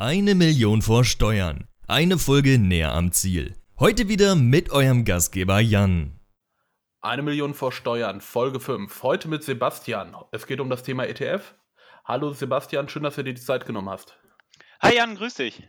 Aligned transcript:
Eine 0.00 0.36
Million 0.36 0.80
vor 0.80 1.04
Steuern. 1.04 1.66
Eine 1.88 2.18
Folge 2.18 2.56
näher 2.60 2.92
am 2.92 3.10
Ziel. 3.10 3.56
Heute 3.80 4.06
wieder 4.06 4.36
mit 4.36 4.70
eurem 4.70 5.04
Gastgeber 5.04 5.58
Jan. 5.58 6.20
Eine 7.00 7.22
Million 7.22 7.52
vor 7.52 7.72
Steuern, 7.72 8.20
Folge 8.20 8.60
5. 8.60 9.02
Heute 9.02 9.26
mit 9.26 9.42
Sebastian. 9.42 10.14
Es 10.30 10.46
geht 10.46 10.60
um 10.60 10.70
das 10.70 10.84
Thema 10.84 11.08
ETF. 11.08 11.56
Hallo 12.04 12.32
Sebastian, 12.32 12.88
schön, 12.88 13.02
dass 13.02 13.16
du 13.16 13.24
dir 13.24 13.34
die 13.34 13.40
Zeit 13.40 13.66
genommen 13.66 13.90
hast. 13.90 14.16
Hi 14.80 14.94
Jan, 14.94 15.16
grüß 15.16 15.34
dich. 15.34 15.68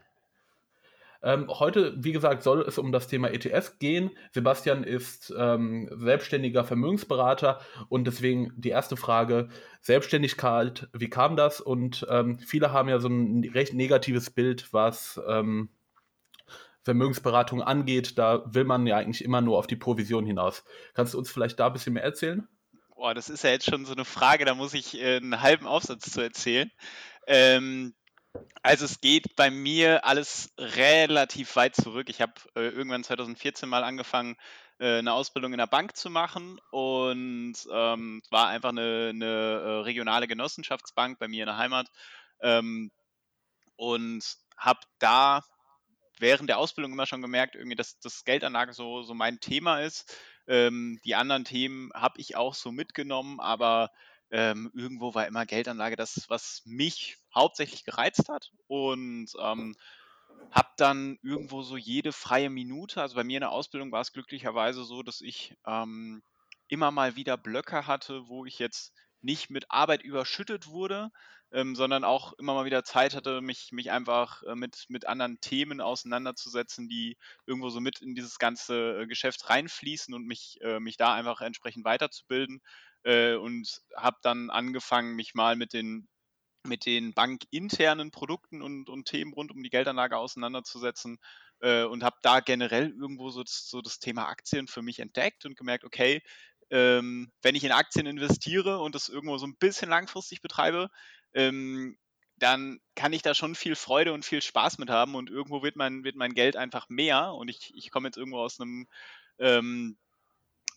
Ähm, 1.22 1.48
heute, 1.50 1.94
wie 1.98 2.14
gesagt, 2.14 2.44
soll 2.44 2.62
es 2.62 2.78
um 2.78 2.92
das 2.92 3.08
Thema 3.08 3.30
ETFs 3.30 3.78
gehen. 3.78 4.12
Sebastian 4.32 4.84
ist 4.84 5.34
ähm, 5.38 5.90
selbstständiger 5.92 6.64
Vermögensberater 6.64 7.60
und 7.90 8.06
deswegen 8.06 8.54
die 8.56 8.70
erste 8.70 8.96
Frage: 8.96 9.50
Selbstständigkeit, 9.82 10.88
wie 10.94 11.10
kam 11.10 11.36
das? 11.36 11.60
Und 11.60 12.06
ähm, 12.10 12.40
viele 12.40 12.72
haben 12.72 12.88
ja 12.88 13.00
so 13.00 13.10
ein 13.10 13.44
recht 13.54 13.74
negatives 13.74 14.30
Bild, 14.30 14.72
was 14.74 15.20
ähm, 15.28 15.70
Vermögensberatung 16.84 17.62
angeht. 17.62 18.18
Da 18.18 18.44
will 18.54 18.64
man 18.64 18.88
ja 18.88 18.98
eigentlich 18.98 19.24
immer 19.24 19.42
nur 19.42 19.58
auf 19.58 19.68
die 19.68 19.76
Provision 19.76 20.26
hinaus. 20.26 20.64
Kannst 20.94 21.14
du 21.14 21.18
uns 21.18 21.30
vielleicht 21.30 21.60
da 21.60 21.68
ein 21.68 21.74
bisschen 21.74 21.94
mehr 21.94 22.04
erzählen? 22.04 22.48
Boah, 22.96 23.14
das 23.14 23.30
ist 23.30 23.44
ja 23.44 23.50
jetzt 23.50 23.70
schon 23.70 23.86
so 23.86 23.94
eine 23.94 24.06
Frage, 24.06 24.46
da 24.46 24.56
muss 24.56 24.74
ich 24.74 25.00
äh, 25.00 25.18
einen 25.18 25.42
halben 25.42 25.68
Aufsatz 25.68 26.12
zu 26.12 26.22
erzählen. 26.22 26.72
Ähm, 27.28 27.94
also 28.62 28.86
es 28.86 29.02
geht 29.02 29.36
bei 29.36 29.50
mir 29.50 30.06
alles 30.06 30.54
relativ 30.58 31.56
weit 31.56 31.76
zurück. 31.76 32.10
Ich 32.10 32.22
habe 32.22 32.34
äh, 32.56 32.70
irgendwann 32.70 33.04
2014 33.04 33.68
mal 33.68 33.84
angefangen, 33.84 34.38
äh, 34.80 35.00
eine 35.00 35.14
Ausbildung 35.14 35.54
in 35.54 35.58
der 35.58 35.68
Bank 35.68 35.96
zu 35.96 36.10
machen 36.10 36.60
und 36.72 37.56
ähm, 37.72 38.22
war 38.30 38.48
einfach 38.48 38.70
eine, 38.70 39.10
eine 39.10 39.26
äh, 39.26 39.80
regionale 39.82 40.28
Genossenschaftsbank 40.28 41.20
bei 41.20 41.28
mir 41.28 41.44
in 41.44 41.48
der 41.48 41.58
Heimat 41.58 41.88
ähm, 42.42 42.92
und 43.76 44.24
habe 44.58 44.80
da 45.00 45.44
während 46.20 46.50
der 46.50 46.60
Ausbildung 46.60 46.92
immer 46.92 47.06
schon 47.06 47.22
gemerkt, 47.22 47.56
irgendwie, 47.56 47.78
dass 47.78 48.00
das 48.00 48.26
Geldanlage 48.26 48.74
so, 48.74 49.04
so 49.04 49.14
mein 49.14 49.40
Thema 49.40 49.82
ist. 49.82 50.16
Ähm, 50.48 51.00
die 51.06 51.16
anderen 51.16 51.46
Themen 51.46 51.92
habe 51.94 52.20
ich 52.20 52.36
auch 52.36 52.54
so 52.54 52.72
mitgenommen, 52.72 53.40
aber 53.40 53.90
ähm, 54.32 54.72
irgendwo 54.76 55.14
war 55.16 55.28
immer 55.28 55.46
Geldanlage 55.46 55.96
das, 55.96 56.30
was 56.30 56.62
mich 56.66 57.18
hauptsächlich 57.34 57.84
gereizt 57.84 58.30
hat 58.30 58.52
und 58.68 59.28
ähm, 59.40 59.76
habe 60.52 60.70
dann 60.78 61.20
irgendwo 61.22 61.62
so 61.62 61.78
jede 61.78 62.12
freie 62.12 62.50
Minute, 62.50 63.02
also 63.02 63.16
bei 63.16 63.24
mir 63.24 63.38
in 63.38 63.42
der 63.42 63.52
Ausbildung 63.52 63.92
war 63.92 64.02
es 64.02 64.14
glücklicherweise 64.14 64.84
so, 64.84 65.04
dass 65.04 65.22
ich 65.22 65.56
ähm, 65.66 66.24
immer 66.68 66.92
mal 66.92 67.16
wieder 67.16 67.38
Blöcke 67.38 67.88
hatte, 67.88 68.28
wo 68.28 68.46
ich 68.46 68.60
jetzt 68.60 68.94
nicht 69.22 69.50
mit 69.50 69.70
Arbeit 69.70 70.02
überschüttet 70.04 70.68
wurde, 70.68 71.12
ähm, 71.52 71.76
sondern 71.76 72.04
auch 72.04 72.34
immer 72.34 72.54
mal 72.54 72.66
wieder 72.66 72.84
Zeit 72.84 73.16
hatte, 73.16 73.42
mich, 73.42 73.72
mich 73.72 73.92
einfach 73.92 74.44
äh, 74.44 74.56
mit, 74.56 74.86
mit 74.88 75.08
anderen 75.08 75.40
Themen 75.42 75.82
auseinanderzusetzen, 75.82 76.88
die 76.88 77.18
irgendwo 77.46 77.70
so 77.70 77.80
mit 77.80 78.02
in 78.02 78.16
dieses 78.16 78.38
ganze 78.40 79.02
äh, 79.02 79.08
Geschäft 79.08 79.50
reinfließen 79.50 80.14
und 80.14 80.26
mich, 80.26 80.60
äh, 80.62 80.80
mich 80.80 80.98
da 80.98 81.14
einfach 81.14 81.42
entsprechend 81.42 81.86
weiterzubilden. 81.86 82.62
Äh, 83.04 83.36
und 83.36 83.82
habe 83.96 84.18
dann 84.22 84.50
angefangen, 84.50 85.16
mich 85.16 85.34
mal 85.34 85.56
mit 85.56 85.74
den 85.74 86.08
mit 86.70 86.86
den 86.86 87.14
bankinternen 87.14 88.12
Produkten 88.12 88.62
und, 88.62 88.90
und 88.90 89.06
Themen 89.06 89.34
rund 89.34 89.52
um 89.52 89.62
die 89.62 89.70
Geldanlage 89.70 90.18
auseinanderzusetzen 90.18 91.18
äh, 91.60 91.84
und 91.84 92.04
habe 92.04 92.16
da 92.22 92.40
generell 92.40 92.92
irgendwo 92.92 93.30
so 93.30 93.44
das, 93.44 93.68
so 93.70 93.82
das 93.82 94.00
Thema 94.00 94.28
Aktien 94.28 94.68
für 94.68 94.82
mich 94.82 95.00
entdeckt 95.00 95.46
und 95.46 95.58
gemerkt, 95.58 95.84
okay, 95.84 96.22
ähm, 96.70 97.32
wenn 97.42 97.56
ich 97.56 97.64
in 97.64 97.72
Aktien 97.72 98.06
investiere 98.06 98.80
und 98.80 98.96
das 98.96 99.10
irgendwo 99.10 99.38
so 99.38 99.48
ein 99.48 99.58
bisschen 99.58 99.90
langfristig 99.90 100.42
betreibe, 100.42 100.90
ähm, 101.34 101.98
dann 102.38 102.80
kann 102.96 103.12
ich 103.12 103.22
da 103.22 103.34
schon 103.34 103.56
viel 103.56 103.76
Freude 103.76 104.14
und 104.14 104.24
viel 104.24 104.42
Spaß 104.42 104.78
mit 104.78 104.90
haben 104.90 105.16
und 105.16 105.30
irgendwo 105.30 105.62
wird 105.62 105.76
mein, 105.76 106.04
wird 106.04 106.16
mein 106.16 106.34
Geld 106.34 106.56
einfach 106.56 106.88
mehr. 106.88 107.34
Und 107.34 107.50
ich, 107.50 107.74
ich 107.76 107.92
komme 107.92 108.08
jetzt 108.08 108.18
irgendwo 108.18 108.40
aus 108.40 108.60
einem 108.62 108.88
ähm, 109.40 109.98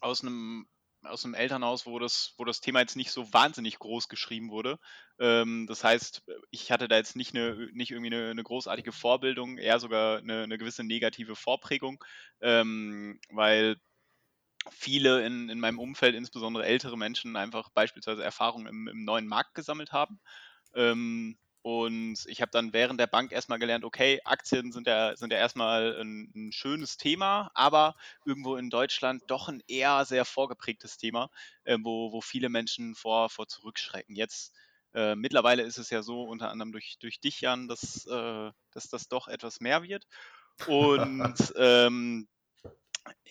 aus 0.00 0.22
einem 0.22 0.66
aus 1.04 1.24
einem 1.24 1.34
Elternhaus, 1.34 1.86
wo 1.86 1.98
das, 1.98 2.34
wo 2.38 2.44
das 2.44 2.60
Thema 2.60 2.80
jetzt 2.80 2.96
nicht 2.96 3.10
so 3.10 3.32
wahnsinnig 3.32 3.78
groß 3.78 4.08
geschrieben 4.08 4.50
wurde. 4.50 4.78
Ähm, 5.18 5.66
das 5.66 5.84
heißt, 5.84 6.22
ich 6.50 6.70
hatte 6.70 6.88
da 6.88 6.96
jetzt 6.96 7.16
nicht, 7.16 7.34
eine, 7.34 7.68
nicht 7.72 7.90
irgendwie 7.90 8.14
eine, 8.14 8.30
eine 8.30 8.42
großartige 8.42 8.92
Vorbildung, 8.92 9.58
eher 9.58 9.80
sogar 9.80 10.18
eine, 10.18 10.42
eine 10.42 10.58
gewisse 10.58 10.84
negative 10.84 11.36
Vorprägung, 11.36 12.02
ähm, 12.40 13.20
weil 13.30 13.76
viele 14.70 15.26
in, 15.26 15.48
in 15.48 15.58
meinem 15.58 15.78
Umfeld, 15.78 16.14
insbesondere 16.14 16.64
ältere 16.64 16.96
Menschen, 16.96 17.36
einfach 17.36 17.70
beispielsweise 17.70 18.22
Erfahrungen 18.22 18.66
im, 18.66 18.88
im 18.88 19.04
neuen 19.04 19.26
Markt 19.26 19.54
gesammelt 19.54 19.92
haben. 19.92 20.20
Ähm, 20.74 21.36
und 21.62 22.18
ich 22.26 22.42
habe 22.42 22.50
dann 22.50 22.72
während 22.72 22.98
der 22.98 23.06
Bank 23.06 23.30
erstmal 23.30 23.60
gelernt, 23.60 23.84
okay, 23.84 24.20
Aktien 24.24 24.72
sind 24.72 24.88
ja, 24.88 25.16
sind 25.16 25.32
ja 25.32 25.38
erstmal 25.38 26.00
ein, 26.00 26.32
ein, 26.34 26.52
schönes 26.52 26.96
Thema, 26.96 27.52
aber 27.54 27.94
irgendwo 28.24 28.56
in 28.56 28.68
Deutschland 28.68 29.22
doch 29.28 29.48
ein 29.48 29.62
eher 29.68 30.04
sehr 30.04 30.24
vorgeprägtes 30.24 30.96
Thema, 30.96 31.30
äh, 31.62 31.78
wo, 31.80 32.12
wo 32.12 32.20
viele 32.20 32.48
Menschen 32.48 32.96
vor, 32.96 33.30
vor 33.30 33.46
zurückschrecken. 33.46 34.16
Jetzt 34.16 34.52
äh, 34.92 35.14
mittlerweile 35.14 35.62
ist 35.62 35.78
es 35.78 35.90
ja 35.90 36.02
so, 36.02 36.24
unter 36.24 36.50
anderem 36.50 36.72
durch, 36.72 36.98
durch 36.98 37.20
dich, 37.20 37.40
Jan, 37.40 37.68
dass, 37.68 38.06
äh, 38.06 38.50
dass 38.72 38.88
das 38.88 39.06
doch 39.06 39.28
etwas 39.28 39.60
mehr 39.60 39.84
wird. 39.84 40.08
Und 40.66 41.36
ähm, 41.56 42.28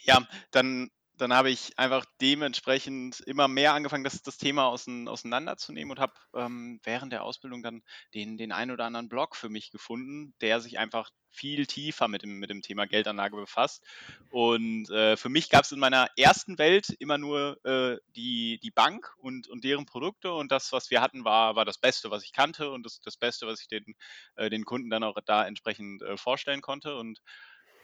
ja, 0.03 0.25
dann 0.52 0.90
dann 1.21 1.33
habe 1.33 1.51
ich 1.51 1.77
einfach 1.77 2.03
dementsprechend 2.19 3.19
immer 3.21 3.47
mehr 3.47 3.73
angefangen, 3.73 4.03
das, 4.03 4.23
das 4.23 4.37
Thema 4.37 4.65
auseinanderzunehmen 4.65 5.91
und 5.91 5.99
habe 5.99 6.13
ähm, 6.35 6.79
während 6.83 7.13
der 7.13 7.23
Ausbildung 7.23 7.61
dann 7.61 7.83
den, 8.15 8.37
den 8.37 8.51
einen 8.51 8.71
oder 8.71 8.85
anderen 8.85 9.07
Blog 9.07 9.35
für 9.35 9.49
mich 9.49 9.69
gefunden, 9.69 10.33
der 10.41 10.61
sich 10.61 10.79
einfach 10.79 11.11
viel 11.29 11.67
tiefer 11.67 12.07
mit 12.07 12.23
dem, 12.23 12.39
mit 12.39 12.49
dem 12.49 12.63
Thema 12.63 12.87
Geldanlage 12.87 13.35
befasst. 13.37 13.85
Und 14.31 14.89
äh, 14.89 15.15
für 15.15 15.29
mich 15.29 15.49
gab 15.49 15.63
es 15.63 15.71
in 15.71 15.79
meiner 15.79 16.07
ersten 16.17 16.57
Welt 16.57 16.89
immer 16.97 17.19
nur 17.19 17.63
äh, 17.65 17.97
die, 18.15 18.59
die 18.63 18.71
Bank 18.71 19.13
und, 19.17 19.47
und 19.47 19.63
deren 19.63 19.85
Produkte 19.85 20.33
und 20.33 20.51
das, 20.51 20.71
was 20.71 20.89
wir 20.89 21.01
hatten, 21.01 21.23
war, 21.23 21.55
war 21.55 21.65
das 21.65 21.77
Beste, 21.77 22.09
was 22.09 22.23
ich 22.23 22.33
kannte 22.33 22.71
und 22.71 22.83
das, 22.83 22.99
das 22.99 23.15
Beste, 23.15 23.45
was 23.45 23.61
ich 23.61 23.67
den, 23.67 23.93
äh, 24.38 24.49
den 24.49 24.65
Kunden 24.65 24.89
dann 24.89 25.03
auch 25.03 25.17
da 25.23 25.45
entsprechend 25.45 26.01
äh, 26.01 26.17
vorstellen 26.17 26.61
konnte. 26.61 26.95
Und 26.95 27.21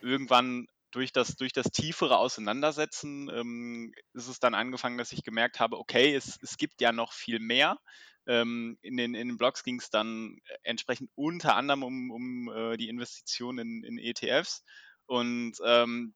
irgendwann 0.01 0.67
durch 0.97 1.11
das, 1.11 1.35
durch 1.35 1.53
das 1.53 1.67
tiefere 1.67 2.17
Auseinandersetzen 2.17 3.29
ähm, 3.29 3.93
ist 4.13 4.27
es 4.27 4.39
dann 4.39 4.55
angefangen, 4.55 4.97
dass 4.97 5.11
ich 5.11 5.23
gemerkt 5.23 5.59
habe, 5.59 5.77
okay, 5.77 6.15
es, 6.15 6.39
es 6.41 6.57
gibt 6.57 6.81
ja 6.81 6.91
noch 6.91 7.13
viel 7.13 7.39
mehr. 7.39 7.77
Ähm, 8.25 8.79
in, 8.81 8.97
den, 8.97 9.13
in 9.13 9.27
den 9.27 9.37
Blogs 9.37 9.63
ging 9.63 9.79
es 9.79 9.91
dann 9.91 10.39
entsprechend 10.63 11.11
unter 11.13 11.55
anderem 11.55 11.83
um, 11.83 12.09
um 12.11 12.49
äh, 12.49 12.77
die 12.77 12.89
Investitionen 12.89 13.59
in, 13.59 13.83
in 13.83 13.97
ETFs. 13.99 14.63
Und, 15.05 15.53
ähm, 15.63 16.15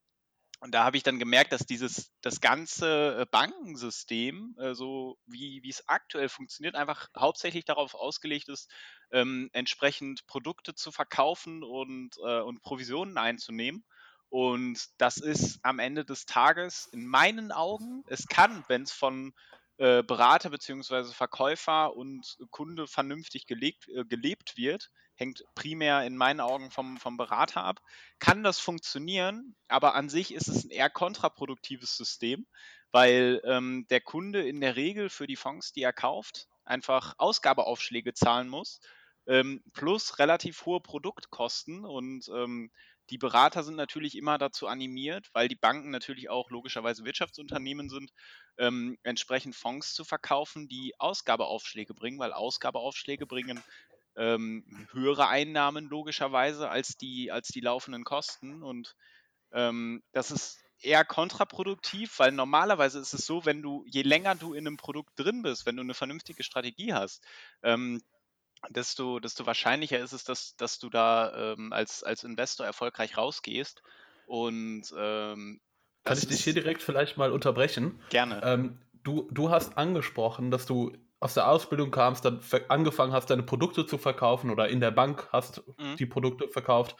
und 0.61 0.73
da 0.73 0.83
habe 0.83 0.97
ich 0.97 1.03
dann 1.03 1.19
gemerkt, 1.19 1.51
dass 1.51 1.67
dieses 1.67 2.11
das 2.21 2.41
ganze 2.41 3.21
äh, 3.21 3.25
Bankensystem, 3.29 4.55
äh, 4.59 4.73
so 4.73 5.19
wie, 5.27 5.59
wie 5.61 5.69
es 5.69 5.87
aktuell 5.87 6.27
funktioniert, 6.27 6.75
einfach 6.75 7.07
hauptsächlich 7.15 7.65
darauf 7.65 7.93
ausgelegt 7.93 8.49
ist, 8.49 8.67
ähm, 9.11 9.51
entsprechend 9.53 10.25
Produkte 10.25 10.73
zu 10.73 10.91
verkaufen 10.91 11.63
und, 11.63 12.17
äh, 12.25 12.41
und 12.41 12.63
Provisionen 12.63 13.19
einzunehmen. 13.19 13.85
Und 14.31 14.87
das 14.97 15.17
ist 15.17 15.59
am 15.61 15.79
Ende 15.79 16.05
des 16.05 16.25
Tages 16.25 16.87
in 16.93 17.05
meinen 17.05 17.51
Augen, 17.51 18.05
es 18.07 18.27
kann, 18.27 18.63
wenn 18.69 18.83
es 18.83 18.93
von 18.93 19.33
äh, 19.75 20.03
Berater 20.03 20.49
bzw. 20.49 21.11
Verkäufer 21.11 21.97
und 21.97 22.37
Kunde 22.49 22.87
vernünftig 22.87 23.45
gelegt, 23.45 23.89
äh, 23.89 24.05
gelebt 24.05 24.55
wird, 24.55 24.89
hängt 25.15 25.43
primär 25.53 26.05
in 26.05 26.15
meinen 26.15 26.39
Augen 26.39 26.71
vom, 26.71 26.95
vom 26.95 27.17
Berater 27.17 27.65
ab, 27.65 27.81
kann 28.19 28.41
das 28.41 28.57
funktionieren, 28.57 29.57
aber 29.67 29.95
an 29.95 30.07
sich 30.07 30.33
ist 30.33 30.47
es 30.47 30.63
ein 30.63 30.69
eher 30.69 30.89
kontraproduktives 30.89 31.97
System, 31.97 32.47
weil 32.93 33.41
ähm, 33.43 33.85
der 33.89 33.99
Kunde 33.99 34.47
in 34.47 34.61
der 34.61 34.77
Regel 34.77 35.09
für 35.09 35.27
die 35.27 35.35
Fonds, 35.35 35.73
die 35.73 35.83
er 35.83 35.91
kauft, 35.91 36.47
einfach 36.63 37.15
Ausgabeaufschläge 37.17 38.13
zahlen 38.13 38.47
muss, 38.47 38.79
ähm, 39.27 39.61
plus 39.73 40.19
relativ 40.19 40.65
hohe 40.65 40.79
Produktkosten 40.79 41.83
und 41.83 42.29
ähm, 42.29 42.71
die 43.11 43.17
Berater 43.17 43.63
sind 43.63 43.75
natürlich 43.75 44.17
immer 44.17 44.37
dazu 44.37 44.67
animiert, 44.67 45.29
weil 45.33 45.47
die 45.47 45.55
Banken 45.55 45.91
natürlich 45.91 46.29
auch 46.29 46.49
logischerweise 46.49 47.03
Wirtschaftsunternehmen 47.03 47.89
sind, 47.89 48.11
ähm, 48.57 48.97
entsprechend 49.03 49.55
Fonds 49.55 49.93
zu 49.93 50.03
verkaufen, 50.03 50.67
die 50.67 50.93
Ausgabeaufschläge 50.97 51.93
bringen, 51.93 52.19
weil 52.19 52.33
Ausgabeaufschläge 52.33 53.27
bringen 53.27 53.61
ähm, 54.15 54.87
höhere 54.91 55.27
Einnahmen 55.27 55.85
logischerweise 55.89 56.69
als 56.69 56.97
die, 56.97 57.31
als 57.31 57.49
die 57.49 57.61
laufenden 57.61 58.03
Kosten. 58.03 58.63
Und 58.63 58.95
ähm, 59.51 60.03
das 60.13 60.31
ist 60.31 60.59
eher 60.79 61.05
kontraproduktiv, 61.05 62.17
weil 62.19 62.31
normalerweise 62.31 62.99
ist 62.99 63.13
es 63.13 63.25
so, 63.25 63.45
wenn 63.45 63.61
du, 63.61 63.85
je 63.87 64.01
länger 64.01 64.35
du 64.35 64.53
in 64.53 64.65
einem 64.65 64.77
Produkt 64.77 65.11
drin 65.19 65.41
bist, 65.41 65.65
wenn 65.65 65.75
du 65.75 65.83
eine 65.83 65.93
vernünftige 65.93 66.43
Strategie 66.43 66.93
hast, 66.93 67.23
ähm, 67.61 68.01
desto, 68.69 69.19
desto 69.19 69.45
wahrscheinlicher 69.45 69.99
ist 69.99 70.13
es, 70.13 70.23
dass, 70.23 70.55
dass 70.55 70.79
du 70.79 70.89
da 70.89 71.53
ähm, 71.53 71.73
als, 71.73 72.03
als 72.03 72.23
Investor 72.23 72.65
erfolgreich 72.65 73.17
rausgehst. 73.17 73.81
Und 74.27 74.83
ähm, 74.97 75.61
kann 76.03 76.17
ich 76.17 76.27
dich 76.27 76.43
hier 76.43 76.53
direkt 76.53 76.81
vielleicht 76.81 77.17
mal 77.17 77.31
unterbrechen? 77.31 77.99
Gerne. 78.09 78.41
Ähm, 78.43 78.79
du, 79.03 79.27
du 79.31 79.49
hast 79.49 79.77
angesprochen, 79.77 80.51
dass 80.51 80.65
du 80.65 80.93
aus 81.19 81.35
der 81.35 81.47
Ausbildung 81.47 81.91
kamst, 81.91 82.25
dann 82.25 82.41
angefangen 82.67 83.13
hast, 83.13 83.29
deine 83.29 83.43
Produkte 83.43 83.85
zu 83.85 83.97
verkaufen 83.97 84.49
oder 84.49 84.69
in 84.69 84.79
der 84.79 84.91
Bank 84.91 85.29
hast 85.31 85.61
mhm. 85.77 85.95
die 85.97 86.07
Produkte 86.07 86.47
verkauft 86.47 86.95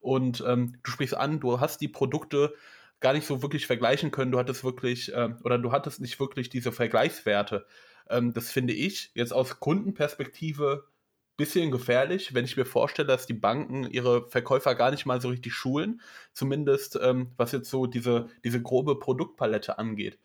und 0.00 0.42
ähm, 0.46 0.78
du 0.82 0.90
sprichst 0.90 1.16
an, 1.16 1.40
du 1.40 1.60
hast 1.60 1.80
die 1.80 1.88
Produkte 1.88 2.54
gar 3.00 3.12
nicht 3.12 3.26
so 3.26 3.42
wirklich 3.42 3.66
vergleichen 3.66 4.10
können, 4.10 4.32
du 4.32 4.38
hattest 4.38 4.64
wirklich 4.64 5.12
äh, 5.12 5.34
oder 5.44 5.58
du 5.58 5.72
hattest 5.72 6.00
nicht 6.00 6.18
wirklich 6.18 6.48
diese 6.48 6.72
Vergleichswerte. 6.72 7.66
Ähm, 8.08 8.32
das 8.32 8.50
finde 8.50 8.72
ich 8.72 9.10
jetzt 9.14 9.32
aus 9.32 9.60
Kundenperspektive 9.60 10.88
bisschen 11.36 11.70
gefährlich, 11.70 12.34
wenn 12.34 12.44
ich 12.44 12.56
mir 12.56 12.64
vorstelle, 12.64 13.08
dass 13.08 13.26
die 13.26 13.34
Banken 13.34 13.84
ihre 13.84 14.28
Verkäufer 14.28 14.74
gar 14.74 14.90
nicht 14.90 15.06
mal 15.06 15.20
so 15.20 15.28
richtig 15.28 15.54
schulen, 15.54 16.00
zumindest 16.32 16.98
ähm, 17.02 17.32
was 17.36 17.52
jetzt 17.52 17.70
so 17.70 17.86
diese, 17.86 18.28
diese 18.44 18.62
grobe 18.62 18.98
Produktpalette 18.98 19.78
angeht. 19.78 20.18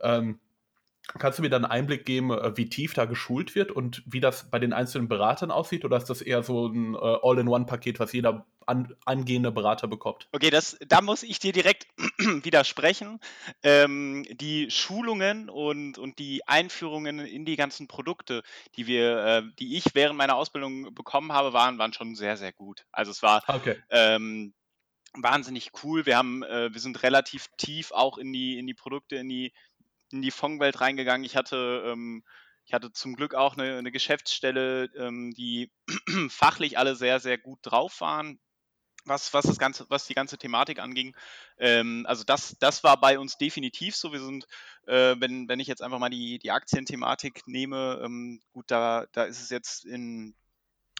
Ähm, 0.00 0.40
kannst 1.18 1.38
du 1.38 1.42
mir 1.42 1.50
dann 1.50 1.64
einen 1.64 1.72
Einblick 1.72 2.04
geben, 2.04 2.30
äh, 2.30 2.56
wie 2.56 2.68
tief 2.68 2.94
da 2.94 3.04
geschult 3.04 3.54
wird 3.54 3.70
und 3.70 4.02
wie 4.06 4.20
das 4.20 4.50
bei 4.50 4.58
den 4.58 4.72
einzelnen 4.72 5.08
Beratern 5.08 5.50
aussieht? 5.50 5.84
Oder 5.84 5.96
ist 5.96 6.10
das 6.10 6.22
eher 6.22 6.42
so 6.42 6.66
ein 6.66 6.94
äh, 6.94 6.98
All-in-One-Paket, 6.98 8.00
was 8.00 8.12
jeder 8.12 8.46
an, 8.66 8.94
angehende 9.04 9.52
Berater 9.52 9.88
bekommt. 9.88 10.28
Okay, 10.32 10.50
das, 10.50 10.76
da 10.86 11.00
muss 11.00 11.22
ich 11.22 11.38
dir 11.38 11.52
direkt 11.52 11.86
widersprechen. 12.18 13.20
Ähm, 13.62 14.26
die 14.30 14.70
Schulungen 14.70 15.48
und, 15.48 15.98
und 15.98 16.18
die 16.18 16.46
Einführungen 16.46 17.20
in 17.20 17.44
die 17.44 17.56
ganzen 17.56 17.86
Produkte, 17.86 18.42
die 18.76 18.86
wir, 18.86 19.24
äh, 19.24 19.42
die 19.58 19.76
ich 19.76 19.94
während 19.94 20.18
meiner 20.18 20.36
Ausbildung 20.36 20.94
bekommen 20.94 21.32
habe, 21.32 21.52
waren, 21.52 21.78
waren 21.78 21.92
schon 21.92 22.14
sehr, 22.14 22.36
sehr 22.36 22.52
gut. 22.52 22.84
Also 22.92 23.12
es 23.12 23.22
war 23.22 23.42
okay. 23.48 23.76
ähm, 23.90 24.52
wahnsinnig 25.14 25.70
cool. 25.82 26.04
Wir 26.04 26.16
haben, 26.16 26.42
äh, 26.42 26.72
wir 26.72 26.80
sind 26.80 27.02
relativ 27.02 27.48
tief 27.56 27.92
auch 27.92 28.18
in 28.18 28.32
die, 28.32 28.58
in 28.58 28.66
die 28.66 28.74
Produkte, 28.74 29.16
in 29.16 29.28
die, 29.28 29.52
in 30.12 30.22
die 30.22 30.30
Fondwelt 30.30 30.80
reingegangen. 30.80 31.24
Ich 31.24 31.36
hatte 31.36 31.84
ähm, 31.86 32.24
ich 32.64 32.72
hatte 32.72 32.92
zum 32.92 33.14
Glück 33.14 33.34
auch 33.34 33.56
eine, 33.56 33.78
eine 33.78 33.92
Geschäftsstelle, 33.92 34.90
ähm, 34.96 35.32
die 35.34 35.70
fachlich 36.30 36.78
alle 36.78 36.96
sehr, 36.96 37.20
sehr 37.20 37.38
gut 37.38 37.60
drauf 37.62 38.00
waren 38.00 38.40
was, 39.06 39.32
was 39.32 39.46
das 39.46 39.58
ganze, 39.58 39.86
was 39.88 40.06
die 40.06 40.14
ganze 40.14 40.38
Thematik 40.38 40.78
anging. 40.80 41.14
Ähm, 41.58 42.04
also 42.08 42.24
das, 42.24 42.56
das 42.58 42.84
war 42.84 42.98
bei 42.98 43.18
uns 43.18 43.38
definitiv 43.38 43.96
so. 43.96 44.12
Wir 44.12 44.20
sind, 44.20 44.46
äh, 44.86 45.14
wenn, 45.18 45.48
wenn 45.48 45.60
ich 45.60 45.68
jetzt 45.68 45.82
einfach 45.82 45.98
mal 45.98 46.10
die, 46.10 46.38
die 46.38 46.50
Aktienthematik 46.50 47.46
nehme, 47.46 48.00
ähm, 48.04 48.40
gut, 48.52 48.70
da, 48.70 49.06
da 49.12 49.24
ist 49.24 49.40
es 49.40 49.50
jetzt 49.50 49.84
in 49.84 50.34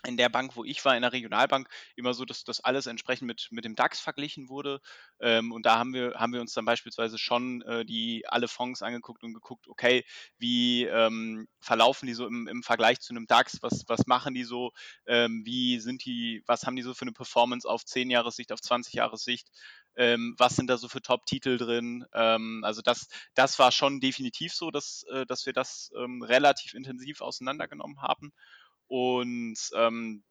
in 0.06 0.16
der 0.16 0.28
Bank, 0.28 0.56
wo 0.56 0.64
ich 0.64 0.84
war, 0.84 0.96
in 0.96 1.02
der 1.02 1.12
Regionalbank, 1.12 1.68
immer 1.96 2.14
so, 2.14 2.24
dass 2.24 2.44
das 2.44 2.60
alles 2.60 2.86
entsprechend 2.86 3.26
mit, 3.26 3.48
mit 3.50 3.64
dem 3.64 3.74
DAX 3.74 4.00
verglichen 4.00 4.48
wurde. 4.48 4.80
Ähm, 5.20 5.52
und 5.52 5.66
da 5.66 5.78
haben 5.78 5.92
wir, 5.92 6.14
haben 6.14 6.32
wir 6.32 6.40
uns 6.40 6.52
dann 6.52 6.64
beispielsweise 6.64 7.18
schon 7.18 7.62
äh, 7.62 7.84
die 7.84 8.24
alle 8.28 8.48
Fonds 8.48 8.82
angeguckt 8.82 9.22
und 9.22 9.34
geguckt, 9.34 9.68
okay, 9.68 10.04
wie 10.38 10.84
ähm, 10.84 11.48
verlaufen 11.60 12.06
die 12.06 12.14
so 12.14 12.26
im, 12.26 12.48
im 12.48 12.62
Vergleich 12.62 13.00
zu 13.00 13.12
einem 13.12 13.26
DAX, 13.26 13.62
was, 13.62 13.84
was 13.88 14.06
machen 14.06 14.34
die 14.34 14.44
so, 14.44 14.72
ähm, 15.06 15.42
wie 15.44 15.80
sind 15.80 16.04
die, 16.04 16.42
was 16.46 16.64
haben 16.64 16.76
die 16.76 16.82
so 16.82 16.94
für 16.94 17.02
eine 17.02 17.12
Performance 17.12 17.68
auf 17.68 17.84
10 17.84 18.10
Jahressicht, 18.10 18.52
auf 18.52 18.60
20 18.60 18.94
Jahressicht, 18.94 19.48
ähm, 19.96 20.34
was 20.38 20.56
sind 20.56 20.68
da 20.68 20.76
so 20.76 20.88
für 20.88 21.02
Top-Titel 21.02 21.56
drin. 21.56 22.04
Ähm, 22.12 22.62
also 22.64 22.82
das, 22.82 23.08
das 23.34 23.58
war 23.58 23.72
schon 23.72 24.00
definitiv 24.00 24.54
so, 24.54 24.70
dass, 24.70 25.04
äh, 25.10 25.26
dass 25.26 25.46
wir 25.46 25.52
das 25.52 25.90
ähm, 25.96 26.22
relativ 26.22 26.74
intensiv 26.74 27.20
auseinandergenommen 27.20 28.02
haben. 28.02 28.32
Und 28.88 29.56
ähm, 29.74 30.22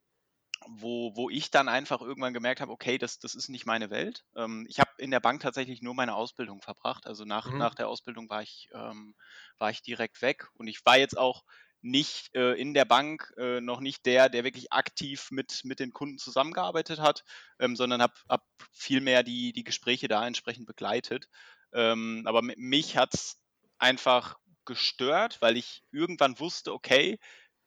wo, 0.68 1.16
wo 1.16 1.30
ich 1.30 1.52
dann 1.52 1.68
einfach 1.68 2.02
irgendwann 2.02 2.34
gemerkt 2.34 2.62
habe, 2.62 2.72
okay, 2.72 2.98
das, 2.98 3.20
das 3.20 3.36
ist 3.36 3.50
nicht 3.50 3.66
meine 3.66 3.90
Welt. 3.90 4.24
Ähm, 4.36 4.66
ich 4.70 4.80
habe 4.80 4.92
in 4.98 5.12
der 5.12 5.20
Bank 5.20 5.42
tatsächlich 5.42 5.82
nur 5.82 5.94
meine 5.94 6.16
Ausbildung 6.16 6.62
verbracht. 6.62 7.06
Also 7.08 7.26
nach, 7.26 7.50
mhm. 7.50 7.58
nach 7.58 7.76
der 7.76 7.88
Ausbildung 7.88 8.30
war 8.30 8.42
ich, 8.42 8.70
ähm, 8.74 9.16
war 9.58 9.70
ich 9.70 9.82
direkt 9.82 10.22
weg. 10.22 10.50
Und 10.54 10.68
ich 10.68 10.86
war 10.86 10.98
jetzt 10.98 11.18
auch 11.18 11.44
nicht 11.82 12.34
äh, 12.34 12.54
in 12.54 12.74
der 12.74 12.86
Bank 12.86 13.32
äh, 13.38 13.62
noch 13.62 13.80
nicht 13.80 14.06
der, 14.08 14.30
der 14.30 14.44
wirklich 14.44 14.74
aktiv 14.74 15.30
mit, 15.30 15.62
mit 15.66 15.80
den 15.80 15.94
Kunden 15.94 16.18
zusammengearbeitet 16.18 17.00
hat, 17.00 17.24
ähm, 17.60 17.76
sondern 17.76 18.02
habe 18.02 18.14
hab 18.28 18.44
vielmehr 18.72 19.22
die, 19.22 19.54
die 19.54 19.64
Gespräche 19.64 20.08
da 20.08 20.26
entsprechend 20.26 20.66
begleitet. 20.66 21.30
Ähm, 21.74 22.24
aber 22.26 22.42
mich 22.42 22.98
hat 22.98 23.14
es 23.14 23.40
einfach 23.78 24.38
gestört, 24.66 25.42
weil 25.42 25.58
ich 25.58 25.84
irgendwann 25.92 26.40
wusste, 26.40 26.74
okay, 26.74 27.20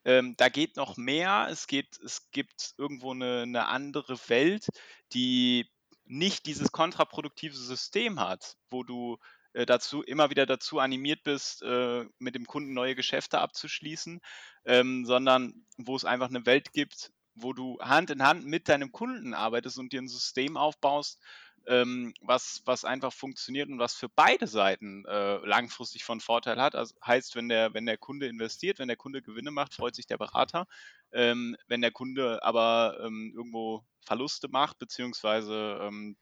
ähm, 0.09 0.35
da 0.39 0.49
geht 0.49 0.77
noch 0.77 0.97
mehr. 0.97 1.49
Es, 1.51 1.67
geht, 1.67 2.01
es 2.03 2.31
gibt 2.31 2.73
irgendwo 2.79 3.13
eine, 3.13 3.43
eine 3.43 3.67
andere 3.67 4.19
Welt, 4.29 4.67
die 5.13 5.71
nicht 6.07 6.47
dieses 6.47 6.73
kontraproduktive 6.73 7.55
System 7.55 8.19
hat, 8.19 8.57
wo 8.71 8.85
du 8.85 9.19
äh, 9.53 9.67
dazu 9.67 10.03
immer 10.03 10.31
wieder 10.31 10.47
dazu 10.47 10.79
animiert 10.79 11.25
bist, 11.25 11.61
äh, 11.61 12.07
mit 12.19 12.35
dem 12.35 12.47
Kunden 12.47 12.73
neue 12.73 12.95
Geschäfte 12.95 13.39
abzuschließen, 13.39 14.23
ähm, 14.65 15.05
sondern 15.05 15.67
wo 15.77 15.95
es 15.95 16.07
einfach 16.07 16.31
eine 16.31 16.47
Welt 16.47 16.73
gibt, 16.73 17.13
wo 17.35 17.53
du 17.53 17.79
Hand 17.81 18.09
in 18.09 18.23
Hand 18.23 18.47
mit 18.47 18.71
deinem 18.71 18.93
Kunden 18.93 19.35
arbeitest 19.35 19.79
und 19.79 19.93
dir 19.93 20.01
ein 20.01 20.09
System 20.09 20.57
aufbaust, 20.57 21.21
ähm, 21.69 22.15
was, 22.23 22.63
was 22.65 22.85
einfach 22.85 23.13
funktioniert 23.13 23.69
und 23.69 23.79
was 23.79 23.95
für 23.95 24.09
beide 24.09 24.47
Seiten 24.47 25.05
äh, 25.05 25.37
langfristig 25.47 26.05
von 26.05 26.21
Vorteil 26.21 26.61
hat. 26.61 26.75
Also 26.75 26.95
heißt, 27.05 27.37
wenn 27.37 27.49
der, 27.49 27.75
wenn 27.75 27.87
der 27.87 27.99
Kunde 27.99 28.27
investiert, 28.27 28.79
wenn 28.79 28.89
der 28.89 28.97
Kunde 28.97 29.23
Gewinne 29.23 29.51
macht, 29.51 29.75
freut 29.75 29.95
sich 29.95 30.07
der 30.07 30.19
Berater. 30.19 30.67
Ähm, 31.13 31.57
wenn 31.67 31.83
der 31.83 31.93
Kunde 31.93 32.43
aber 32.43 32.99
ähm, 33.03 33.33
irgendwo 33.37 33.85
Verluste 34.01 34.49
macht, 34.49 34.79
beziehungsweise 34.79 35.79
ähm, 35.83 36.17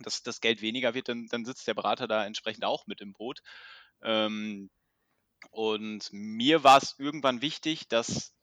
das, 0.00 0.22
das 0.22 0.40
Geld 0.40 0.62
weniger 0.62 0.94
wird, 0.94 1.08
dann, 1.08 1.26
dann 1.30 1.44
sitzt 1.44 1.66
der 1.68 1.74
Berater 1.74 2.08
da 2.08 2.26
entsprechend 2.26 2.64
auch 2.64 2.86
mit 2.86 3.00
im 3.00 3.12
Boot. 3.12 3.40
Ähm, 4.02 4.68
und 5.50 6.08
mir 6.12 6.64
war 6.64 6.78
es 6.78 6.96
irgendwann 6.98 7.40
wichtig, 7.40 7.88
dass 7.88 8.34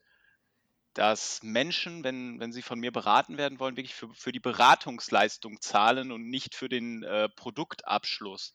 dass 0.96 1.44
Menschen, 1.44 2.04
wenn, 2.04 2.40
wenn 2.40 2.54
sie 2.54 2.62
von 2.62 2.80
mir 2.80 2.92
beraten 2.92 3.38
werden 3.38 3.60
wollen, 3.60 3.76
wirklich 3.76 3.94
für, 3.94 4.12
für 4.14 4.32
die 4.32 4.40
Beratungsleistung 4.40 5.60
zahlen 5.62 6.12
und 6.12 6.30
nicht 6.30 6.56
für 6.56 6.70
den 6.70 7.04
äh, 7.04 7.30
Produktabschluss. 7.30 8.54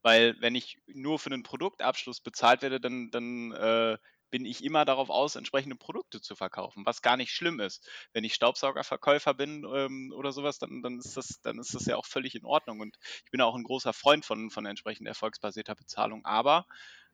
Weil 0.00 0.34
wenn 0.40 0.54
ich 0.54 0.78
nur 0.86 1.18
für 1.18 1.30
den 1.30 1.42
Produktabschluss 1.42 2.20
bezahlt 2.20 2.62
werde, 2.62 2.80
dann, 2.80 3.10
dann 3.10 3.52
äh, 3.52 3.98
bin 4.30 4.46
ich 4.46 4.64
immer 4.64 4.86
darauf 4.86 5.10
aus, 5.10 5.36
entsprechende 5.36 5.76
Produkte 5.76 6.22
zu 6.22 6.34
verkaufen, 6.34 6.86
was 6.86 7.02
gar 7.02 7.18
nicht 7.18 7.30
schlimm 7.30 7.60
ist. 7.60 7.86
Wenn 8.14 8.24
ich 8.24 8.32
Staubsaugerverkäufer 8.32 9.34
bin 9.34 9.66
ähm, 9.72 10.12
oder 10.16 10.32
sowas, 10.32 10.58
dann, 10.58 10.82
dann, 10.82 10.98
ist 10.98 11.18
das, 11.18 11.42
dann 11.42 11.58
ist 11.58 11.74
das 11.74 11.84
ja 11.84 11.96
auch 11.96 12.06
völlig 12.06 12.34
in 12.34 12.46
Ordnung. 12.46 12.80
Und 12.80 12.98
ich 13.26 13.30
bin 13.30 13.42
auch 13.42 13.54
ein 13.54 13.64
großer 13.64 13.92
Freund 13.92 14.24
von, 14.24 14.50
von 14.50 14.64
entsprechend 14.64 15.06
erfolgsbasierter 15.06 15.74
Bezahlung. 15.74 16.24
Aber 16.24 16.66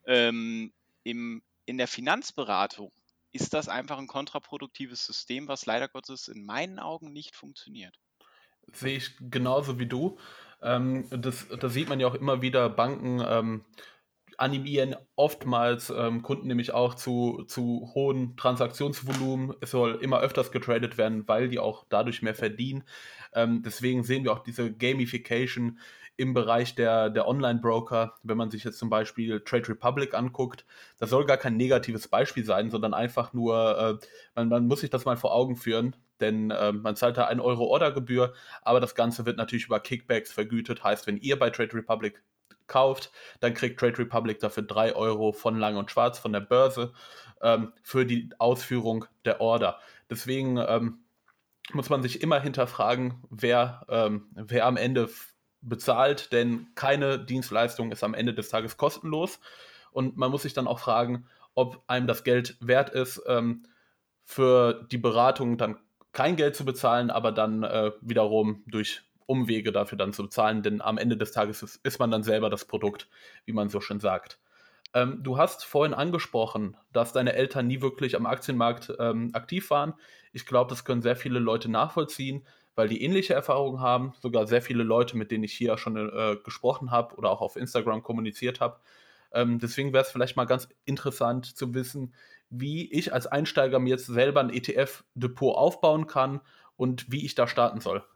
ähm, 0.06 0.72
im, 1.02 1.42
in 1.66 1.78
der 1.78 1.88
Finanzberatung 1.88 2.92
ist 3.32 3.54
das 3.54 3.68
einfach 3.68 3.98
ein 3.98 4.06
kontraproduktives 4.06 5.04
System, 5.04 5.48
was 5.48 5.66
leider 5.66 5.88
Gottes 5.88 6.28
in 6.28 6.44
meinen 6.44 6.78
Augen 6.78 7.12
nicht 7.12 7.36
funktioniert. 7.36 7.98
Sehe 8.72 8.96
ich 8.96 9.16
genauso 9.20 9.78
wie 9.78 9.86
du. 9.86 10.18
Ähm, 10.62 11.06
das, 11.10 11.46
das, 11.48 11.72
sieht 11.72 11.88
man 11.88 12.00
ja 12.00 12.08
auch 12.08 12.14
immer 12.14 12.42
wieder. 12.42 12.68
Banken 12.68 13.22
ähm, 13.26 13.64
animieren 14.36 14.94
oftmals 15.16 15.90
ähm, 15.90 16.22
Kunden 16.22 16.46
nämlich 16.46 16.72
auch 16.72 16.94
zu, 16.94 17.44
zu 17.48 17.90
hohen 17.94 18.36
Transaktionsvolumen. 18.36 19.54
Es 19.60 19.72
soll 19.72 19.98
immer 20.00 20.20
öfters 20.20 20.52
getradet 20.52 20.96
werden, 20.96 21.26
weil 21.26 21.48
die 21.48 21.58
auch 21.58 21.84
dadurch 21.88 22.22
mehr 22.22 22.34
verdienen. 22.34 22.84
Ähm, 23.34 23.62
deswegen 23.64 24.04
sehen 24.04 24.24
wir 24.24 24.32
auch 24.32 24.42
diese 24.42 24.72
Gamification 24.72 25.78
im 26.18 26.34
Bereich 26.34 26.74
der, 26.74 27.10
der 27.10 27.28
Online-Broker, 27.28 28.14
wenn 28.24 28.36
man 28.36 28.50
sich 28.50 28.64
jetzt 28.64 28.78
zum 28.78 28.90
Beispiel 28.90 29.40
Trade 29.40 29.68
Republic 29.68 30.14
anguckt, 30.14 30.66
das 30.98 31.10
soll 31.10 31.24
gar 31.24 31.36
kein 31.36 31.56
negatives 31.56 32.08
Beispiel 32.08 32.44
sein, 32.44 32.70
sondern 32.70 32.92
einfach 32.92 33.32
nur, 33.32 34.00
äh, 34.02 34.06
man, 34.34 34.48
man, 34.48 34.66
muss 34.66 34.80
sich 34.80 34.90
das 34.90 35.04
mal 35.04 35.16
vor 35.16 35.32
Augen 35.32 35.54
führen, 35.54 35.94
denn 36.18 36.50
äh, 36.50 36.72
man 36.72 36.96
zahlt 36.96 37.16
da 37.16 37.26
1 37.26 37.40
Euro 37.40 37.66
Ordergebühr, 37.66 38.34
aber 38.62 38.80
das 38.80 38.96
Ganze 38.96 39.26
wird 39.26 39.36
natürlich 39.36 39.66
über 39.66 39.78
Kickbacks 39.78 40.32
vergütet. 40.32 40.82
Heißt, 40.82 41.06
wenn 41.06 41.18
ihr 41.18 41.38
bei 41.38 41.50
Trade 41.50 41.74
Republic 41.74 42.20
kauft, 42.66 43.12
dann 43.38 43.54
kriegt 43.54 43.78
Trade 43.78 43.98
Republic 43.98 44.40
dafür 44.40 44.64
3 44.64 44.96
Euro 44.96 45.30
von 45.30 45.56
Lang 45.56 45.76
und 45.76 45.92
Schwarz 45.92 46.18
von 46.18 46.32
der 46.32 46.40
Börse 46.40 46.92
ähm, 47.42 47.72
für 47.84 48.04
die 48.04 48.30
Ausführung 48.38 49.04
der 49.24 49.40
Order. 49.40 49.78
Deswegen 50.10 50.56
ähm, 50.56 51.04
muss 51.72 51.90
man 51.90 52.02
sich 52.02 52.22
immer 52.22 52.40
hinterfragen, 52.40 53.22
wer, 53.30 53.86
ähm, 53.88 54.26
wer 54.34 54.66
am 54.66 54.76
Ende 54.76 55.08
bezahlt, 55.60 56.32
denn 56.32 56.68
keine 56.74 57.18
Dienstleistung 57.18 57.92
ist 57.92 58.04
am 58.04 58.14
Ende 58.14 58.34
des 58.34 58.48
Tages 58.48 58.76
kostenlos. 58.76 59.40
Und 59.90 60.16
man 60.16 60.30
muss 60.30 60.42
sich 60.42 60.54
dann 60.54 60.68
auch 60.68 60.78
fragen, 60.78 61.26
ob 61.54 61.82
einem 61.86 62.06
das 62.06 62.24
Geld 62.24 62.56
wert 62.60 62.90
ist, 62.90 63.22
ähm, 63.26 63.64
für 64.24 64.86
die 64.92 64.98
Beratung 64.98 65.56
dann 65.56 65.78
kein 66.12 66.36
Geld 66.36 66.54
zu 66.54 66.64
bezahlen, 66.64 67.10
aber 67.10 67.32
dann 67.32 67.62
äh, 67.62 67.92
wiederum 68.00 68.62
durch 68.66 69.02
Umwege 69.26 69.72
dafür 69.72 69.98
dann 69.98 70.12
zu 70.12 70.22
bezahlen, 70.24 70.62
denn 70.62 70.80
am 70.80 70.98
Ende 70.98 71.16
des 71.16 71.32
Tages 71.32 71.62
ist, 71.62 71.76
ist 71.84 71.98
man 71.98 72.10
dann 72.10 72.22
selber 72.22 72.48
das 72.48 72.64
Produkt, 72.64 73.08
wie 73.44 73.52
man 73.52 73.68
so 73.68 73.80
schön 73.80 74.00
sagt. 74.00 74.38
Ähm, 74.94 75.22
du 75.22 75.36
hast 75.36 75.64
vorhin 75.64 75.94
angesprochen, 75.94 76.76
dass 76.92 77.12
deine 77.12 77.34
Eltern 77.34 77.66
nie 77.66 77.82
wirklich 77.82 78.16
am 78.16 78.26
Aktienmarkt 78.26 78.92
ähm, 78.98 79.30
aktiv 79.34 79.70
waren. 79.70 79.94
Ich 80.32 80.46
glaube, 80.46 80.70
das 80.70 80.84
können 80.84 81.02
sehr 81.02 81.16
viele 81.16 81.38
Leute 81.40 81.70
nachvollziehen 81.70 82.46
weil 82.78 82.88
die 82.88 83.02
ähnliche 83.02 83.34
Erfahrungen 83.34 83.80
haben. 83.80 84.14
Sogar 84.20 84.46
sehr 84.46 84.62
viele 84.62 84.84
Leute, 84.84 85.16
mit 85.16 85.32
denen 85.32 85.42
ich 85.42 85.52
hier 85.52 85.76
schon 85.78 85.96
äh, 85.96 86.36
gesprochen 86.44 86.92
habe 86.92 87.16
oder 87.16 87.28
auch 87.28 87.40
auf 87.40 87.56
Instagram 87.56 88.04
kommuniziert 88.04 88.60
habe. 88.60 88.78
Ähm, 89.32 89.58
deswegen 89.58 89.92
wäre 89.92 90.04
es 90.04 90.12
vielleicht 90.12 90.36
mal 90.36 90.44
ganz 90.44 90.68
interessant 90.84 91.56
zu 91.56 91.74
wissen, 91.74 92.14
wie 92.50 92.88
ich 92.92 93.12
als 93.12 93.26
Einsteiger 93.26 93.80
mir 93.80 93.90
jetzt 93.90 94.06
selber 94.06 94.38
ein 94.38 94.50
ETF-Depot 94.50 95.56
aufbauen 95.56 96.06
kann 96.06 96.40
und 96.76 97.10
wie 97.10 97.26
ich 97.26 97.34
da 97.34 97.48
starten 97.48 97.80
soll. 97.80 98.06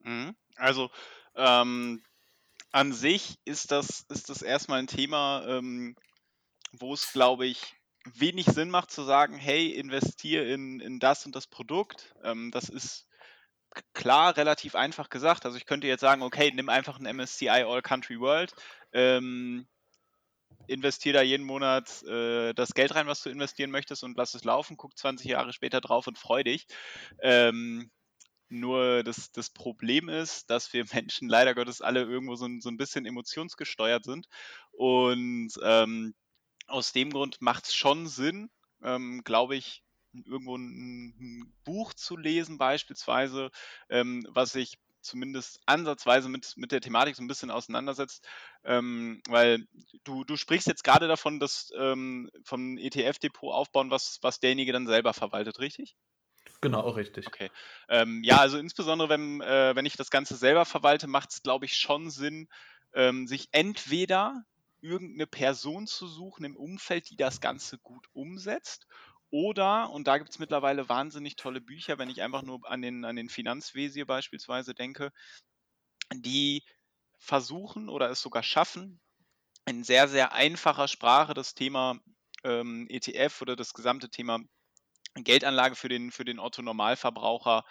Mhm. 0.00 0.36
Also 0.56 0.90
ähm, 1.34 2.02
an 2.72 2.92
sich 2.92 3.38
ist 3.46 3.72
das, 3.72 4.04
ist 4.10 4.28
das 4.28 4.42
erstmal 4.42 4.80
ein 4.80 4.86
Thema, 4.86 5.46
ähm, 5.48 5.96
wo 6.72 6.92
es, 6.92 7.10
glaube 7.10 7.46
ich, 7.46 7.74
wenig 8.04 8.44
Sinn 8.44 8.68
macht 8.68 8.90
zu 8.90 9.02
sagen, 9.02 9.36
hey, 9.36 9.70
investiere 9.70 10.44
in, 10.44 10.80
in 10.80 11.00
das 11.00 11.24
und 11.24 11.34
das 11.34 11.46
Produkt. 11.46 12.14
Ähm, 12.22 12.50
das 12.50 12.68
ist 12.68 13.06
klar 13.94 14.36
relativ 14.36 14.74
einfach 14.74 15.08
gesagt. 15.10 15.44
Also 15.44 15.56
ich 15.56 15.66
könnte 15.66 15.86
jetzt 15.86 16.00
sagen, 16.00 16.22
okay, 16.22 16.52
nimm 16.54 16.68
einfach 16.68 16.98
ein 16.98 17.16
MSCI 17.16 17.48
All 17.48 17.82
Country 17.82 18.20
World, 18.20 18.54
ähm, 18.92 19.66
investiere 20.66 21.18
da 21.18 21.22
jeden 21.22 21.46
Monat 21.46 22.02
äh, 22.04 22.52
das 22.54 22.74
Geld 22.74 22.94
rein, 22.94 23.06
was 23.06 23.22
du 23.22 23.30
investieren 23.30 23.70
möchtest 23.70 24.04
und 24.04 24.16
lass 24.16 24.34
es 24.34 24.44
laufen, 24.44 24.76
guck 24.76 24.96
20 24.96 25.26
Jahre 25.30 25.52
später 25.52 25.80
drauf 25.80 26.06
und 26.06 26.18
freu 26.18 26.42
dich. 26.42 26.66
Ähm, 27.22 27.90
nur 28.48 29.04
das, 29.04 29.30
das 29.30 29.50
Problem 29.50 30.08
ist, 30.08 30.50
dass 30.50 30.72
wir 30.72 30.84
Menschen 30.92 31.28
leider 31.28 31.54
Gottes 31.54 31.80
alle 31.80 32.02
irgendwo 32.02 32.34
so 32.36 32.46
ein, 32.46 32.60
so 32.60 32.68
ein 32.68 32.76
bisschen 32.76 33.06
emotionsgesteuert 33.06 34.04
sind. 34.04 34.26
Und 34.72 35.52
ähm, 35.62 36.14
aus 36.66 36.92
dem 36.92 37.10
Grund 37.10 37.40
macht 37.40 37.66
es 37.66 37.74
schon 37.74 38.06
Sinn, 38.06 38.50
ähm, 38.82 39.22
glaube 39.24 39.56
ich, 39.56 39.82
irgendwo 40.12 40.56
ein, 40.56 41.14
ein, 41.20 41.52
Buch 41.64 41.94
zu 41.94 42.16
lesen, 42.16 42.58
beispielsweise, 42.58 43.50
ähm, 43.88 44.26
was 44.30 44.52
sich 44.52 44.78
zumindest 45.00 45.60
ansatzweise 45.66 46.28
mit, 46.28 46.56
mit 46.56 46.72
der 46.72 46.80
Thematik 46.80 47.16
so 47.16 47.22
ein 47.22 47.28
bisschen 47.28 47.50
auseinandersetzt, 47.50 48.26
ähm, 48.64 49.22
weil 49.28 49.66
du, 50.04 50.24
du 50.24 50.36
sprichst 50.36 50.66
jetzt 50.66 50.84
gerade 50.84 51.08
davon, 51.08 51.40
dass 51.40 51.72
ähm, 51.76 52.30
vom 52.44 52.76
ETF-Depot 52.76 53.52
aufbauen, 53.52 53.90
was, 53.90 54.18
was 54.22 54.40
derjenige 54.40 54.72
dann 54.72 54.86
selber 54.86 55.14
verwaltet, 55.14 55.58
richtig? 55.58 55.96
Genau, 56.60 56.90
richtig. 56.90 57.26
Okay. 57.26 57.50
Ähm, 57.88 58.22
ja, 58.22 58.38
also 58.38 58.58
insbesondere 58.58 59.08
wenn, 59.08 59.40
äh, 59.40 59.74
wenn 59.74 59.86
ich 59.86 59.96
das 59.96 60.10
Ganze 60.10 60.36
selber 60.36 60.66
verwalte, 60.66 61.06
macht 61.06 61.30
es, 61.30 61.42
glaube 61.42 61.64
ich, 61.64 61.76
schon 61.76 62.10
Sinn, 62.10 62.48
ähm, 62.92 63.26
sich 63.26 63.48
entweder 63.52 64.44
irgendeine 64.82 65.26
Person 65.26 65.86
zu 65.86 66.06
suchen 66.06 66.44
im 66.44 66.56
Umfeld, 66.56 67.10
die 67.10 67.16
das 67.16 67.40
Ganze 67.40 67.78
gut 67.78 68.06
umsetzt. 68.12 68.86
Oder, 69.30 69.90
und 69.90 70.08
da 70.08 70.18
gibt 70.18 70.30
es 70.30 70.38
mittlerweile 70.38 70.88
wahnsinnig 70.88 71.36
tolle 71.36 71.60
Bücher, 71.60 71.98
wenn 71.98 72.10
ich 72.10 72.22
einfach 72.22 72.42
nur 72.42 72.68
an 72.68 72.82
den, 72.82 73.04
an 73.04 73.16
den 73.16 73.28
Finanzvisier 73.28 74.06
beispielsweise 74.06 74.74
denke, 74.74 75.12
die 76.14 76.64
versuchen 77.18 77.88
oder 77.88 78.10
es 78.10 78.20
sogar 78.20 78.42
schaffen, 78.42 79.00
in 79.66 79.84
sehr, 79.84 80.08
sehr 80.08 80.32
einfacher 80.32 80.88
Sprache 80.88 81.34
das 81.34 81.54
Thema 81.54 82.00
ähm, 82.44 82.86
ETF 82.90 83.42
oder 83.42 83.56
das 83.56 83.74
gesamte 83.74 84.10
Thema 84.10 84.40
Geldanlage 85.14 85.76
für 85.76 85.88
den, 85.88 86.12
für 86.12 86.24
den 86.24 86.38
Otto-Normalverbraucher 86.38 87.64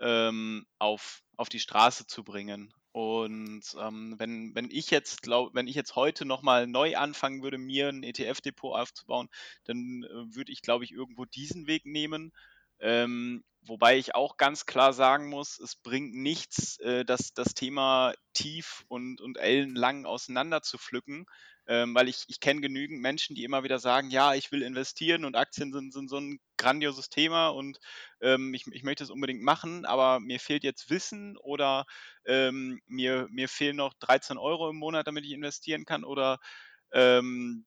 ähm, 0.00 0.66
auf, 0.78 1.22
auf 1.36 1.48
die 1.48 1.60
Straße 1.60 2.06
zu 2.06 2.24
bringen. 2.24 2.72
Und 2.92 3.62
ähm, 3.80 4.14
wenn, 4.18 4.54
wenn 4.54 4.70
ich 4.70 4.90
jetzt 4.90 5.22
glaub, 5.22 5.54
wenn 5.54 5.66
ich 5.66 5.74
jetzt 5.74 5.96
heute 5.96 6.26
nochmal 6.26 6.66
neu 6.66 6.96
anfangen 6.96 7.42
würde, 7.42 7.56
mir 7.56 7.88
ein 7.88 8.02
ETF-Depot 8.02 8.78
aufzubauen, 8.78 9.28
dann 9.64 10.04
äh, 10.04 10.34
würde 10.34 10.52
ich, 10.52 10.60
glaube 10.60 10.84
ich, 10.84 10.92
irgendwo 10.92 11.24
diesen 11.24 11.66
Weg 11.66 11.86
nehmen. 11.86 12.32
Ähm, 12.80 13.44
wobei 13.62 13.96
ich 13.96 14.14
auch 14.14 14.36
ganz 14.36 14.66
klar 14.66 14.92
sagen 14.92 15.28
muss, 15.28 15.58
es 15.58 15.76
bringt 15.76 16.14
nichts, 16.14 16.78
äh, 16.80 17.04
das, 17.04 17.32
das 17.32 17.54
Thema 17.54 18.12
tief 18.34 18.84
und, 18.88 19.20
und 19.22 19.38
ellenlang 19.38 20.04
auseinander 20.04 20.62
zu 20.62 20.76
pflücken, 20.76 21.24
ähm, 21.66 21.94
weil 21.94 22.08
ich, 22.08 22.24
ich 22.28 22.40
kenne 22.40 22.60
genügend 22.60 23.00
Menschen, 23.00 23.34
die 23.36 23.44
immer 23.44 23.64
wieder 23.64 23.78
sagen, 23.78 24.10
ja, 24.10 24.34
ich 24.34 24.50
will 24.52 24.62
investieren 24.62 25.24
und 25.24 25.36
Aktien 25.36 25.72
sind, 25.72 25.92
sind 25.92 26.08
so 26.08 26.18
ein 26.18 26.38
grandioses 26.56 27.08
Thema 27.08 27.48
und 27.48 27.78
ähm, 28.20 28.54
ich, 28.54 28.66
ich 28.72 28.82
möchte 28.82 29.04
es 29.04 29.10
unbedingt 29.10 29.42
machen, 29.42 29.84
aber 29.84 30.20
mir 30.20 30.40
fehlt 30.40 30.64
jetzt 30.64 30.90
Wissen 30.90 31.36
oder 31.38 31.84
ähm, 32.24 32.80
mir, 32.86 33.26
mir 33.30 33.48
fehlen 33.48 33.76
noch 33.76 33.94
13 34.00 34.38
Euro 34.38 34.70
im 34.70 34.76
Monat, 34.76 35.06
damit 35.06 35.24
ich 35.24 35.32
investieren 35.32 35.84
kann 35.84 36.04
oder 36.04 36.38
ähm, 36.92 37.66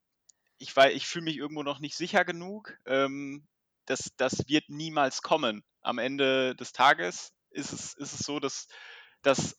ich, 0.58 0.76
ich 0.78 1.08
fühle 1.08 1.26
mich 1.26 1.38
irgendwo 1.38 1.64
noch 1.64 1.80
nicht 1.80 1.96
sicher 1.96 2.26
genug. 2.26 2.78
Ähm, 2.86 3.48
das, 3.86 4.12
das 4.18 4.48
wird 4.48 4.70
niemals 4.70 5.22
kommen. 5.22 5.64
Am 5.82 5.98
Ende 5.98 6.56
des 6.56 6.72
Tages 6.72 7.34
ist 7.52 7.72
es, 7.72 7.94
ist 7.94 8.14
es 8.14 8.20
so, 8.20 8.40
dass, 8.40 8.68
dass 9.22 9.58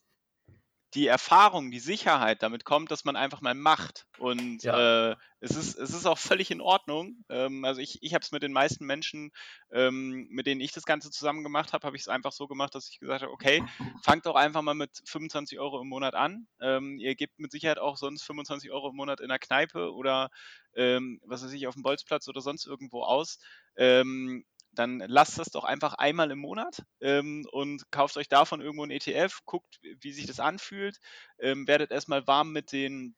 die 0.94 1.06
Erfahrung, 1.08 1.70
die 1.70 1.80
Sicherheit 1.80 2.42
damit 2.42 2.64
kommt, 2.64 2.90
dass 2.90 3.04
man 3.04 3.16
einfach 3.16 3.40
mal 3.40 3.54
macht. 3.54 4.06
Und 4.18 4.62
ja. 4.62 5.10
äh, 5.10 5.16
es, 5.40 5.56
ist, 5.56 5.76
es 5.76 5.90
ist 5.90 6.06
auch 6.06 6.16
völlig 6.16 6.50
in 6.50 6.60
Ordnung. 6.60 7.24
Ähm, 7.28 7.64
also 7.64 7.80
ich, 7.80 8.02
ich 8.02 8.14
habe 8.14 8.22
es 8.22 8.32
mit 8.32 8.42
den 8.42 8.52
meisten 8.52 8.86
Menschen, 8.86 9.32
ähm, 9.72 10.26
mit 10.30 10.46
denen 10.46 10.60
ich 10.60 10.72
das 10.72 10.84
Ganze 10.84 11.10
zusammen 11.10 11.42
gemacht 11.42 11.72
habe, 11.72 11.86
habe 11.86 11.96
ich 11.96 12.02
es 12.02 12.08
einfach 12.08 12.32
so 12.32 12.46
gemacht, 12.46 12.74
dass 12.74 12.88
ich 12.88 13.00
gesagt 13.00 13.22
habe, 13.22 13.32
okay, 13.32 13.64
fangt 14.02 14.26
doch 14.26 14.36
einfach 14.36 14.62
mal 14.62 14.74
mit 14.74 15.02
25 15.04 15.58
Euro 15.58 15.80
im 15.80 15.88
Monat 15.88 16.14
an. 16.14 16.46
Ähm, 16.60 16.98
ihr 16.98 17.14
gebt 17.14 17.38
mit 17.38 17.50
Sicherheit 17.50 17.78
auch 17.78 17.96
sonst 17.96 18.22
25 18.22 18.70
Euro 18.70 18.90
im 18.90 18.96
Monat 18.96 19.20
in 19.20 19.28
der 19.28 19.38
Kneipe 19.38 19.92
oder 19.92 20.30
ähm, 20.76 21.20
was 21.24 21.44
weiß 21.44 21.52
ich, 21.52 21.66
auf 21.66 21.74
dem 21.74 21.82
Bolzplatz 21.82 22.28
oder 22.28 22.40
sonst 22.40 22.66
irgendwo 22.66 23.02
aus. 23.02 23.38
Ähm, 23.76 24.44
dann 24.78 25.02
lasst 25.06 25.38
das 25.38 25.50
doch 25.50 25.64
einfach 25.64 25.94
einmal 25.94 26.30
im 26.30 26.38
Monat 26.38 26.82
ähm, 27.00 27.46
und 27.50 27.90
kauft 27.90 28.16
euch 28.16 28.28
davon 28.28 28.60
irgendwo 28.60 28.84
ein 28.84 28.90
ETF, 28.90 29.40
guckt, 29.44 29.80
wie 30.00 30.12
sich 30.12 30.26
das 30.26 30.40
anfühlt, 30.40 30.98
ähm, 31.38 31.66
werdet 31.66 31.90
erstmal 31.90 32.26
warm 32.26 32.52
mit 32.52 32.72
den 32.72 33.16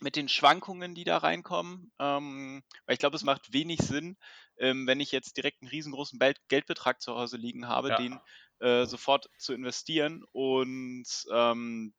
mit 0.00 0.14
den 0.14 0.28
Schwankungen, 0.28 0.94
die 0.94 1.04
da 1.04 1.16
reinkommen, 1.16 1.90
ähm, 1.98 2.62
weil 2.84 2.92
ich 2.92 2.98
glaube, 2.98 3.16
es 3.16 3.24
macht 3.24 3.54
wenig 3.54 3.80
Sinn, 3.80 4.18
ähm, 4.58 4.86
wenn 4.86 5.00
ich 5.00 5.10
jetzt 5.10 5.38
direkt 5.38 5.62
einen 5.62 5.70
riesengroßen 5.70 6.18
Geldbetrag 6.48 7.00
zu 7.00 7.14
Hause 7.14 7.38
liegen 7.38 7.66
habe, 7.66 7.88
ja. 7.88 7.96
den 7.96 8.20
äh, 8.58 8.84
sofort 8.84 9.30
zu 9.38 9.54
investieren 9.54 10.22
und 10.32 11.06
ähm, 11.32 11.94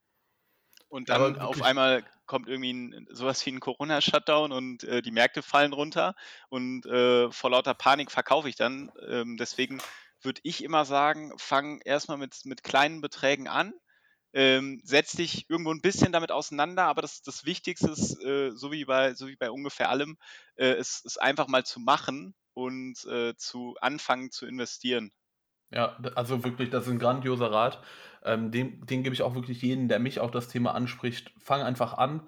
und 0.89 1.09
dann 1.09 1.39
auf 1.39 1.61
einmal 1.63 2.05
kommt 2.27 2.47
irgendwie 2.47 2.73
ein, 2.73 3.07
sowas 3.09 3.45
wie 3.45 3.51
ein 3.51 3.59
Corona-Shutdown 3.59 4.51
und 4.51 4.83
äh, 4.83 5.01
die 5.01 5.11
Märkte 5.11 5.41
fallen 5.41 5.73
runter 5.73 6.15
und 6.49 6.85
äh, 6.85 7.31
vor 7.31 7.51
lauter 7.51 7.73
Panik 7.73 8.11
verkaufe 8.11 8.49
ich 8.49 8.55
dann. 8.55 8.91
Ähm, 9.07 9.37
deswegen 9.37 9.81
würde 10.21 10.41
ich 10.43 10.63
immer 10.63 10.85
sagen, 10.85 11.33
fang 11.37 11.79
erstmal 11.81 12.17
mit, 12.17 12.45
mit 12.45 12.63
kleinen 12.63 13.01
Beträgen 13.01 13.47
an. 13.47 13.73
Ähm, 14.33 14.81
setz 14.83 15.13
dich 15.13 15.49
irgendwo 15.49 15.71
ein 15.71 15.81
bisschen 15.81 16.11
damit 16.11 16.31
auseinander, 16.31 16.83
aber 16.83 17.01
das, 17.01 17.21
das 17.21 17.45
Wichtigste 17.45 17.89
ist, 17.89 18.21
äh, 18.23 18.51
so, 18.51 18.71
wie 18.71 18.85
bei, 18.85 19.13
so 19.13 19.27
wie 19.27 19.37
bei 19.37 19.49
ungefähr 19.49 19.89
allem, 19.89 20.17
äh, 20.57 20.77
ist, 20.77 21.05
ist 21.05 21.19
einfach 21.19 21.47
mal 21.47 21.65
zu 21.65 21.79
machen 21.79 22.35
und 22.53 23.03
äh, 23.05 23.35
zu 23.37 23.75
anfangen 23.79 24.29
zu 24.31 24.45
investieren. 24.45 25.11
Ja, 25.71 25.97
also 26.15 26.43
wirklich, 26.43 26.69
das 26.69 26.85
ist 26.85 26.91
ein 26.91 26.99
grandioser 26.99 27.51
Rat. 27.51 27.81
Ähm, 28.23 28.51
den, 28.51 28.85
den 28.85 29.03
gebe 29.03 29.13
ich 29.13 29.21
auch 29.21 29.35
wirklich 29.35 29.61
jedem, 29.61 29.87
der 29.87 29.99
mich 29.99 30.19
auf 30.19 30.31
das 30.31 30.47
Thema 30.47 30.73
anspricht. 30.73 31.31
Fang 31.39 31.61
einfach 31.61 31.97
an. 31.97 32.21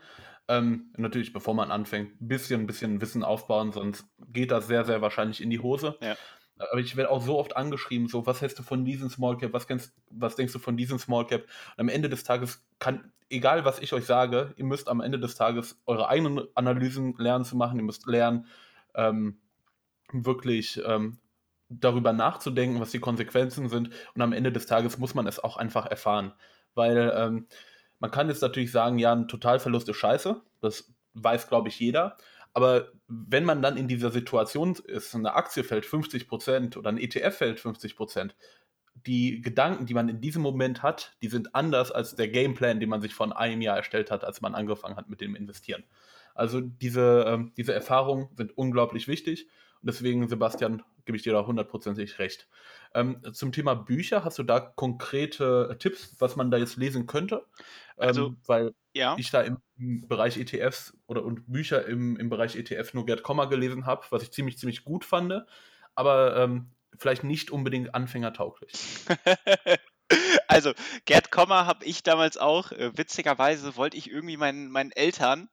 Ähm, 0.47 0.91
natürlich, 0.97 1.31
bevor 1.31 1.53
man 1.53 1.71
anfängt, 1.71 2.19
ein 2.21 2.27
bisschen, 2.27 2.65
bisschen 2.65 3.01
Wissen 3.01 3.23
aufbauen, 3.23 3.71
sonst 3.71 4.05
geht 4.27 4.51
das 4.51 4.67
sehr, 4.67 4.83
sehr 4.83 5.01
wahrscheinlich 5.01 5.41
in 5.41 5.49
die 5.49 5.59
Hose. 5.59 5.97
Ja. 6.01 6.15
Aber 6.57 6.81
ich 6.81 6.95
werde 6.97 7.11
auch 7.11 7.21
so 7.21 7.37
oft 7.37 7.55
angeschrieben, 7.55 8.07
so, 8.07 8.25
was 8.25 8.41
hältst 8.41 8.59
du 8.59 8.63
von 8.63 8.83
diesem 8.83 9.09
Small 9.09 9.37
Cap, 9.37 9.53
was, 9.53 9.67
kennst, 9.67 9.93
was 10.09 10.35
denkst 10.35 10.51
du 10.51 10.59
von 10.59 10.75
diesem 10.75 10.99
Small 10.99 11.25
Cap? 11.27 11.43
Und 11.43 11.81
am 11.81 11.89
Ende 11.89 12.09
des 12.09 12.23
Tages 12.23 12.65
kann, 12.79 13.11
egal 13.29 13.63
was 13.63 13.79
ich 13.79 13.93
euch 13.93 14.05
sage, 14.05 14.53
ihr 14.57 14.65
müsst 14.65 14.89
am 14.89 14.99
Ende 15.01 15.19
des 15.19 15.35
Tages 15.35 15.79
eure 15.85 16.09
eigenen 16.09 16.47
Analysen 16.55 17.15
lernen 17.17 17.45
zu 17.45 17.55
machen, 17.55 17.77
ihr 17.77 17.85
müsst 17.85 18.07
lernen, 18.07 18.47
ähm, 18.95 19.37
wirklich 20.11 20.81
ähm, 20.85 21.19
darüber 21.69 22.13
nachzudenken, 22.13 22.79
was 22.79 22.91
die 22.91 22.99
Konsequenzen 22.99 23.69
sind. 23.69 23.91
Und 24.15 24.21
am 24.21 24.33
Ende 24.33 24.51
des 24.51 24.65
Tages 24.65 24.97
muss 24.97 25.13
man 25.13 25.27
es 25.27 25.39
auch 25.39 25.57
einfach 25.57 25.85
erfahren. 25.85 26.33
Weil 26.73 27.13
ähm, 27.15 27.47
man 27.99 28.11
kann 28.11 28.29
jetzt 28.29 28.41
natürlich 28.41 28.71
sagen, 28.71 28.97
ja, 28.97 29.13
ein 29.13 29.27
Totalverlust 29.27 29.87
ist 29.89 29.97
scheiße. 29.97 30.41
Das 30.61 30.91
weiß, 31.13 31.47
glaube 31.47 31.69
ich, 31.69 31.79
jeder. 31.79 32.17
Aber 32.53 32.91
wenn 33.07 33.45
man 33.45 33.61
dann 33.61 33.77
in 33.77 33.87
dieser 33.87 34.11
Situation 34.11 34.75
ist, 34.85 35.13
eine 35.13 35.33
Aktie 35.33 35.63
fällt 35.63 35.85
50% 35.85 36.77
oder 36.77 36.89
ein 36.89 36.97
ETF 36.97 37.37
fällt 37.37 37.59
50%, 37.59 38.31
die 39.05 39.41
Gedanken, 39.41 39.85
die 39.85 39.93
man 39.93 40.09
in 40.09 40.19
diesem 40.19 40.41
Moment 40.41 40.83
hat, 40.83 41.15
die 41.21 41.29
sind 41.29 41.55
anders 41.55 41.91
als 41.91 42.15
der 42.15 42.27
Gameplan, 42.27 42.79
den 42.79 42.89
man 42.89 43.01
sich 43.01 43.13
von 43.13 43.31
einem 43.31 43.61
Jahr 43.61 43.77
erstellt 43.77 44.11
hat, 44.11 44.23
als 44.23 44.41
man 44.41 44.55
angefangen 44.55 44.97
hat 44.97 45.09
mit 45.09 45.21
dem 45.21 45.35
Investieren. 45.35 45.83
Also 46.35 46.61
diese, 46.61 47.25
ähm, 47.27 47.53
diese 47.55 47.73
Erfahrungen 47.73 48.29
sind 48.35 48.57
unglaublich 48.57 49.07
wichtig. 49.07 49.47
Und 49.81 49.87
deswegen, 49.89 50.27
Sebastian, 50.27 50.83
gebe 51.05 51.17
ich 51.17 51.23
dir 51.23 51.33
da 51.33 51.45
hundertprozentig 51.45 52.19
recht. 52.19 52.47
Ähm, 52.93 53.21
zum 53.33 53.51
Thema 53.51 53.73
Bücher, 53.73 54.23
hast 54.23 54.37
du 54.37 54.43
da 54.43 54.59
konkrete 54.59 55.75
Tipps, 55.79 56.15
was 56.19 56.35
man 56.35 56.51
da 56.51 56.57
jetzt 56.57 56.75
lesen 56.77 57.07
könnte? 57.07 57.45
Also, 57.97 58.27
ähm, 58.27 58.37
weil 58.45 58.75
ja. 58.93 59.15
ich 59.17 59.31
da 59.31 59.41
im, 59.41 59.57
im, 59.77 60.07
Bereich 60.07 60.37
ETFs 60.37 60.93
oder 61.07 61.23
und 61.23 61.51
Bücher 61.51 61.85
im, 61.87 62.15
im 62.17 62.29
Bereich 62.29 62.55
ETF 62.55 62.93
nur 62.93 63.05
Gerd 63.05 63.23
Komma 63.23 63.45
gelesen 63.45 63.85
habe, 63.85 64.05
was 64.11 64.21
ich 64.23 64.31
ziemlich, 64.31 64.57
ziemlich 64.57 64.83
gut 64.83 65.03
fand, 65.03 65.45
aber 65.95 66.37
ähm, 66.37 66.69
vielleicht 66.97 67.23
nicht 67.23 67.49
unbedingt 67.49 67.95
anfängertauglich. 67.95 68.73
also, 70.47 70.73
Gerd 71.05 71.31
Komma 71.31 71.65
habe 71.65 71.85
ich 71.85 72.03
damals 72.03 72.37
auch, 72.37 72.71
äh, 72.71 72.91
witzigerweise 72.95 73.75
wollte 73.75 73.97
ich 73.97 74.11
irgendwie 74.11 74.37
meinen, 74.37 74.69
meinen 74.69 74.91
Eltern 74.91 75.49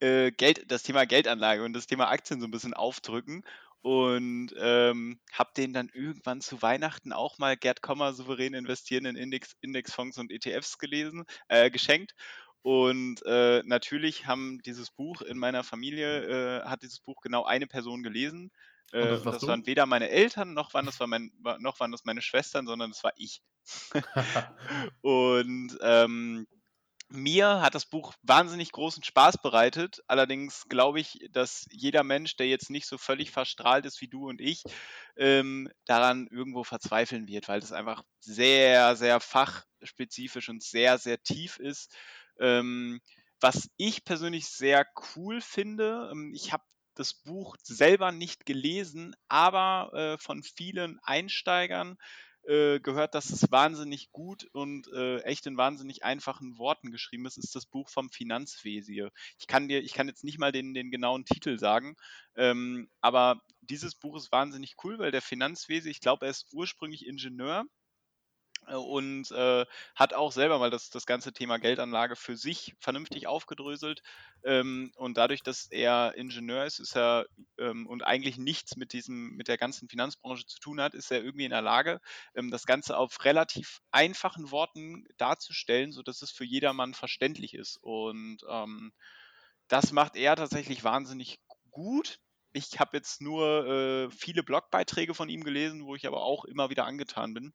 äh, 0.00 0.30
Geld, 0.32 0.70
das 0.70 0.82
Thema 0.82 1.06
Geldanlage 1.06 1.64
und 1.64 1.72
das 1.72 1.86
Thema 1.86 2.08
Aktien 2.08 2.40
so 2.40 2.46
ein 2.46 2.50
bisschen 2.50 2.74
aufdrücken 2.74 3.44
und 3.86 4.52
ähm, 4.58 5.20
habe 5.32 5.50
den 5.56 5.72
dann 5.72 5.88
irgendwann 5.94 6.40
zu 6.40 6.60
Weihnachten 6.60 7.12
auch 7.12 7.38
mal 7.38 7.56
Gerd 7.56 7.82
Kommer 7.82 8.14
souverän 8.14 8.52
investieren 8.52 9.04
in 9.04 9.14
Index, 9.14 9.54
Indexfonds 9.60 10.18
und 10.18 10.32
ETFs 10.32 10.78
gelesen, 10.78 11.24
äh, 11.46 11.70
geschenkt. 11.70 12.16
Und 12.62 13.24
äh, 13.26 13.62
natürlich 13.64 14.26
haben 14.26 14.58
dieses 14.62 14.90
Buch 14.90 15.22
in 15.22 15.38
meiner 15.38 15.62
Familie, 15.62 16.62
äh, 16.62 16.64
hat 16.64 16.82
dieses 16.82 16.98
Buch 16.98 17.20
genau 17.20 17.44
eine 17.44 17.68
Person 17.68 18.02
gelesen. 18.02 18.50
Äh, 18.90 19.06
das, 19.06 19.22
das 19.22 19.46
waren 19.46 19.66
weder 19.66 19.86
meine 19.86 20.10
Eltern, 20.10 20.52
noch 20.52 20.74
waren, 20.74 20.86
das 20.86 20.98
war 20.98 21.06
mein, 21.06 21.30
noch 21.60 21.78
waren 21.78 21.92
das 21.92 22.04
meine 22.04 22.22
Schwestern, 22.22 22.66
sondern 22.66 22.90
das 22.90 23.04
war 23.04 23.12
ich. 23.14 23.40
und 25.02 25.78
ähm, 25.80 26.48
mir 27.08 27.60
hat 27.60 27.74
das 27.74 27.86
Buch 27.86 28.14
wahnsinnig 28.22 28.72
großen 28.72 29.02
Spaß 29.02 29.38
bereitet. 29.38 30.02
Allerdings 30.06 30.64
glaube 30.68 31.00
ich, 31.00 31.18
dass 31.30 31.66
jeder 31.70 32.02
Mensch, 32.02 32.36
der 32.36 32.48
jetzt 32.48 32.70
nicht 32.70 32.86
so 32.86 32.98
völlig 32.98 33.30
verstrahlt 33.30 33.86
ist 33.86 34.00
wie 34.00 34.08
du 34.08 34.28
und 34.28 34.40
ich, 34.40 34.62
ähm, 35.16 35.70
daran 35.84 36.26
irgendwo 36.30 36.64
verzweifeln 36.64 37.28
wird, 37.28 37.48
weil 37.48 37.60
das 37.60 37.72
einfach 37.72 38.02
sehr, 38.20 38.96
sehr 38.96 39.20
fachspezifisch 39.20 40.48
und 40.48 40.62
sehr, 40.62 40.98
sehr 40.98 41.22
tief 41.22 41.58
ist. 41.58 41.94
Ähm, 42.40 43.00
was 43.40 43.68
ich 43.76 44.04
persönlich 44.04 44.46
sehr 44.48 44.86
cool 45.14 45.40
finde, 45.40 46.10
ähm, 46.12 46.32
ich 46.34 46.52
habe 46.52 46.64
das 46.94 47.14
Buch 47.14 47.56
selber 47.62 48.10
nicht 48.10 48.46
gelesen, 48.46 49.14
aber 49.28 49.92
äh, 49.92 50.18
von 50.18 50.42
vielen 50.42 50.98
Einsteigern 51.02 51.98
äh, 52.46 52.80
gehört, 52.80 53.14
dass 53.14 53.30
es 53.30 53.50
wahnsinnig 53.50 54.12
gut 54.12 54.48
und 54.52 54.88
äh, 54.92 55.18
echt 55.22 55.46
in 55.46 55.56
wahnsinnig 55.56 56.04
einfachen 56.04 56.58
Worten 56.58 56.90
geschrieben 56.90 57.26
ist, 57.26 57.38
ist 57.38 57.54
das 57.54 57.66
Buch 57.66 57.88
vom 57.88 58.10
Finanzwesier. 58.10 59.10
Ich 59.38 59.46
kann 59.46 59.68
dir, 59.68 59.82
ich 59.82 59.92
kann 59.94 60.08
jetzt 60.08 60.24
nicht 60.24 60.38
mal 60.38 60.52
den, 60.52 60.74
den 60.74 60.90
genauen 60.90 61.24
Titel 61.24 61.58
sagen, 61.58 61.96
ähm, 62.36 62.88
aber 63.00 63.40
dieses 63.60 63.94
Buch 63.94 64.16
ist 64.16 64.32
wahnsinnig 64.32 64.76
cool, 64.84 64.98
weil 64.98 65.10
der 65.10 65.22
Finanzwesier, 65.22 65.90
ich 65.90 66.00
glaube, 66.00 66.26
er 66.26 66.30
ist 66.30 66.46
ursprünglich 66.52 67.06
Ingenieur 67.06 67.64
und 68.74 69.30
äh, 69.30 69.64
hat 69.94 70.14
auch 70.14 70.32
selber 70.32 70.58
mal 70.58 70.70
das, 70.70 70.90
das 70.90 71.06
ganze 71.06 71.32
Thema 71.32 71.58
Geldanlage 71.58 72.16
für 72.16 72.36
sich 72.36 72.74
vernünftig 72.80 73.26
aufgedröselt. 73.26 74.02
Ähm, 74.44 74.92
und 74.96 75.16
dadurch, 75.16 75.42
dass 75.42 75.66
er 75.70 76.14
Ingenieur 76.16 76.64
ist, 76.64 76.78
ist 76.78 76.96
er 76.96 77.26
ähm, 77.58 77.86
und 77.86 78.02
eigentlich 78.02 78.38
nichts 78.38 78.76
mit 78.76 78.92
diesem, 78.92 79.36
mit 79.36 79.48
der 79.48 79.58
ganzen 79.58 79.88
Finanzbranche 79.88 80.46
zu 80.46 80.58
tun 80.58 80.80
hat, 80.80 80.94
ist 80.94 81.10
er 81.10 81.22
irgendwie 81.22 81.44
in 81.44 81.50
der 81.50 81.62
Lage, 81.62 82.00
ähm, 82.34 82.50
das 82.50 82.66
Ganze 82.66 82.96
auf 82.96 83.24
relativ 83.24 83.80
einfachen 83.90 84.50
Worten 84.50 85.06
darzustellen, 85.16 85.92
sodass 85.92 86.22
es 86.22 86.30
für 86.30 86.44
jedermann 86.44 86.94
verständlich 86.94 87.54
ist. 87.54 87.78
Und 87.82 88.38
ähm, 88.48 88.92
das 89.68 89.92
macht 89.92 90.16
er 90.16 90.36
tatsächlich 90.36 90.84
wahnsinnig 90.84 91.40
gut. 91.70 92.18
Ich 92.52 92.80
habe 92.80 92.96
jetzt 92.96 93.20
nur 93.20 93.66
äh, 93.66 94.10
viele 94.10 94.42
Blogbeiträge 94.42 95.14
von 95.14 95.28
ihm 95.28 95.44
gelesen, 95.44 95.84
wo 95.84 95.94
ich 95.94 96.06
aber 96.06 96.22
auch 96.22 96.44
immer 96.44 96.70
wieder 96.70 96.86
angetan 96.86 97.34
bin. 97.34 97.52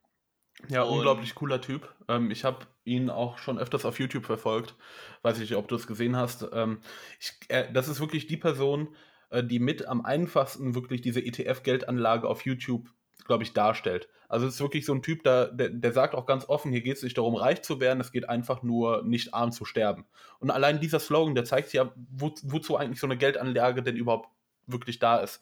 Ja, 0.69 0.83
und 0.83 0.97
unglaublich 0.97 1.35
cooler 1.35 1.61
Typ. 1.61 1.93
Ähm, 2.07 2.31
ich 2.31 2.43
habe 2.43 2.67
ihn 2.83 3.09
auch 3.09 3.37
schon 3.37 3.57
öfters 3.57 3.85
auf 3.85 3.99
YouTube 3.99 4.25
verfolgt. 4.25 4.75
Weiß 5.21 5.35
ich 5.35 5.49
nicht, 5.49 5.57
ob 5.57 5.67
du 5.67 5.75
es 5.75 5.87
gesehen 5.87 6.15
hast. 6.15 6.47
Ähm, 6.53 6.81
ich, 7.19 7.33
äh, 7.49 7.71
das 7.71 7.87
ist 7.87 7.99
wirklich 7.99 8.27
die 8.27 8.37
Person, 8.37 8.95
äh, 9.29 9.43
die 9.43 9.59
mit 9.59 9.87
am 9.87 10.05
einfachsten 10.05 10.75
wirklich 10.75 11.01
diese 11.01 11.21
ETF-Geldanlage 11.21 12.27
auf 12.27 12.45
YouTube, 12.45 12.89
glaube 13.25 13.43
ich, 13.43 13.53
darstellt. 13.53 14.07
Also 14.29 14.47
es 14.47 14.55
ist 14.55 14.61
wirklich 14.61 14.85
so 14.85 14.93
ein 14.93 15.01
Typ, 15.01 15.23
der, 15.23 15.47
der, 15.47 15.69
der 15.69 15.91
sagt 15.91 16.15
auch 16.15 16.25
ganz 16.25 16.47
offen, 16.47 16.71
hier 16.71 16.81
geht 16.81 16.97
es 16.97 17.03
nicht 17.03 17.17
darum, 17.17 17.35
reich 17.35 17.63
zu 17.63 17.81
werden, 17.81 17.99
es 17.99 18.13
geht 18.13 18.29
einfach 18.29 18.63
nur, 18.63 19.03
nicht 19.03 19.33
arm 19.33 19.51
zu 19.51 19.65
sterben. 19.65 20.05
Und 20.39 20.51
allein 20.51 20.79
dieser 20.79 20.99
Slogan, 20.99 21.35
der 21.35 21.43
zeigt 21.43 21.73
ja, 21.73 21.91
wo, 22.09 22.33
wozu 22.43 22.77
eigentlich 22.77 22.99
so 22.99 23.07
eine 23.07 23.17
Geldanlage 23.17 23.83
denn 23.83 23.97
überhaupt 23.97 24.29
wirklich 24.67 24.99
da 24.99 25.17
ist. 25.17 25.41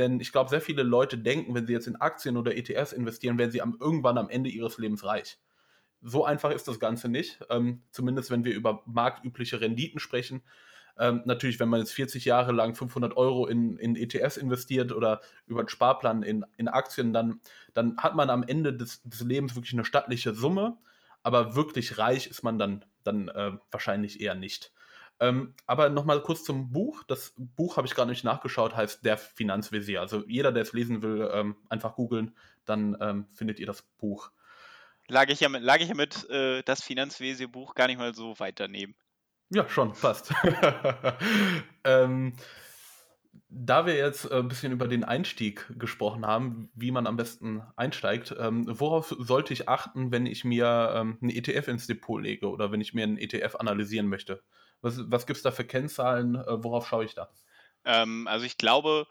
Denn 0.00 0.18
ich 0.18 0.32
glaube, 0.32 0.48
sehr 0.48 0.62
viele 0.62 0.82
Leute 0.82 1.18
denken, 1.18 1.54
wenn 1.54 1.66
sie 1.66 1.74
jetzt 1.74 1.86
in 1.86 1.96
Aktien 1.96 2.38
oder 2.38 2.56
ETFs 2.56 2.92
investieren, 2.92 3.36
werden 3.36 3.50
sie 3.50 3.60
am, 3.60 3.76
irgendwann 3.78 4.16
am 4.16 4.30
Ende 4.30 4.48
ihres 4.48 4.78
Lebens 4.78 5.04
reich. 5.04 5.38
So 6.00 6.24
einfach 6.24 6.50
ist 6.52 6.66
das 6.68 6.80
Ganze 6.80 7.10
nicht. 7.10 7.38
Ähm, 7.50 7.82
zumindest 7.90 8.30
wenn 8.30 8.42
wir 8.42 8.54
über 8.54 8.82
marktübliche 8.86 9.60
Renditen 9.60 10.00
sprechen. 10.00 10.40
Ähm, 10.98 11.20
natürlich, 11.26 11.60
wenn 11.60 11.68
man 11.68 11.80
jetzt 11.80 11.92
40 11.92 12.24
Jahre 12.24 12.52
lang 12.52 12.74
500 12.74 13.14
Euro 13.14 13.46
in, 13.46 13.76
in 13.76 13.94
ETFs 13.94 14.38
investiert 14.38 14.90
oder 14.90 15.20
über 15.46 15.60
einen 15.60 15.68
Sparplan 15.68 16.22
in, 16.22 16.46
in 16.56 16.68
Aktien, 16.68 17.12
dann, 17.12 17.40
dann 17.74 17.98
hat 17.98 18.16
man 18.16 18.30
am 18.30 18.42
Ende 18.42 18.72
des, 18.72 19.02
des 19.02 19.20
Lebens 19.20 19.54
wirklich 19.54 19.74
eine 19.74 19.84
stattliche 19.84 20.32
Summe. 20.32 20.78
Aber 21.22 21.54
wirklich 21.56 21.98
reich 21.98 22.26
ist 22.26 22.42
man 22.42 22.58
dann, 22.58 22.86
dann 23.04 23.28
äh, 23.28 23.52
wahrscheinlich 23.70 24.22
eher 24.22 24.34
nicht. 24.34 24.72
Ähm, 25.20 25.54
aber 25.66 25.90
nochmal 25.90 26.22
kurz 26.22 26.44
zum 26.44 26.72
Buch. 26.72 27.04
Das 27.04 27.34
Buch 27.36 27.76
habe 27.76 27.86
ich 27.86 27.94
gerade 27.94 28.10
nicht 28.10 28.24
nachgeschaut, 28.24 28.74
heißt 28.74 29.04
Der 29.04 29.18
Finanzvisier. 29.18 30.00
Also 30.00 30.24
jeder, 30.26 30.50
der 30.50 30.62
es 30.62 30.72
lesen 30.72 31.02
will, 31.02 31.30
ähm, 31.32 31.56
einfach 31.68 31.94
googeln, 31.94 32.34
dann 32.64 32.96
ähm, 33.00 33.26
findet 33.34 33.60
ihr 33.60 33.66
das 33.66 33.82
Buch. 33.98 34.30
Lag 35.08 35.28
ich 35.28 35.40
ja 35.40 35.48
mit, 35.48 35.62
lag 35.62 35.80
ich 35.80 35.88
ja 35.88 35.94
mit 35.94 36.28
äh, 36.30 36.62
das 36.62 36.82
Finanzvisier-Buch 36.82 37.74
gar 37.74 37.88
nicht 37.88 37.98
mal 37.98 38.14
so 38.14 38.38
weit 38.38 38.60
daneben. 38.60 38.94
Ja, 39.50 39.68
schon, 39.68 39.92
passt. 39.92 40.32
ähm, 41.84 42.34
da 43.48 43.84
wir 43.84 43.96
jetzt 43.96 44.30
ein 44.30 44.46
bisschen 44.46 44.72
über 44.72 44.86
den 44.86 45.02
Einstieg 45.02 45.66
gesprochen 45.76 46.24
haben, 46.24 46.70
wie 46.74 46.92
man 46.92 47.08
am 47.08 47.16
besten 47.16 47.62
einsteigt, 47.74 48.34
ähm, 48.38 48.64
worauf 48.68 49.14
sollte 49.18 49.52
ich 49.52 49.68
achten, 49.68 50.12
wenn 50.12 50.24
ich 50.26 50.44
mir 50.44 50.92
ähm, 50.94 51.18
einen 51.20 51.30
ETF 51.30 51.66
ins 51.68 51.86
Depot 51.88 52.22
lege 52.22 52.48
oder 52.48 52.70
wenn 52.70 52.80
ich 52.80 52.94
mir 52.94 53.02
einen 53.02 53.18
ETF 53.18 53.56
analysieren 53.56 54.06
möchte? 54.06 54.40
Was, 54.82 55.10
was 55.10 55.26
gibt 55.26 55.36
es 55.36 55.42
da 55.42 55.50
für 55.50 55.64
Kennzahlen? 55.64 56.36
Äh, 56.36 56.64
worauf 56.64 56.86
schaue 56.86 57.04
ich 57.04 57.14
da? 57.14 57.30
Ähm, 57.84 58.26
also 58.26 58.44
ich 58.46 58.58
glaube, 58.58 59.06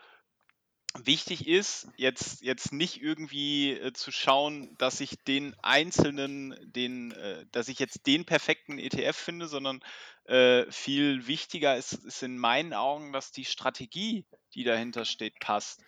wichtig 0.97 1.47
ist, 1.47 1.88
jetzt, 1.97 2.41
jetzt 2.41 2.73
nicht 2.73 3.01
irgendwie 3.01 3.73
äh, 3.73 3.93
zu 3.93 4.12
schauen, 4.12 4.75
dass 4.77 4.99
ich 5.01 5.23
den 5.23 5.55
einzelnen, 5.62 6.55
den, 6.63 7.12
äh, 7.12 7.45
dass 7.51 7.67
ich 7.67 7.79
jetzt 7.79 8.08
den 8.08 8.25
perfekten 8.25 8.79
ETF 8.79 9.15
finde, 9.15 9.47
sondern 9.47 9.82
äh, 10.25 10.65
viel 10.71 11.27
wichtiger 11.27 11.77
ist, 11.77 11.93
ist 11.93 12.23
in 12.23 12.38
meinen 12.38 12.73
Augen, 12.73 13.13
dass 13.13 13.32
die 13.32 13.45
Strategie, 13.45 14.25
die 14.53 14.63
dahinter 14.63 15.05
steht, 15.05 15.39
passt. 15.39 15.84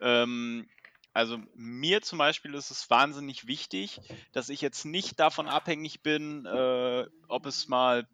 Ähm, 0.00 0.68
also 1.12 1.38
mir 1.54 2.02
zum 2.02 2.18
Beispiel 2.18 2.54
ist 2.54 2.70
es 2.70 2.90
wahnsinnig 2.90 3.46
wichtig, 3.46 4.00
dass 4.32 4.50
ich 4.50 4.60
jetzt 4.60 4.84
nicht 4.84 5.18
davon 5.18 5.48
abhängig 5.48 6.02
bin, 6.02 6.44
äh, 6.44 7.06
ob 7.28 7.46
es 7.46 7.68
mal 7.68 8.06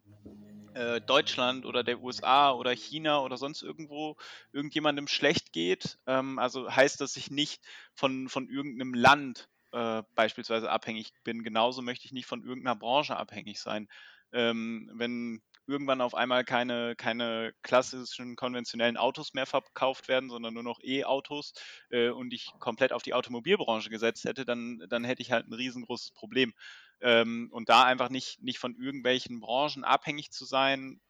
äh, 0.75 1.01
Deutschland 1.01 1.65
oder 1.65 1.83
der 1.83 2.01
USA 2.01 2.51
oder 2.51 2.71
China 2.71 3.21
oder 3.21 3.37
sonst 3.37 3.61
irgendwo 3.61 4.17
irgendjemandem 4.51 5.07
schlecht 5.07 5.53
geht. 5.53 5.97
Ähm, 6.07 6.39
also 6.39 6.69
heißt, 6.69 7.01
dass 7.01 7.15
ich 7.15 7.31
nicht 7.31 7.63
von, 7.93 8.29
von 8.29 8.49
irgendeinem 8.49 8.93
Land 8.93 9.49
äh, 9.71 10.03
beispielsweise 10.15 10.69
abhängig 10.69 11.13
bin. 11.23 11.43
Genauso 11.43 11.81
möchte 11.81 12.05
ich 12.05 12.11
nicht 12.11 12.27
von 12.27 12.43
irgendeiner 12.43 12.75
Branche 12.75 13.17
abhängig 13.17 13.59
sein. 13.59 13.87
Ähm, 14.31 14.89
wenn 14.95 15.41
irgendwann 15.67 16.01
auf 16.01 16.13
einmal 16.15 16.43
keine, 16.43 16.95
keine 16.95 17.53
klassischen 17.61 18.35
konventionellen 18.35 18.97
Autos 18.97 19.33
mehr 19.33 19.45
verkauft 19.45 20.07
werden, 20.07 20.29
sondern 20.29 20.53
nur 20.53 20.63
noch 20.63 20.79
E-Autos 20.81 21.53
äh, 21.89 22.09
und 22.09 22.33
ich 22.33 22.51
komplett 22.59 22.91
auf 22.93 23.03
die 23.03 23.13
Automobilbranche 23.13 23.89
gesetzt 23.89 24.25
hätte, 24.25 24.45
dann, 24.45 24.83
dann 24.89 25.03
hätte 25.03 25.21
ich 25.21 25.31
halt 25.31 25.47
ein 25.47 25.53
riesengroßes 25.53 26.11
Problem. 26.11 26.53
Ähm, 27.01 27.49
und 27.51 27.69
da 27.69 27.83
einfach 27.83 28.09
nicht, 28.09 28.41
nicht 28.41 28.59
von 28.59 28.75
irgendwelchen 28.75 29.39
Branchen 29.39 29.83
abhängig 29.83 30.31
zu 30.31 30.45
sein, 30.45 31.01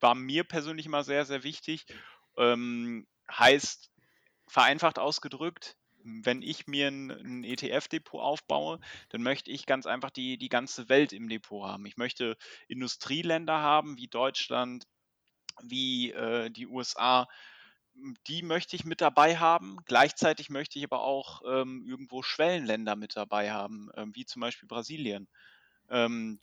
war 0.00 0.14
mir 0.14 0.44
persönlich 0.44 0.86
immer 0.86 1.04
sehr, 1.04 1.24
sehr 1.24 1.42
wichtig. 1.42 1.86
Ähm, 2.36 3.06
heißt, 3.30 3.90
vereinfacht 4.46 4.98
ausgedrückt, 4.98 5.76
wenn 6.24 6.42
ich 6.42 6.66
mir 6.66 6.88
ein, 6.88 7.10
ein 7.10 7.44
ETF-Depot 7.44 8.20
aufbaue, 8.20 8.80
dann 9.10 9.22
möchte 9.22 9.50
ich 9.50 9.66
ganz 9.66 9.86
einfach 9.86 10.10
die, 10.10 10.38
die 10.38 10.48
ganze 10.48 10.88
Welt 10.88 11.12
im 11.12 11.28
Depot 11.28 11.66
haben. 11.66 11.86
Ich 11.86 11.96
möchte 11.96 12.36
Industrieländer 12.68 13.58
haben, 13.58 13.96
wie 13.96 14.08
Deutschland, 14.08 14.86
wie 15.62 16.12
äh, 16.12 16.50
die 16.50 16.66
USA, 16.66 17.28
die 18.26 18.42
möchte 18.42 18.76
ich 18.76 18.84
mit 18.84 19.00
dabei 19.00 19.38
haben. 19.38 19.78
Gleichzeitig 19.86 20.50
möchte 20.50 20.78
ich 20.78 20.84
aber 20.84 21.02
auch 21.02 21.42
ähm, 21.46 21.84
irgendwo 21.86 22.22
Schwellenländer 22.22 22.96
mit 22.96 23.16
dabei 23.16 23.50
haben, 23.50 23.90
ähm, 23.96 24.14
wie 24.14 24.24
zum 24.24 24.40
Beispiel 24.40 24.68
Brasilien. 24.68 25.28
Ähm, 25.90 26.40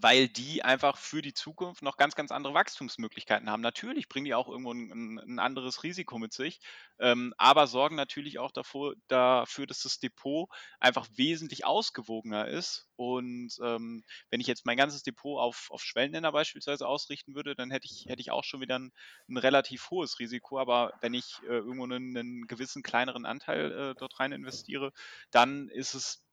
weil 0.00 0.28
die 0.28 0.64
einfach 0.64 0.96
für 0.96 1.20
die 1.20 1.34
Zukunft 1.34 1.82
noch 1.82 1.96
ganz, 1.96 2.14
ganz 2.14 2.30
andere 2.30 2.54
Wachstumsmöglichkeiten 2.54 3.50
haben. 3.50 3.60
Natürlich 3.60 4.08
bringen 4.08 4.24
die 4.24 4.34
auch 4.34 4.48
irgendwo 4.48 4.72
ein, 4.72 5.18
ein 5.18 5.38
anderes 5.38 5.82
Risiko 5.82 6.18
mit 6.18 6.32
sich, 6.32 6.60
ähm, 6.98 7.34
aber 7.36 7.66
sorgen 7.66 7.94
natürlich 7.96 8.38
auch 8.38 8.52
davor, 8.52 8.94
dafür, 9.08 9.66
dass 9.66 9.82
das 9.82 9.98
Depot 9.98 10.48
einfach 10.80 11.06
wesentlich 11.16 11.66
ausgewogener 11.66 12.48
ist. 12.48 12.88
Und 12.96 13.52
ähm, 13.62 14.04
wenn 14.30 14.40
ich 14.40 14.46
jetzt 14.46 14.64
mein 14.64 14.76
ganzes 14.76 15.02
Depot 15.02 15.38
auf, 15.38 15.68
auf 15.70 15.82
Schwellenländer 15.82 16.32
beispielsweise 16.32 16.86
ausrichten 16.86 17.34
würde, 17.34 17.54
dann 17.54 17.70
hätte 17.70 17.86
ich, 17.86 18.06
hätte 18.06 18.20
ich 18.20 18.30
auch 18.30 18.44
schon 18.44 18.60
wieder 18.60 18.78
ein, 18.78 18.92
ein 19.28 19.36
relativ 19.36 19.90
hohes 19.90 20.18
Risiko. 20.18 20.58
Aber 20.58 20.94
wenn 21.00 21.12
ich 21.12 21.40
äh, 21.42 21.56
irgendwo 21.56 21.84
einen, 21.84 22.16
einen, 22.16 22.46
gewissen 22.46 22.82
kleineren 22.82 23.26
Anteil 23.26 23.72
äh, 23.72 23.94
dort 23.98 24.18
rein 24.20 24.32
investiere, 24.32 24.92
dann 25.30 25.68
ist 25.68 25.94
es, 25.94 26.24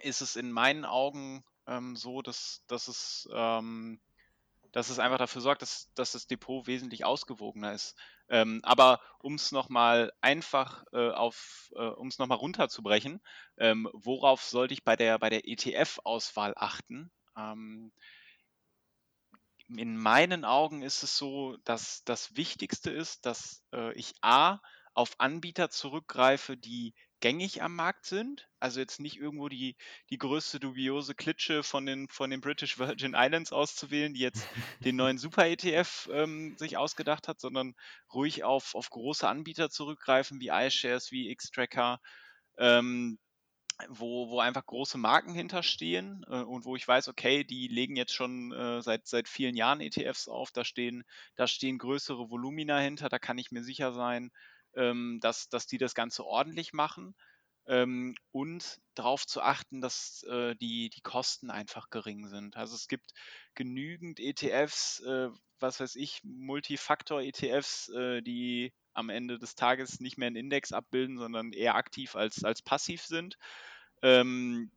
ist 0.00 0.20
es 0.20 0.36
in 0.36 0.52
meinen 0.52 0.84
Augen 0.84 1.44
ähm, 1.66 1.96
so, 1.96 2.22
dass, 2.22 2.64
dass 2.66 2.88
es 2.88 3.28
ähm, 3.32 4.00
dass 4.72 4.88
es 4.88 4.98
einfach 4.98 5.18
dafür 5.18 5.42
sorgt, 5.42 5.62
dass, 5.62 5.92
dass 5.94 6.12
das 6.12 6.26
Depot 6.26 6.66
wesentlich 6.66 7.04
ausgewogener 7.04 7.74
ist. 7.74 7.94
Ähm, 8.28 8.60
aber 8.64 9.00
um 9.18 9.34
es 9.34 9.52
nochmal 9.52 10.12
einfach 10.22 10.84
äh, 10.92 11.10
auf, 11.10 11.70
äh, 11.76 11.82
um 11.82 12.08
es 12.08 12.18
nochmal 12.18 12.38
runterzubrechen, 12.38 13.20
ähm, 13.58 13.88
worauf 13.92 14.42
sollte 14.42 14.72
ich 14.72 14.82
bei 14.82 14.96
der, 14.96 15.18
bei 15.18 15.28
der 15.28 15.46
ETF-Auswahl 15.46 16.54
achten? 16.56 17.10
Ähm, 17.36 17.92
in 19.68 19.96
meinen 19.96 20.44
Augen 20.44 20.82
ist 20.82 21.02
es 21.02 21.16
so, 21.16 21.56
dass 21.64 22.02
das 22.04 22.36
Wichtigste 22.36 22.90
ist, 22.90 23.26
dass 23.26 23.62
äh, 23.74 23.92
ich 23.92 24.14
A 24.22 24.60
auf 24.94 25.14
Anbieter 25.18 25.70
zurückgreife, 25.70 26.56
die 26.56 26.94
gängig 27.22 27.62
am 27.62 27.74
Markt 27.74 28.04
sind. 28.04 28.48
Also 28.60 28.80
jetzt 28.80 29.00
nicht 29.00 29.16
irgendwo 29.16 29.48
die, 29.48 29.76
die 30.10 30.18
größte 30.18 30.60
dubiose 30.60 31.14
Klitsche 31.14 31.62
von 31.62 31.86
den, 31.86 32.08
von 32.08 32.28
den 32.28 32.42
British 32.42 32.78
Virgin 32.78 33.14
Islands 33.16 33.52
auszuwählen, 33.52 34.12
die 34.12 34.20
jetzt 34.20 34.46
den 34.84 34.96
neuen 34.96 35.16
Super-ETF 35.22 36.10
ähm, 36.12 36.54
sich 36.58 36.76
ausgedacht 36.76 37.28
hat, 37.28 37.40
sondern 37.40 37.74
ruhig 38.12 38.44
auf, 38.44 38.74
auf 38.74 38.90
große 38.90 39.26
Anbieter 39.26 39.70
zurückgreifen, 39.70 40.40
wie 40.40 40.50
iShares, 40.50 41.10
wie 41.12 41.34
Xtracker, 41.34 42.00
ähm, 42.58 43.18
wo, 43.88 44.28
wo 44.28 44.40
einfach 44.40 44.66
große 44.66 44.98
Marken 44.98 45.32
hinterstehen 45.32 46.24
äh, 46.28 46.42
und 46.42 46.64
wo 46.64 46.74
ich 46.76 46.86
weiß, 46.86 47.08
okay, 47.08 47.44
die 47.44 47.68
legen 47.68 47.96
jetzt 47.96 48.14
schon 48.14 48.52
äh, 48.52 48.82
seit, 48.82 49.06
seit 49.06 49.28
vielen 49.28 49.56
Jahren 49.56 49.80
ETFs 49.80 50.28
auf, 50.28 50.50
da 50.50 50.64
stehen, 50.64 51.04
da 51.36 51.46
stehen 51.46 51.78
größere 51.78 52.30
Volumina 52.30 52.78
hinter, 52.78 53.08
da 53.08 53.18
kann 53.18 53.38
ich 53.38 53.52
mir 53.52 53.62
sicher 53.62 53.92
sein, 53.92 54.30
ähm, 54.76 55.18
dass, 55.20 55.48
dass 55.48 55.66
die 55.66 55.78
das 55.78 55.94
Ganze 55.94 56.24
ordentlich 56.24 56.72
machen 56.72 57.14
ähm, 57.66 58.14
und 58.32 58.80
darauf 58.94 59.26
zu 59.26 59.40
achten, 59.40 59.80
dass 59.80 60.24
äh, 60.24 60.54
die, 60.56 60.90
die 60.90 61.00
Kosten 61.00 61.50
einfach 61.50 61.90
gering 61.90 62.26
sind. 62.28 62.56
Also 62.56 62.74
es 62.74 62.88
gibt 62.88 63.12
genügend 63.54 64.18
ETFs, 64.18 65.00
äh, 65.00 65.28
was 65.60 65.80
weiß 65.80 65.94
ich, 65.96 66.20
Multifaktor-ETFs, 66.24 67.88
äh, 67.90 68.22
die 68.22 68.72
am 68.94 69.08
Ende 69.08 69.38
des 69.38 69.54
Tages 69.54 70.00
nicht 70.00 70.18
mehr 70.18 70.26
einen 70.26 70.36
Index 70.36 70.72
abbilden, 70.72 71.18
sondern 71.18 71.52
eher 71.52 71.76
aktiv 71.76 72.16
als, 72.16 72.44
als 72.44 72.62
passiv 72.62 73.02
sind. 73.02 73.38
Ähm, 74.02 74.70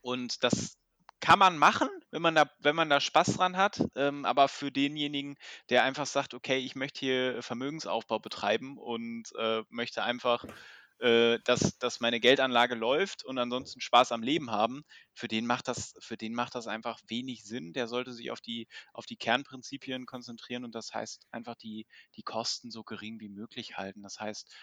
und 0.00 0.44
das 0.44 0.78
kann 1.20 1.38
man 1.38 1.58
machen, 1.58 1.88
wenn 2.10 2.22
man 2.22 2.34
da, 2.34 2.50
wenn 2.60 2.76
man 2.76 2.90
da 2.90 3.00
Spaß 3.00 3.34
dran 3.34 3.56
hat. 3.56 3.82
Ähm, 3.94 4.24
aber 4.24 4.48
für 4.48 4.70
denjenigen, 4.70 5.36
der 5.70 5.84
einfach 5.84 6.06
sagt, 6.06 6.34
okay, 6.34 6.58
ich 6.58 6.76
möchte 6.76 7.00
hier 7.00 7.42
Vermögensaufbau 7.42 8.18
betreiben 8.18 8.78
und 8.78 9.24
äh, 9.38 9.62
möchte 9.70 10.02
einfach, 10.02 10.44
äh, 10.98 11.38
dass, 11.44 11.78
dass 11.78 12.00
meine 12.00 12.20
Geldanlage 12.20 12.74
läuft 12.74 13.24
und 13.24 13.38
ansonsten 13.38 13.80
Spaß 13.80 14.12
am 14.12 14.22
Leben 14.22 14.50
haben, 14.50 14.84
für 15.14 15.28
den 15.28 15.46
macht 15.46 15.68
das, 15.68 15.94
für 16.00 16.16
den 16.16 16.34
macht 16.34 16.54
das 16.54 16.66
einfach 16.66 17.00
wenig 17.08 17.44
Sinn. 17.44 17.72
Der 17.72 17.88
sollte 17.88 18.12
sich 18.12 18.30
auf 18.30 18.40
die, 18.40 18.68
auf 18.92 19.06
die 19.06 19.16
Kernprinzipien 19.16 20.06
konzentrieren 20.06 20.64
und 20.64 20.74
das 20.74 20.94
heißt 20.94 21.26
einfach 21.30 21.56
die, 21.56 21.86
die 22.16 22.22
Kosten 22.22 22.70
so 22.70 22.82
gering 22.84 23.20
wie 23.20 23.28
möglich 23.28 23.76
halten. 23.76 24.02
Das 24.02 24.20
heißt, 24.20 24.54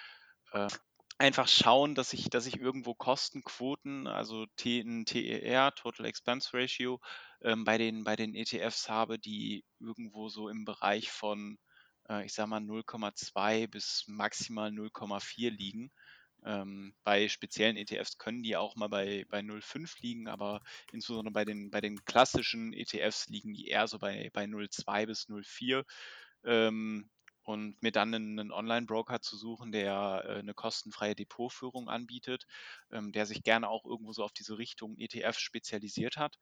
äh, 0.54 0.68
einfach 1.18 1.48
schauen, 1.48 1.96
dass 1.96 2.14
ich, 2.14 2.30
dass 2.30 2.46
ich 2.46 2.60
irgendwo 2.60 2.94
Kostenquoten, 2.94 4.08
also 4.08 4.46
TER, 4.58 5.74
Total 5.76 6.06
Expense 6.06 6.50
Ratio, 6.54 7.00
ähm, 7.42 7.64
bei, 7.64 7.78
den, 7.78 8.04
bei 8.04 8.16
den 8.16 8.36
ETFs 8.36 8.90
habe, 8.90 9.20
die 9.20 9.66
irgendwo 9.80 10.30
so 10.30 10.50
im 10.50 10.66
Bereich 10.66 11.12
von, 11.12 11.58
äh, 12.10 12.26
ich 12.26 12.34
sag 12.34 12.48
mal, 12.48 12.62
0,2 12.62 13.68
bis 13.68 14.06
maximal 14.08 14.72
0,4 14.72 15.50
liegen. 15.52 15.92
Ähm, 16.46 16.94
bei 17.04 17.30
speziellen 17.30 17.78
ETFs 17.78 18.18
können 18.18 18.44
die 18.44 18.58
auch 18.58 18.76
mal 18.76 18.90
bei, 18.90 19.26
bei 19.30 19.40
0,5 19.40 20.02
liegen, 20.02 20.28
aber 20.28 20.62
insbesondere 20.92 21.32
bei 21.32 21.46
den, 21.46 21.72
bei 21.72 21.80
den 21.80 22.04
klassischen 22.04 22.74
ETFs 22.74 23.28
liegen 23.30 23.54
die 23.54 23.68
eher 23.68 23.88
so 23.88 23.98
bei, 24.00 24.30
bei 24.34 24.44
0,2 24.46 25.06
bis 25.06 25.30
0,4. 25.30 25.86
Ähm, 26.46 27.10
und 27.44 27.82
mir 27.82 27.92
dann 27.92 28.14
einen, 28.14 28.52
Online-Broker 28.52 29.22
zu 29.22 29.38
suchen, 29.38 29.72
der 29.72 30.24
äh, 30.26 30.40
eine 30.40 30.54
kostenfreie 30.54 31.16
Depotführung 31.16 31.90
anbietet, 31.90 32.46
ähm, 32.92 33.12
der 33.12 33.26
sich 33.26 33.44
gerne 33.44 33.70
auch 33.70 33.86
irgendwo 33.86 34.14
so 34.14 34.24
auf 34.24 34.34
diese 34.34 34.58
Richtung 34.58 34.96
ETF 34.98 35.38
spezialisiert 35.38 36.18
hat. 36.18 36.38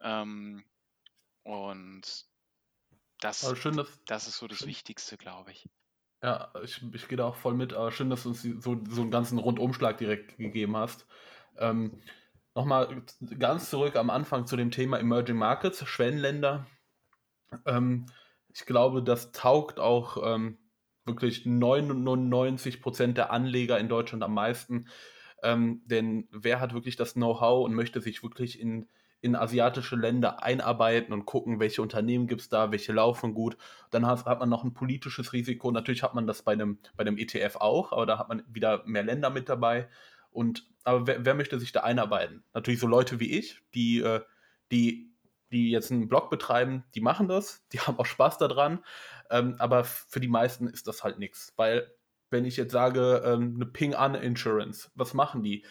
Ähm, 0.00 0.64
und 1.42 2.26
das, 3.20 3.58
schön, 3.58 3.76
dass, 3.76 3.98
das 4.06 4.28
ist 4.28 4.38
so 4.38 4.48
das 4.48 4.58
schön. 4.58 4.68
Wichtigste, 4.68 5.16
glaube 5.16 5.52
ich. 5.52 5.68
Ja, 6.22 6.52
ich, 6.62 6.82
ich 6.92 7.08
gehe 7.08 7.16
da 7.16 7.24
auch 7.26 7.36
voll 7.36 7.54
mit, 7.54 7.72
aber 7.72 7.92
schön, 7.92 8.10
dass 8.10 8.24
du 8.24 8.30
uns 8.30 8.42
so, 8.42 8.82
so 8.88 9.00
einen 9.00 9.10
ganzen 9.10 9.38
Rundumschlag 9.38 9.98
direkt 9.98 10.36
gegeben 10.36 10.76
hast. 10.76 11.06
Ähm, 11.56 12.02
Nochmal 12.54 13.04
ganz 13.38 13.70
zurück 13.70 13.94
am 13.94 14.10
Anfang 14.10 14.46
zu 14.46 14.56
dem 14.56 14.72
Thema 14.72 14.98
Emerging 14.98 15.36
Markets, 15.36 15.86
Schwellenländer. 15.86 16.66
Ähm, 17.64 18.06
ich 18.52 18.66
glaube, 18.66 19.02
das 19.02 19.32
taugt 19.32 19.80
auch 19.80 20.18
ähm, 20.24 20.58
wirklich 21.04 21.46
99 21.46 22.80
Prozent 22.82 23.18
der 23.18 23.30
Anleger 23.30 23.78
in 23.78 23.88
Deutschland 23.88 24.22
am 24.22 24.34
meisten. 24.34 24.86
Ähm, 25.42 25.82
denn 25.86 26.28
wer 26.30 26.60
hat 26.60 26.74
wirklich 26.74 26.96
das 26.96 27.14
Know-how 27.14 27.64
und 27.64 27.74
möchte 27.74 28.00
sich 28.00 28.22
wirklich 28.22 28.60
in, 28.60 28.88
in 29.20 29.36
asiatische 29.36 29.96
Länder 29.96 30.42
einarbeiten 30.42 31.12
und 31.12 31.24
gucken, 31.26 31.60
welche 31.60 31.82
Unternehmen 31.82 32.26
gibt 32.26 32.42
es 32.42 32.48
da, 32.48 32.70
welche 32.72 32.92
laufen 32.92 33.34
gut. 33.34 33.56
Dann 33.90 34.06
hat, 34.06 34.26
hat, 34.26 34.40
man 34.40 34.48
noch 34.48 34.64
ein 34.64 34.74
politisches 34.74 35.32
Risiko. 35.32 35.70
Natürlich 35.70 36.02
hat 36.02 36.14
man 36.14 36.26
das 36.26 36.42
bei 36.42 36.52
einem, 36.52 36.78
bei 36.96 37.02
einem 37.02 37.18
ETF 37.18 37.56
auch, 37.56 37.92
aber 37.92 38.06
da 38.06 38.18
hat 38.18 38.28
man 38.28 38.42
wieder 38.48 38.82
mehr 38.86 39.02
Länder 39.02 39.30
mit 39.30 39.48
dabei. 39.48 39.88
Und 40.30 40.68
aber 40.84 41.06
wer, 41.06 41.24
wer 41.24 41.34
möchte 41.34 41.58
sich 41.58 41.72
da 41.72 41.80
einarbeiten? 41.80 42.44
Natürlich 42.54 42.80
so 42.80 42.86
Leute 42.86 43.20
wie 43.20 43.36
ich, 43.38 43.60
die, 43.74 44.00
äh, 44.00 44.20
die 44.70 45.09
die 45.50 45.70
jetzt 45.70 45.90
einen 45.90 46.08
Blog 46.08 46.30
betreiben, 46.30 46.84
die 46.94 47.00
machen 47.00 47.28
das, 47.28 47.66
die 47.72 47.80
haben 47.80 47.98
auch 47.98 48.06
Spaß 48.06 48.38
daran, 48.38 48.84
ähm, 49.30 49.56
aber 49.58 49.84
für 49.84 50.20
die 50.20 50.28
meisten 50.28 50.68
ist 50.68 50.86
das 50.86 51.04
halt 51.04 51.18
nichts, 51.18 51.52
weil 51.56 51.92
wenn 52.30 52.44
ich 52.44 52.56
jetzt 52.56 52.72
sage, 52.72 53.22
ähm, 53.24 53.54
eine 53.56 53.66
Ping-An-Insurance, 53.66 54.90
was 54.94 55.14
machen 55.14 55.42
die? 55.42 55.64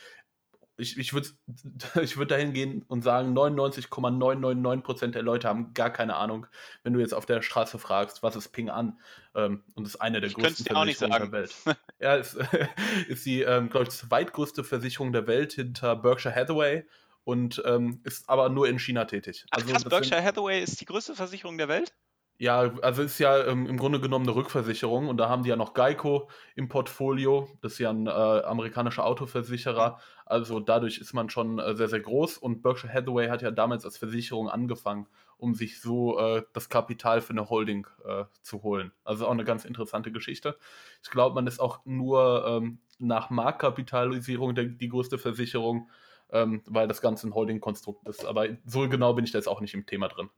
Ich, 0.77 0.97
ich 0.97 1.13
würde 1.13 1.29
ich 2.01 2.17
würd 2.17 2.31
dahin 2.31 2.53
gehen 2.53 2.83
und 2.87 3.01
sagen, 3.01 3.37
99,999% 3.37 5.07
der 5.07 5.23
Leute 5.23 5.47
haben 5.47 5.73
gar 5.73 5.89
keine 5.89 6.15
Ahnung, 6.15 6.47
wenn 6.83 6.93
du 6.93 6.99
jetzt 6.99 7.13
auf 7.13 7.25
der 7.25 7.41
Straße 7.41 7.79
fragst, 7.79 8.23
was 8.23 8.35
ist 8.35 8.49
Ping-An? 8.49 8.99
Ähm, 9.35 9.63
und 9.73 9.85
das 9.85 9.95
ist 9.95 10.01
eine 10.01 10.21
der 10.21 10.29
ich 10.29 10.35
größten 10.35 10.65
Versicherungen 10.65 11.19
der 11.19 11.31
Welt. 11.31 11.55
ja, 11.99 12.15
ist, 12.15 12.37
ist 13.07 13.25
die, 13.25 13.41
ähm, 13.41 13.69
glaube 13.69 13.85
ich, 13.85 13.91
zweitgrößte 13.91 14.63
Versicherung 14.63 15.11
der 15.13 15.27
Welt 15.27 15.53
hinter 15.53 15.95
Berkshire 15.95 16.35
Hathaway 16.35 16.85
und 17.29 17.61
ähm, 17.63 18.01
ist 18.03 18.27
aber 18.27 18.49
nur 18.49 18.67
in 18.67 18.79
China 18.79 19.05
tätig. 19.05 19.45
Ach, 19.51 19.59
also 19.59 19.71
krass, 19.71 19.83
Berkshire 19.83 20.23
Hathaway 20.23 20.63
ist 20.63 20.81
die 20.81 20.85
größte 20.85 21.13
Versicherung 21.13 21.59
der 21.59 21.67
Welt? 21.67 21.93
Ja, 22.39 22.73
also 22.81 23.03
ist 23.03 23.19
ja 23.19 23.45
ähm, 23.45 23.67
im 23.67 23.77
Grunde 23.77 23.99
genommen 23.99 24.25
eine 24.25 24.35
Rückversicherung 24.35 25.09
und 25.09 25.17
da 25.17 25.29
haben 25.29 25.43
die 25.43 25.49
ja 25.49 25.55
noch 25.55 25.75
Geico 25.75 26.29
im 26.55 26.69
Portfolio, 26.69 27.49
das 27.61 27.73
ist 27.73 27.79
ja 27.79 27.91
ein 27.91 28.07
äh, 28.07 28.09
amerikanischer 28.09 29.05
Autoversicherer, 29.05 29.99
also 30.25 30.59
dadurch 30.59 30.97
ist 30.97 31.13
man 31.13 31.29
schon 31.29 31.59
äh, 31.59 31.75
sehr, 31.75 31.89
sehr 31.89 31.99
groß 31.99 32.37
und 32.39 32.63
Berkshire 32.63 32.91
Hathaway 32.91 33.27
hat 33.27 33.43
ja 33.43 33.51
damals 33.51 33.85
als 33.85 33.97
Versicherung 33.97 34.49
angefangen, 34.49 35.07
um 35.37 35.53
sich 35.53 35.81
so 35.81 36.17
äh, 36.17 36.43
das 36.53 36.69
Kapital 36.69 37.21
für 37.21 37.33
eine 37.33 37.49
Holding 37.49 37.85
äh, 38.05 38.23
zu 38.41 38.63
holen. 38.63 38.91
Also 39.03 39.27
auch 39.27 39.31
eine 39.31 39.43
ganz 39.43 39.65
interessante 39.65 40.11
Geschichte. 40.11 40.57
Ich 41.03 41.11
glaube, 41.11 41.35
man 41.35 41.45
ist 41.45 41.59
auch 41.59 41.85
nur 41.85 42.45
ähm, 42.47 42.79
nach 42.99 43.29
Marktkapitalisierung 43.29 44.55
der, 44.55 44.65
die 44.65 44.89
größte 44.89 45.17
Versicherung 45.17 45.89
ähm, 46.31 46.61
weil 46.65 46.87
das 46.87 47.01
Ganze 47.01 47.27
ein 47.27 47.33
Holding-Konstrukt 47.33 48.07
ist. 48.07 48.25
Aber 48.25 48.47
so 48.65 48.87
genau 48.87 49.13
bin 49.13 49.25
ich 49.25 49.31
da 49.31 49.37
jetzt 49.37 49.47
auch 49.47 49.61
nicht 49.61 49.73
im 49.73 49.85
Thema 49.85 50.07
drin. 50.07 50.29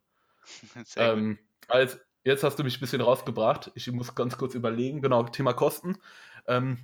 ähm, 0.95 1.37
als, 1.67 1.99
jetzt 2.23 2.43
hast 2.43 2.57
du 2.59 2.63
mich 2.63 2.77
ein 2.77 2.81
bisschen 2.81 3.01
rausgebracht. 3.01 3.71
Ich 3.75 3.91
muss 3.91 4.15
ganz 4.15 4.37
kurz 4.37 4.55
überlegen. 4.55 5.01
Genau, 5.01 5.23
Thema 5.23 5.53
Kosten. 5.53 5.97
Ähm, 6.47 6.79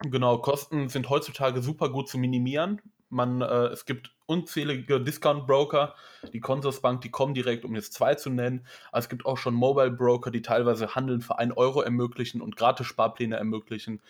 genau, 0.00 0.38
Kosten 0.38 0.88
sind 0.88 1.08
heutzutage 1.10 1.62
super 1.62 1.90
gut 1.90 2.08
zu 2.08 2.18
minimieren. 2.18 2.80
Man, 3.08 3.40
äh, 3.40 3.66
es 3.66 3.86
gibt 3.86 4.14
unzählige 4.26 5.00
Discount-Broker, 5.00 5.96
die 6.32 6.38
Consorsbank, 6.38 7.00
die 7.00 7.10
kommen 7.10 7.34
direkt, 7.34 7.64
um 7.64 7.74
jetzt 7.74 7.92
zwei 7.92 8.14
zu 8.14 8.30
nennen. 8.30 8.64
Aber 8.92 9.00
es 9.00 9.08
gibt 9.08 9.26
auch 9.26 9.36
schon 9.36 9.54
Mobile-Broker, 9.54 10.30
die 10.30 10.42
teilweise 10.42 10.94
Handeln 10.94 11.20
für 11.20 11.36
1 11.36 11.56
Euro 11.56 11.82
ermöglichen 11.82 12.40
und 12.40 12.56
gratis 12.56 12.86
Sparpläne 12.86 13.36
ermöglichen, 13.36 14.00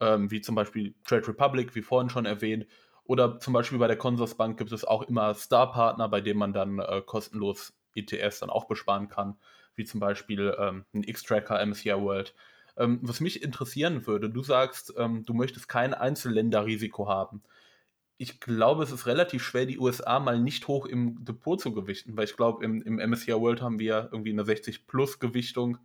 ähm, 0.00 0.32
wie 0.32 0.40
zum 0.40 0.56
Beispiel 0.56 0.94
Trade 1.04 1.28
Republic, 1.28 1.76
wie 1.76 1.82
vorhin 1.82 2.10
schon 2.10 2.26
erwähnt. 2.26 2.66
Oder 3.08 3.40
zum 3.40 3.54
Beispiel 3.54 3.78
bei 3.78 3.86
der 3.86 3.96
Consorsbank 3.96 4.58
gibt 4.58 4.70
es 4.70 4.84
auch 4.84 5.00
immer 5.02 5.32
Star-Partner, 5.32 6.10
bei 6.10 6.20
denen 6.20 6.38
man 6.38 6.52
dann 6.52 6.78
äh, 6.78 7.00
kostenlos 7.00 7.72
ETFs 7.94 8.40
dann 8.40 8.50
auch 8.50 8.66
besparen 8.66 9.08
kann, 9.08 9.38
wie 9.74 9.86
zum 9.86 9.98
Beispiel 9.98 10.54
ähm, 10.58 10.84
ein 10.92 11.04
X-Tracker, 11.04 11.64
MSCI 11.64 11.94
World. 11.94 12.34
Ähm, 12.76 12.98
was 13.00 13.20
mich 13.20 13.42
interessieren 13.42 14.06
würde, 14.06 14.28
du 14.28 14.42
sagst, 14.42 14.92
ähm, 14.98 15.24
du 15.24 15.32
möchtest 15.32 15.70
kein 15.70 15.94
Einzelländerrisiko 15.94 17.08
haben. 17.08 17.42
Ich 18.18 18.40
glaube, 18.40 18.82
es 18.82 18.92
ist 18.92 19.06
relativ 19.06 19.42
schwer, 19.42 19.64
die 19.64 19.78
USA 19.78 20.20
mal 20.20 20.38
nicht 20.38 20.68
hoch 20.68 20.84
im 20.84 21.24
Depot 21.24 21.58
zu 21.58 21.72
gewichten, 21.72 22.14
weil 22.14 22.24
ich 22.24 22.36
glaube, 22.36 22.62
im, 22.62 22.82
im 22.82 22.96
MSCI 22.96 23.32
World 23.32 23.62
haben 23.62 23.78
wir 23.78 24.10
irgendwie 24.12 24.32
eine 24.32 24.42
60-Plus-Gewichtung 24.42 25.78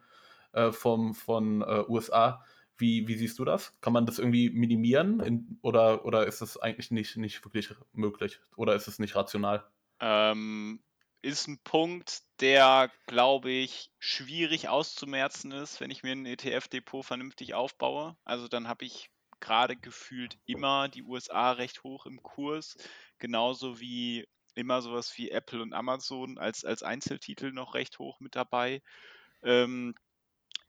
äh, 0.51 0.73
von 0.73 1.62
äh, 1.62 1.86
USA. 1.88 2.43
Wie, 2.77 3.07
wie 3.07 3.15
siehst 3.15 3.39
du 3.39 3.45
das? 3.45 3.73
Kann 3.81 3.93
man 3.93 4.05
das 4.05 4.19
irgendwie 4.19 4.49
minimieren 4.49 5.19
in, 5.19 5.59
oder, 5.62 6.05
oder 6.05 6.25
ist 6.27 6.41
das 6.41 6.57
eigentlich 6.57 6.91
nicht, 6.91 7.17
nicht 7.17 7.43
wirklich 7.45 7.69
möglich 7.93 8.39
oder 8.55 8.75
ist 8.75 8.88
es 8.88 8.99
nicht 8.99 9.15
rational? 9.15 9.63
Ähm, 9.99 10.81
ist 11.21 11.47
ein 11.47 11.59
Punkt, 11.63 12.23
der, 12.41 12.91
glaube 13.07 13.51
ich, 13.51 13.91
schwierig 13.99 14.67
auszumerzen 14.67 15.51
ist, 15.51 15.79
wenn 15.79 15.91
ich 15.91 16.03
mir 16.03 16.12
ein 16.12 16.25
ETF-Depot 16.25 17.05
vernünftig 17.05 17.53
aufbaue. 17.53 18.17
Also 18.25 18.47
dann 18.47 18.67
habe 18.67 18.86
ich 18.86 19.09
gerade 19.39 19.75
gefühlt 19.75 20.38
immer 20.45 20.89
die 20.89 21.03
USA 21.03 21.51
recht 21.51 21.83
hoch 21.83 22.05
im 22.05 22.21
Kurs, 22.23 22.75
genauso 23.19 23.79
wie 23.79 24.27
immer 24.55 24.81
sowas 24.81 25.17
wie 25.17 25.31
Apple 25.31 25.62
und 25.62 25.73
Amazon 25.73 26.38
als, 26.38 26.63
als 26.65 26.83
Einzeltitel 26.83 27.51
noch 27.51 27.73
recht 27.73 27.99
hoch 27.99 28.19
mit 28.19 28.36
dabei. 28.36 28.81
Ähm, 29.43 29.95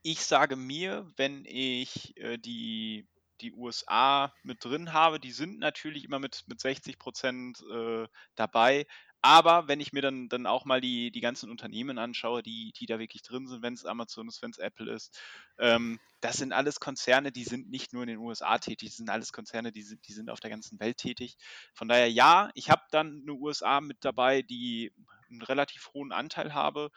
ich 0.05 0.23
sage 0.23 0.55
mir, 0.55 1.11
wenn 1.17 1.45
ich 1.45 2.15
äh, 2.17 2.37
die, 2.37 3.07
die 3.41 3.51
USA 3.53 4.31
mit 4.43 4.63
drin 4.63 4.93
habe, 4.93 5.19
die 5.19 5.31
sind 5.31 5.57
natürlich 5.57 6.03
immer 6.03 6.19
mit, 6.19 6.43
mit 6.45 6.59
60 6.59 6.99
Prozent 6.99 7.63
äh, 7.73 8.07
dabei, 8.35 8.85
aber 9.23 9.67
wenn 9.67 9.79
ich 9.79 9.93
mir 9.93 10.03
dann, 10.03 10.29
dann 10.29 10.45
auch 10.45 10.63
mal 10.65 10.79
die, 10.79 11.09
die 11.09 11.21
ganzen 11.21 11.49
Unternehmen 11.49 11.97
anschaue, 11.97 12.43
die, 12.43 12.71
die 12.79 12.85
da 12.85 12.99
wirklich 12.99 13.23
drin 13.23 13.47
sind, 13.47 13.63
wenn 13.63 13.73
es 13.73 13.83
Amazon 13.83 14.27
ist, 14.27 14.43
wenn 14.43 14.51
es 14.51 14.59
Apple 14.59 14.93
ist, 14.93 15.19
ähm, 15.57 15.99
das 16.21 16.37
sind 16.37 16.53
alles 16.53 16.79
Konzerne, 16.79 17.31
die 17.31 17.43
sind 17.43 17.71
nicht 17.71 17.91
nur 17.91 18.03
in 18.03 18.09
den 18.09 18.19
USA 18.19 18.59
tätig, 18.59 18.89
das 18.89 18.97
sind 18.97 19.09
alles 19.09 19.33
Konzerne, 19.33 19.71
die 19.71 19.81
sind, 19.81 20.07
die 20.07 20.13
sind 20.13 20.29
auf 20.29 20.39
der 20.39 20.51
ganzen 20.51 20.79
Welt 20.79 20.97
tätig. 20.97 21.35
Von 21.73 21.87
daher 21.87 22.11
ja, 22.11 22.51
ich 22.53 22.69
habe 22.69 22.83
dann 22.91 23.23
eine 23.23 23.33
USA 23.33 23.81
mit 23.81 24.05
dabei, 24.05 24.43
die 24.43 24.93
einen 25.31 25.41
relativ 25.41 25.89
hohen 25.95 26.11
Anteil 26.11 26.53
habe. 26.53 26.91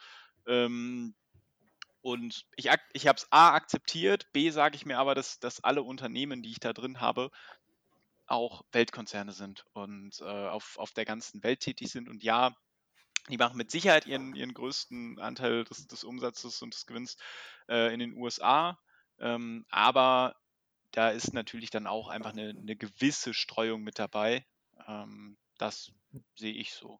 Ähm, 0.45 1.15
und 2.01 2.45
ich, 2.55 2.69
ich 2.93 3.07
habe 3.07 3.17
es 3.17 3.31
A 3.31 3.53
akzeptiert, 3.53 4.31
B 4.31 4.49
sage 4.49 4.75
ich 4.75 4.85
mir 4.85 4.97
aber, 4.97 5.15
dass, 5.15 5.39
dass 5.39 5.63
alle 5.63 5.83
Unternehmen, 5.83 6.41
die 6.41 6.51
ich 6.51 6.59
da 6.59 6.73
drin 6.73 7.01
habe, 7.01 7.31
auch 8.27 8.63
Weltkonzerne 8.71 9.31
sind 9.31 9.65
und 9.73 10.21
äh, 10.21 10.47
auf, 10.47 10.77
auf 10.77 10.93
der 10.93 11.05
ganzen 11.05 11.43
Welt 11.43 11.61
tätig 11.61 11.89
sind. 11.91 12.07
Und 12.07 12.23
ja, 12.23 12.55
die 13.27 13.37
machen 13.37 13.57
mit 13.57 13.71
Sicherheit 13.71 14.05
ihren, 14.05 14.35
ihren 14.35 14.53
größten 14.53 15.19
Anteil 15.19 15.63
des, 15.65 15.87
des 15.87 16.03
Umsatzes 16.03 16.61
und 16.61 16.73
des 16.73 16.85
Gewinns 16.85 17.17
äh, 17.67 17.93
in 17.93 17.99
den 17.99 18.13
USA. 18.13 18.79
Ähm, 19.19 19.65
aber 19.69 20.35
da 20.91 21.09
ist 21.09 21.33
natürlich 21.33 21.69
dann 21.69 21.87
auch 21.87 22.07
einfach 22.07 22.31
eine, 22.31 22.49
eine 22.49 22.75
gewisse 22.75 23.33
Streuung 23.33 23.81
mit 23.81 23.99
dabei. 23.99 24.45
Ähm, 24.87 25.37
das 25.57 25.91
sehe 26.35 26.53
ich 26.53 26.73
so. 26.73 26.99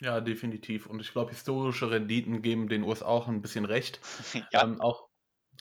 Ja, 0.00 0.20
definitiv. 0.20 0.86
Und 0.86 1.00
ich 1.00 1.12
glaube, 1.12 1.30
historische 1.30 1.90
Renditen 1.90 2.42
geben 2.42 2.68
den 2.68 2.82
USA 2.82 3.06
auch 3.06 3.28
ein 3.28 3.42
bisschen 3.42 3.64
recht. 3.64 4.00
ja. 4.52 4.64
Ähm, 4.64 4.80
auch, 4.80 5.08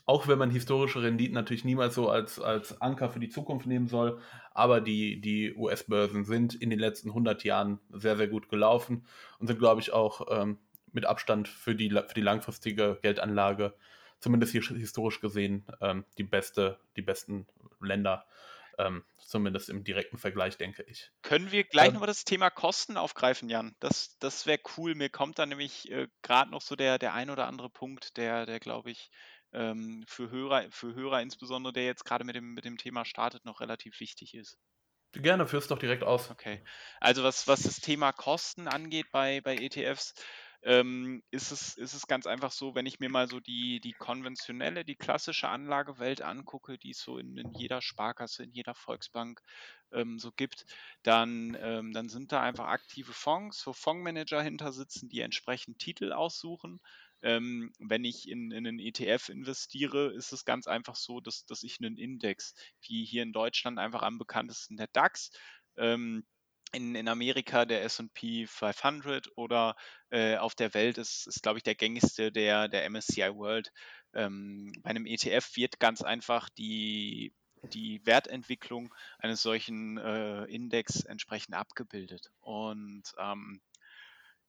auch 0.06 0.28
wenn 0.28 0.40
man 0.40 0.50
historische 0.50 1.02
Renditen 1.02 1.36
natürlich 1.36 1.64
niemals 1.64 1.96
so 1.96 2.10
als, 2.10 2.40
als 2.40 2.82
Anker 2.82 3.10
für 3.10 3.20
die 3.20 3.30
Zukunft 3.30 3.68
nehmen 3.68 3.88
soll, 3.88 4.20
aber 4.54 4.82
die, 4.82 5.22
die 5.22 5.54
US-Börsen 5.56 6.26
sind 6.26 6.56
in 6.56 6.70
den 6.70 6.80
letzten 6.80 7.10
100 7.10 7.44
Jahren 7.44 7.80
sehr, 7.90 8.18
sehr 8.18 8.28
gut 8.28 8.50
gelaufen 8.50 9.06
und 9.40 9.48
sind, 9.48 9.60
glaube 9.60 9.82
ich, 9.82 9.94
auch 9.94 10.28
ähm, 10.30 10.58
mit 10.92 11.06
Abstand 11.06 11.48
für 11.48 11.76
die, 11.76 11.90
für 11.90 12.14
die 12.16 12.22
langfristige 12.22 13.00
Geldanlage, 13.02 13.74
zumindest 14.20 14.54
historisch 14.54 15.22
gesehen, 15.22 15.66
ähm, 15.82 16.06
die, 16.18 16.24
beste, 16.24 16.80
die 16.96 17.02
besten 17.02 17.48
Länder 17.82 18.26
ähm, 18.78 19.04
zumindest 19.18 19.70
im 19.70 19.84
direkten 19.84 20.18
Vergleich, 20.18 20.58
denke 20.58 20.84
ich. 20.84 21.12
Können 21.22 21.52
wir 21.52 21.64
gleich 21.64 21.88
ähm, 21.88 21.94
nochmal 21.94 22.08
das 22.08 22.24
Thema 22.24 22.50
Kosten 22.50 22.98
aufgreifen, 22.98 23.50
Jan? 23.50 23.76
Das, 23.80 24.18
das 24.20 24.46
wäre 24.46 24.60
cool. 24.78 24.96
Mir 24.96 25.10
kommt 25.10 25.40
da 25.40 25.46
nämlich 25.46 25.92
äh, 25.92 26.08
gerade 26.22 26.52
noch 26.52 26.62
so 26.62 26.76
der, 26.76 27.00
der 27.00 27.14
ein 27.14 27.30
oder 27.30 27.48
andere 27.48 27.70
Punkt, 27.70 28.18
der, 28.18 28.46
der 28.46 28.60
glaube 28.60 28.92
ich, 28.92 29.12
ähm, 29.54 30.04
für, 30.08 30.30
Hörer, 30.30 30.66
für 30.72 30.94
Hörer 30.96 31.22
insbesondere, 31.22 31.74
der 31.74 31.86
jetzt 31.86 32.06
gerade 32.06 32.24
mit 32.24 32.36
dem, 32.36 32.54
mit 32.54 32.66
dem 32.66 32.78
Thema 32.78 33.06
startet, 33.06 33.46
noch 33.46 33.62
relativ 33.62 34.00
wichtig 34.00 34.34
ist. 34.34 34.58
Gerne, 35.14 35.46
führst 35.46 35.70
doch 35.70 35.78
direkt 35.78 36.04
aus. 36.04 36.32
Okay. 36.32 36.64
Also 37.00 37.24
was, 37.24 37.48
was 37.48 37.62
das 37.62 37.80
Thema 37.80 38.12
Kosten 38.12 38.68
angeht 38.68 39.12
bei, 39.12 39.42
bei 39.42 39.56
ETFs, 39.56 40.16
ähm, 40.66 41.22
ist, 41.30 41.52
es, 41.52 41.76
ist 41.78 41.94
es 41.94 42.08
ganz 42.08 42.26
einfach 42.26 42.52
so, 42.52 42.74
wenn 42.74 42.86
ich 42.86 43.00
mir 43.00 43.10
mal 43.10 43.28
so 43.28 43.42
die, 43.42 43.82
die 43.82 43.92
konventionelle, 43.92 44.86
die 44.86 44.96
klassische 44.96 45.50
Anlagewelt 45.50 46.22
angucke, 46.22 46.78
die 46.78 46.92
es 46.92 47.00
so 47.00 47.18
in, 47.18 47.38
in 47.38 47.52
jeder 47.54 47.82
Sparkasse, 47.82 48.44
in 48.44 48.52
jeder 48.54 48.74
Volksbank 48.74 49.42
ähm, 49.92 50.20
so 50.20 50.32
gibt, 50.32 50.66
dann, 51.04 51.58
ähm, 51.60 51.92
dann 51.92 52.08
sind 52.08 52.32
da 52.32 52.42
einfach 52.42 52.68
aktive 52.68 53.12
Fonds, 53.12 53.66
wo 53.68 53.74
Fondsmanager 53.74 54.42
hinter 54.42 54.72
sitzen, 54.72 55.10
die 55.10 55.20
entsprechend 55.20 55.80
Titel 55.80 56.14
aussuchen. 56.14 56.80
Ähm, 57.22 57.72
wenn 57.80 58.06
ich 58.06 58.30
in, 58.30 58.52
in, 58.52 58.66
einen 58.66 58.80
ETF 58.80 59.30
investiere, 59.30 60.14
ist 60.14 60.32
es 60.32 60.46
ganz 60.46 60.68
einfach 60.68 60.96
so, 60.96 61.20
dass, 61.20 61.46
dass 61.46 61.64
ich 61.64 61.80
einen 61.82 61.98
Index, 61.98 62.54
wie 62.88 63.06
hier 63.06 63.24
in 63.24 63.34
Deutschland 63.34 63.80
einfach 63.80 64.02
am 64.02 64.18
bekanntesten 64.18 64.78
der 64.78 64.88
DAX, 64.88 65.30
ähm, 65.78 66.26
in, 66.74 66.96
in 66.96 67.08
Amerika 67.08 67.66
der 67.66 67.84
SP 67.86 68.46
500 68.48 69.30
oder 69.38 69.76
äh, 70.10 70.38
auf 70.38 70.56
der 70.56 70.74
Welt 70.74 70.98
ist, 70.98 71.28
ist 71.28 71.44
glaube 71.44 71.60
ich, 71.60 71.64
der 71.64 71.76
gängigste 71.76 72.32
der, 72.32 72.68
der 72.68 72.90
MSCI 72.90 73.34
World. 73.36 73.72
Ähm, 74.14 74.74
bei 74.82 74.90
einem 74.90 75.06
ETF 75.06 75.56
wird 75.56 75.80
ganz 75.80 76.02
einfach 76.02 76.50
die, 76.50 77.34
die 77.62 78.02
Wertentwicklung 78.06 78.94
eines 79.20 79.42
solchen 79.42 79.98
äh, 79.98 80.44
Index 80.46 81.04
entsprechend 81.04 81.56
abgebildet. 81.56 82.32
Und 82.42 83.04
ähm, 83.20 83.62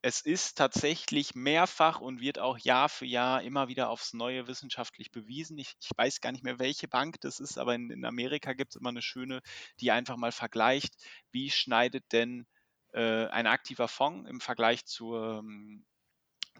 es 0.04 0.20
ist 0.20 0.58
tatsächlich 0.58 1.34
mehrfach 1.34 1.98
und 1.98 2.20
wird 2.20 2.38
auch 2.38 2.58
Jahr 2.58 2.90
für 2.90 3.06
Jahr 3.06 3.40
immer 3.40 3.68
wieder 3.68 3.88
aufs 3.88 4.12
Neue 4.12 4.46
wissenschaftlich 4.46 5.10
bewiesen. 5.10 5.56
Ich, 5.56 5.76
ich 5.80 5.88
weiß 5.96 6.20
gar 6.20 6.30
nicht 6.30 6.44
mehr, 6.44 6.58
welche 6.58 6.88
Bank 6.88 7.22
das 7.22 7.40
ist, 7.40 7.56
aber 7.56 7.74
in, 7.74 7.88
in 7.88 8.04
Amerika 8.04 8.52
gibt 8.52 8.72
es 8.74 8.76
immer 8.78 8.90
eine 8.90 9.00
schöne, 9.00 9.40
die 9.80 9.92
einfach 9.92 10.18
mal 10.18 10.30
vergleicht, 10.30 10.94
wie 11.30 11.50
schneidet 11.50 12.04
denn 12.12 12.46
äh, 12.92 13.28
ein 13.28 13.46
aktiver 13.46 13.88
Fonds 13.88 14.28
im 14.28 14.42
Vergleich 14.42 14.84
zur, 14.84 15.38
ähm, 15.38 15.86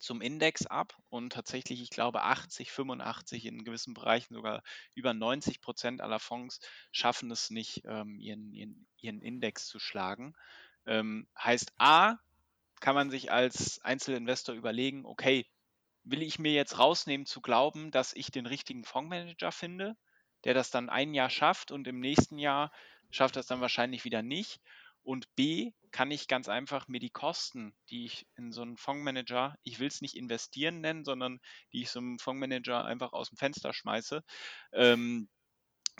zum 0.00 0.22
Index 0.22 0.64
ab 0.64 0.96
und 1.10 1.34
tatsächlich, 1.34 1.82
ich 1.82 1.90
glaube, 1.90 2.22
80, 2.22 2.72
85, 2.72 3.44
in 3.44 3.62
gewissen 3.62 3.92
Bereichen 3.92 4.32
sogar 4.32 4.62
über 4.94 5.12
90 5.12 5.60
Prozent 5.60 6.00
aller 6.00 6.18
Fonds 6.18 6.60
schaffen 6.92 7.30
es 7.30 7.50
nicht, 7.50 7.82
ähm, 7.84 8.18
ihren, 8.18 8.54
ihren, 8.54 8.86
ihren 9.02 9.20
Index 9.20 9.66
zu 9.66 9.78
schlagen. 9.78 10.32
Ähm, 10.86 11.28
heißt 11.38 11.74
A, 11.76 12.16
kann 12.84 12.94
man 12.94 13.08
sich 13.08 13.32
als 13.32 13.80
Einzelinvestor 13.82 14.54
überlegen, 14.54 15.06
okay, 15.06 15.46
will 16.02 16.20
ich 16.20 16.38
mir 16.38 16.52
jetzt 16.52 16.78
rausnehmen 16.78 17.24
zu 17.24 17.40
glauben, 17.40 17.90
dass 17.90 18.12
ich 18.12 18.30
den 18.30 18.44
richtigen 18.44 18.84
Fondsmanager 18.84 19.52
finde, 19.52 19.96
der 20.44 20.52
das 20.52 20.70
dann 20.70 20.90
ein 20.90 21.14
Jahr 21.14 21.30
schafft 21.30 21.70
und 21.70 21.88
im 21.88 21.98
nächsten 21.98 22.36
Jahr 22.36 22.70
schafft 23.08 23.36
das 23.36 23.46
dann 23.46 23.62
wahrscheinlich 23.62 24.04
wieder 24.04 24.20
nicht. 24.20 24.60
Und 25.02 25.34
B, 25.34 25.72
kann 25.92 26.10
ich 26.10 26.28
ganz 26.28 26.46
einfach 26.50 26.86
mir 26.86 27.00
die 27.00 27.08
Kosten, 27.08 27.74
die 27.88 28.04
ich 28.04 28.26
in 28.36 28.52
so 28.52 28.60
einen 28.60 28.76
Fondsmanager, 28.76 29.56
ich 29.62 29.78
will 29.78 29.88
es 29.88 30.02
nicht 30.02 30.14
investieren 30.14 30.82
nennen, 30.82 31.06
sondern 31.06 31.40
die 31.72 31.80
ich 31.80 31.90
so 31.90 32.00
einem 32.00 32.18
Fondsmanager 32.18 32.84
einfach 32.84 33.14
aus 33.14 33.30
dem 33.30 33.38
Fenster 33.38 33.72
schmeiße, 33.72 34.22
ähm, 34.72 35.30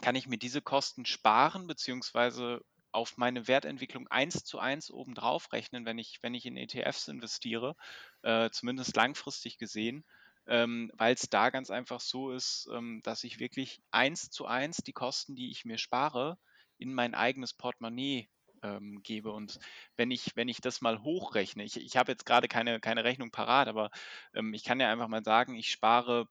kann 0.03 0.17
ich 0.17 0.27
mir 0.27 0.37
diese 0.37 0.61
Kosten 0.61 1.07
sparen, 1.07 1.67
beziehungsweise 1.67 2.61
auf 2.95 3.17
meine 3.17 3.49
Wertentwicklung 3.49 4.09
eins 4.09 4.45
zu 4.45 4.59
eins 4.59 4.91
obendrauf 4.91 5.53
rechnen, 5.53 5.85
wenn 5.85 5.99
ich, 5.99 6.19
wenn 6.23 6.35
ich 6.35 6.47
in 6.47 6.57
ETFs 6.57 7.09
investiere, 7.09 7.77
äh, 8.23 8.51
zumindest 8.51 8.97
langfristig 8.97 9.59
gesehen, 9.59 10.05
ähm, 10.47 10.91
weil 10.95 11.15
es 11.15 11.29
da 11.31 11.51
ganz 11.51 11.71
einfach 11.71 12.01
so 12.01 12.31
ist, 12.31 12.69
ähm, 12.73 13.01
dass 13.03 13.25
ich 13.25 13.41
wirklich 13.41 13.83
eins 13.91 14.31
zu 14.31 14.47
eins 14.47 14.79
die 14.79 14.93
Kosten, 14.93 15.35
die 15.35 15.51
ich 15.51 15.65
mir 15.65 15.79
spare, 15.79 16.39
in 16.79 16.95
mein 16.95 17.15
eigenes 17.15 17.55
Portemonnaie 17.55 18.29
ähm, 18.63 19.03
gebe. 19.03 19.33
Und 19.33 19.59
wenn 19.97 20.11
ich, 20.11 20.33
wenn 20.37 20.49
ich 20.49 20.61
das 20.61 20.81
mal 20.81 21.03
hochrechne, 21.03 21.65
ich, 21.65 21.77
ich 21.77 21.97
habe 21.97 22.13
jetzt 22.13 22.27
gerade 22.27 22.49
keine, 22.49 22.81
keine 22.81 23.05
Rechnung 23.05 23.31
parat, 23.31 23.69
aber 23.69 23.91
ähm, 24.35 24.55
ich 24.55 24.65
kann 24.65 24.81
ja 24.81 24.91
einfach 24.91 25.09
mal 25.09 25.25
sagen, 25.25 25.55
ich 25.57 25.71
spare 25.71 26.29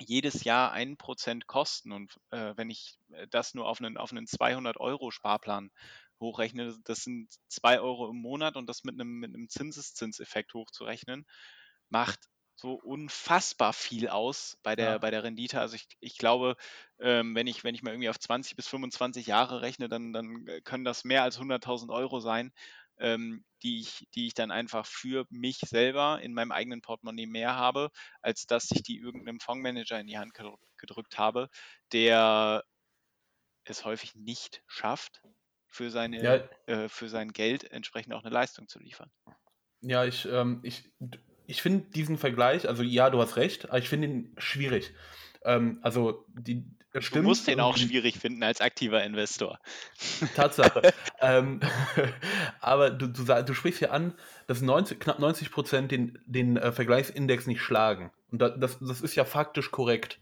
jedes 0.00 0.44
Jahr 0.44 0.72
ein 0.72 0.96
Prozent 0.96 1.46
Kosten. 1.46 1.92
Und 1.92 2.18
äh, 2.30 2.52
wenn 2.56 2.70
ich 2.70 2.98
äh, 3.12 3.26
das 3.28 3.54
nur 3.54 3.66
auf 3.66 3.80
einen, 3.80 3.96
auf 3.96 4.12
einen 4.12 4.26
200-Euro-Sparplan 4.26 5.70
hochrechne, 6.20 6.78
das 6.84 7.04
sind 7.04 7.28
2 7.48 7.80
Euro 7.80 8.08
im 8.08 8.16
Monat 8.16 8.56
und 8.56 8.68
das 8.68 8.84
mit 8.84 8.94
einem, 8.94 9.18
mit 9.18 9.34
einem 9.34 9.48
Zinseszinseffekt 9.48 10.54
hochzurechnen, 10.54 11.26
macht 11.88 12.20
so 12.54 12.74
unfassbar 12.74 13.72
viel 13.72 14.08
aus 14.08 14.58
bei 14.62 14.76
der, 14.76 14.90
ja. 14.90 14.98
bei 14.98 15.10
der 15.10 15.24
Rendite. 15.24 15.60
Also 15.60 15.74
ich, 15.74 15.88
ich 16.00 16.16
glaube, 16.16 16.56
ähm, 17.00 17.34
wenn, 17.34 17.46
ich, 17.46 17.64
wenn 17.64 17.74
ich 17.74 17.82
mal 17.82 17.90
irgendwie 17.90 18.08
auf 18.08 18.20
20 18.20 18.56
bis 18.56 18.68
25 18.68 19.26
Jahre 19.26 19.62
rechne, 19.62 19.88
dann, 19.88 20.12
dann 20.12 20.46
äh, 20.46 20.60
können 20.60 20.84
das 20.84 21.04
mehr 21.04 21.22
als 21.22 21.40
100.000 21.40 21.92
Euro 21.92 22.20
sein, 22.20 22.52
ähm, 22.98 23.44
die, 23.62 23.80
ich, 23.80 24.08
die 24.14 24.26
ich 24.26 24.34
dann 24.34 24.50
einfach 24.50 24.86
für 24.86 25.26
mich 25.30 25.58
selber 25.58 26.20
in 26.22 26.34
meinem 26.34 26.52
eigenen 26.52 26.82
Portemonnaie 26.82 27.26
mehr 27.26 27.54
habe, 27.54 27.90
als 28.20 28.46
dass 28.46 28.70
ich 28.70 28.82
die 28.82 28.98
irgendeinem 28.98 29.40
Fondsmanager 29.40 30.00
in 30.00 30.06
die 30.06 30.18
Hand 30.18 30.34
gedrückt 30.76 31.18
habe, 31.18 31.48
der 31.92 32.64
es 33.64 33.84
häufig 33.84 34.14
nicht 34.14 34.62
schafft, 34.66 35.22
für, 35.72 35.90
seine, 35.90 36.22
ja. 36.22 36.34
äh, 36.66 36.88
für 36.88 37.08
sein 37.08 37.32
Geld 37.32 37.64
entsprechend 37.70 38.12
auch 38.12 38.22
eine 38.22 38.32
Leistung 38.32 38.68
zu 38.68 38.78
liefern. 38.78 39.10
Ja, 39.80 40.04
ich, 40.04 40.26
ähm, 40.26 40.60
ich, 40.62 40.92
ich 41.46 41.62
finde 41.62 41.90
diesen 41.90 42.18
Vergleich, 42.18 42.68
also 42.68 42.82
ja, 42.82 43.10
du 43.10 43.20
hast 43.20 43.36
recht, 43.36 43.66
aber 43.66 43.78
ich 43.78 43.88
finde 43.88 44.08
ihn 44.08 44.34
schwierig. 44.36 44.92
Ähm, 45.44 45.78
also 45.82 46.26
die, 46.28 46.64
Das 46.92 47.08
du 47.08 47.22
musst 47.22 47.48
den 47.48 47.60
auch 47.60 47.76
schwierig 47.76 48.18
finden 48.18 48.42
als 48.42 48.60
aktiver 48.60 49.02
Investor. 49.02 49.58
Tatsache. 50.36 50.92
ähm, 51.20 51.60
aber 52.60 52.90
du, 52.90 53.06
du, 53.06 53.24
du, 53.24 53.54
sprichst 53.54 53.78
hier 53.78 53.92
an, 53.92 54.14
dass 54.46 54.60
90, 54.60 55.00
knapp 55.00 55.18
90 55.18 55.50
Prozent 55.50 55.90
den, 55.90 56.18
den 56.26 56.58
äh, 56.58 56.70
Vergleichsindex 56.70 57.46
nicht 57.46 57.62
schlagen. 57.62 58.10
Und 58.30 58.40
das, 58.40 58.78
das 58.78 59.00
ist 59.00 59.14
ja 59.14 59.24
faktisch 59.24 59.70
korrekt. 59.70 60.20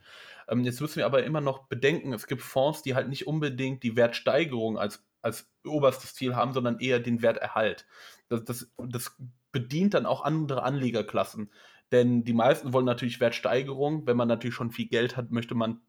Ähm, 0.48 0.64
jetzt 0.64 0.80
müssen 0.80 0.96
wir 0.96 1.06
aber 1.06 1.24
immer 1.24 1.40
noch 1.40 1.66
bedenken, 1.66 2.12
es 2.12 2.28
gibt 2.28 2.42
Fonds, 2.42 2.82
die 2.82 2.94
halt 2.94 3.08
nicht 3.08 3.26
unbedingt 3.26 3.82
die 3.82 3.96
Wertsteigerung 3.96 4.78
als, 4.78 5.04
als 5.22 5.50
oberstes 5.64 6.14
Ziel 6.14 6.36
haben, 6.36 6.52
sondern 6.52 6.78
eher 6.78 7.00
den 7.00 7.20
Werterhalt. 7.20 7.86
Das, 8.28 8.44
das, 8.44 8.70
das 8.78 9.16
bedient 9.50 9.94
dann 9.94 10.06
auch 10.06 10.22
andere 10.22 10.62
Anlegerklassen. 10.62 11.50
Denn 11.90 12.22
die 12.22 12.32
meisten 12.32 12.72
wollen 12.72 12.84
natürlich 12.84 13.18
Wertsteigerung. 13.18 14.06
Wenn 14.06 14.16
man 14.16 14.28
natürlich 14.28 14.54
schon 14.54 14.70
viel 14.70 14.86
Geld 14.86 15.16
hat, 15.16 15.32
möchte 15.32 15.56
man 15.56 15.80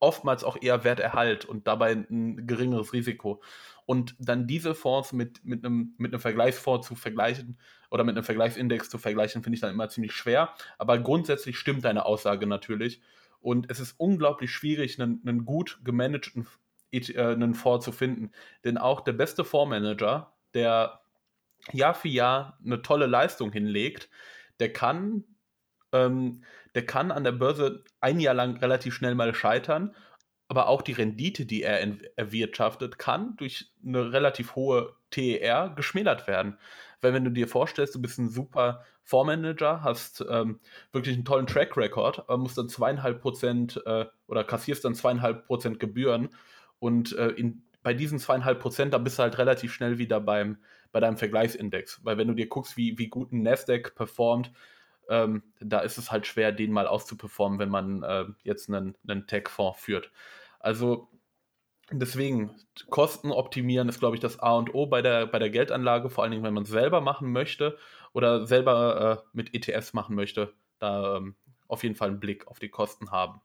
oftmals 0.00 0.44
auch 0.44 0.60
eher 0.60 0.84
Werterhalt 0.84 1.44
und 1.44 1.66
dabei 1.66 1.92
ein 1.92 2.46
geringeres 2.46 2.92
Risiko. 2.92 3.42
Und 3.86 4.16
dann 4.18 4.46
diese 4.46 4.74
Fonds 4.74 5.12
mit, 5.12 5.44
mit, 5.44 5.64
einem, 5.64 5.94
mit 5.98 6.12
einem 6.12 6.20
Vergleichsfonds 6.20 6.86
zu 6.86 6.94
vergleichen 6.94 7.58
oder 7.90 8.04
mit 8.04 8.16
einem 8.16 8.24
Vergleichsindex 8.24 8.88
zu 8.88 8.98
vergleichen, 8.98 9.42
finde 9.42 9.54
ich 9.54 9.60
dann 9.60 9.72
immer 9.72 9.88
ziemlich 9.88 10.12
schwer. 10.12 10.54
Aber 10.78 10.98
grundsätzlich 10.98 11.58
stimmt 11.58 11.84
deine 11.84 12.06
Aussage 12.06 12.46
natürlich. 12.46 13.02
Und 13.40 13.70
es 13.70 13.80
ist 13.80 13.94
unglaublich 13.98 14.50
schwierig, 14.50 15.00
einen, 15.00 15.20
einen 15.26 15.44
gut 15.44 15.80
gemanagten 15.84 16.46
äh, 16.94 17.18
einen 17.18 17.54
Fonds 17.54 17.84
zu 17.84 17.92
finden. 17.92 18.30
Denn 18.64 18.78
auch 18.78 19.00
der 19.00 19.12
beste 19.12 19.44
Fondsmanager, 19.44 20.32
der 20.54 21.00
Jahr 21.72 21.94
für 21.94 22.08
Jahr 22.08 22.58
eine 22.64 22.82
tolle 22.82 23.06
Leistung 23.06 23.52
hinlegt, 23.52 24.08
der 24.60 24.72
kann 24.72 25.24
ähm, 25.94 26.42
der 26.74 26.84
kann 26.84 27.10
an 27.10 27.24
der 27.24 27.32
Börse 27.32 27.84
ein 28.00 28.20
Jahr 28.20 28.34
lang 28.34 28.58
relativ 28.58 28.94
schnell 28.94 29.14
mal 29.14 29.34
scheitern, 29.34 29.94
aber 30.48 30.68
auch 30.68 30.82
die 30.82 30.92
Rendite, 30.92 31.46
die 31.46 31.62
er 31.62 31.80
erwirtschaftet, 32.16 32.98
kann 32.98 33.36
durch 33.36 33.72
eine 33.84 34.12
relativ 34.12 34.56
hohe 34.56 34.94
TER 35.10 35.72
geschmälert 35.74 36.26
werden. 36.26 36.58
Weil 37.00 37.14
wenn 37.14 37.24
du 37.24 37.30
dir 37.30 37.48
vorstellst, 37.48 37.94
du 37.94 38.02
bist 38.02 38.18
ein 38.18 38.28
super 38.28 38.84
Fondsmanager, 39.04 39.82
hast 39.82 40.24
ähm, 40.28 40.60
wirklich 40.92 41.14
einen 41.14 41.24
tollen 41.24 41.46
Track 41.46 41.76
Record, 41.76 42.20
aber 42.20 42.38
musst 42.38 42.58
dann 42.58 42.68
zweieinhalb 42.68 43.20
Prozent 43.20 43.80
äh, 43.86 44.06
oder 44.26 44.44
kassierst 44.44 44.84
dann 44.84 44.94
zweieinhalb 44.94 45.46
Prozent 45.46 45.78
Gebühren 45.80 46.30
und 46.78 47.16
äh, 47.16 47.28
in, 47.28 47.62
bei 47.82 47.94
diesen 47.94 48.18
zweieinhalb 48.18 48.60
Prozent, 48.60 48.94
da 48.94 48.98
bist 48.98 49.18
du 49.18 49.22
halt 49.22 49.38
relativ 49.38 49.72
schnell 49.72 49.98
wieder 49.98 50.20
beim, 50.20 50.58
bei 50.90 51.00
deinem 51.00 51.18
Vergleichsindex. 51.18 52.00
Weil 52.02 52.16
wenn 52.16 52.28
du 52.28 52.34
dir 52.34 52.48
guckst, 52.48 52.76
wie, 52.76 52.98
wie 52.98 53.08
gut 53.08 53.32
ein 53.32 53.42
Nasdaq 53.42 53.94
performt, 53.94 54.50
ähm, 55.08 55.42
da 55.60 55.80
ist 55.80 55.98
es 55.98 56.10
halt 56.10 56.26
schwer, 56.26 56.52
den 56.52 56.72
mal 56.72 56.86
auszuperformen, 56.86 57.58
wenn 57.58 57.68
man 57.68 58.02
äh, 58.02 58.24
jetzt 58.42 58.68
einen, 58.68 58.96
einen 59.06 59.26
Tech-Fonds 59.26 59.80
führt. 59.80 60.10
Also 60.60 61.08
deswegen, 61.90 62.54
Kosten 62.90 63.30
optimieren 63.30 63.88
ist, 63.88 64.00
glaube 64.00 64.16
ich, 64.16 64.20
das 64.20 64.40
A 64.40 64.56
und 64.56 64.74
O 64.74 64.86
bei 64.86 65.02
der, 65.02 65.26
bei 65.26 65.38
der 65.38 65.50
Geldanlage, 65.50 66.10
vor 66.10 66.24
allen 66.24 66.32
Dingen, 66.32 66.44
wenn 66.44 66.54
man 66.54 66.64
es 66.64 66.70
selber 66.70 67.00
machen 67.00 67.32
möchte 67.32 67.78
oder 68.12 68.46
selber 68.46 69.24
äh, 69.24 69.28
mit 69.32 69.54
ETFs 69.54 69.92
machen 69.92 70.14
möchte, 70.14 70.52
da 70.78 71.16
ähm, 71.16 71.36
auf 71.68 71.82
jeden 71.82 71.94
Fall 71.94 72.08
einen 72.08 72.20
Blick 72.20 72.46
auf 72.48 72.58
die 72.58 72.68
Kosten 72.68 73.10
haben. 73.10 73.40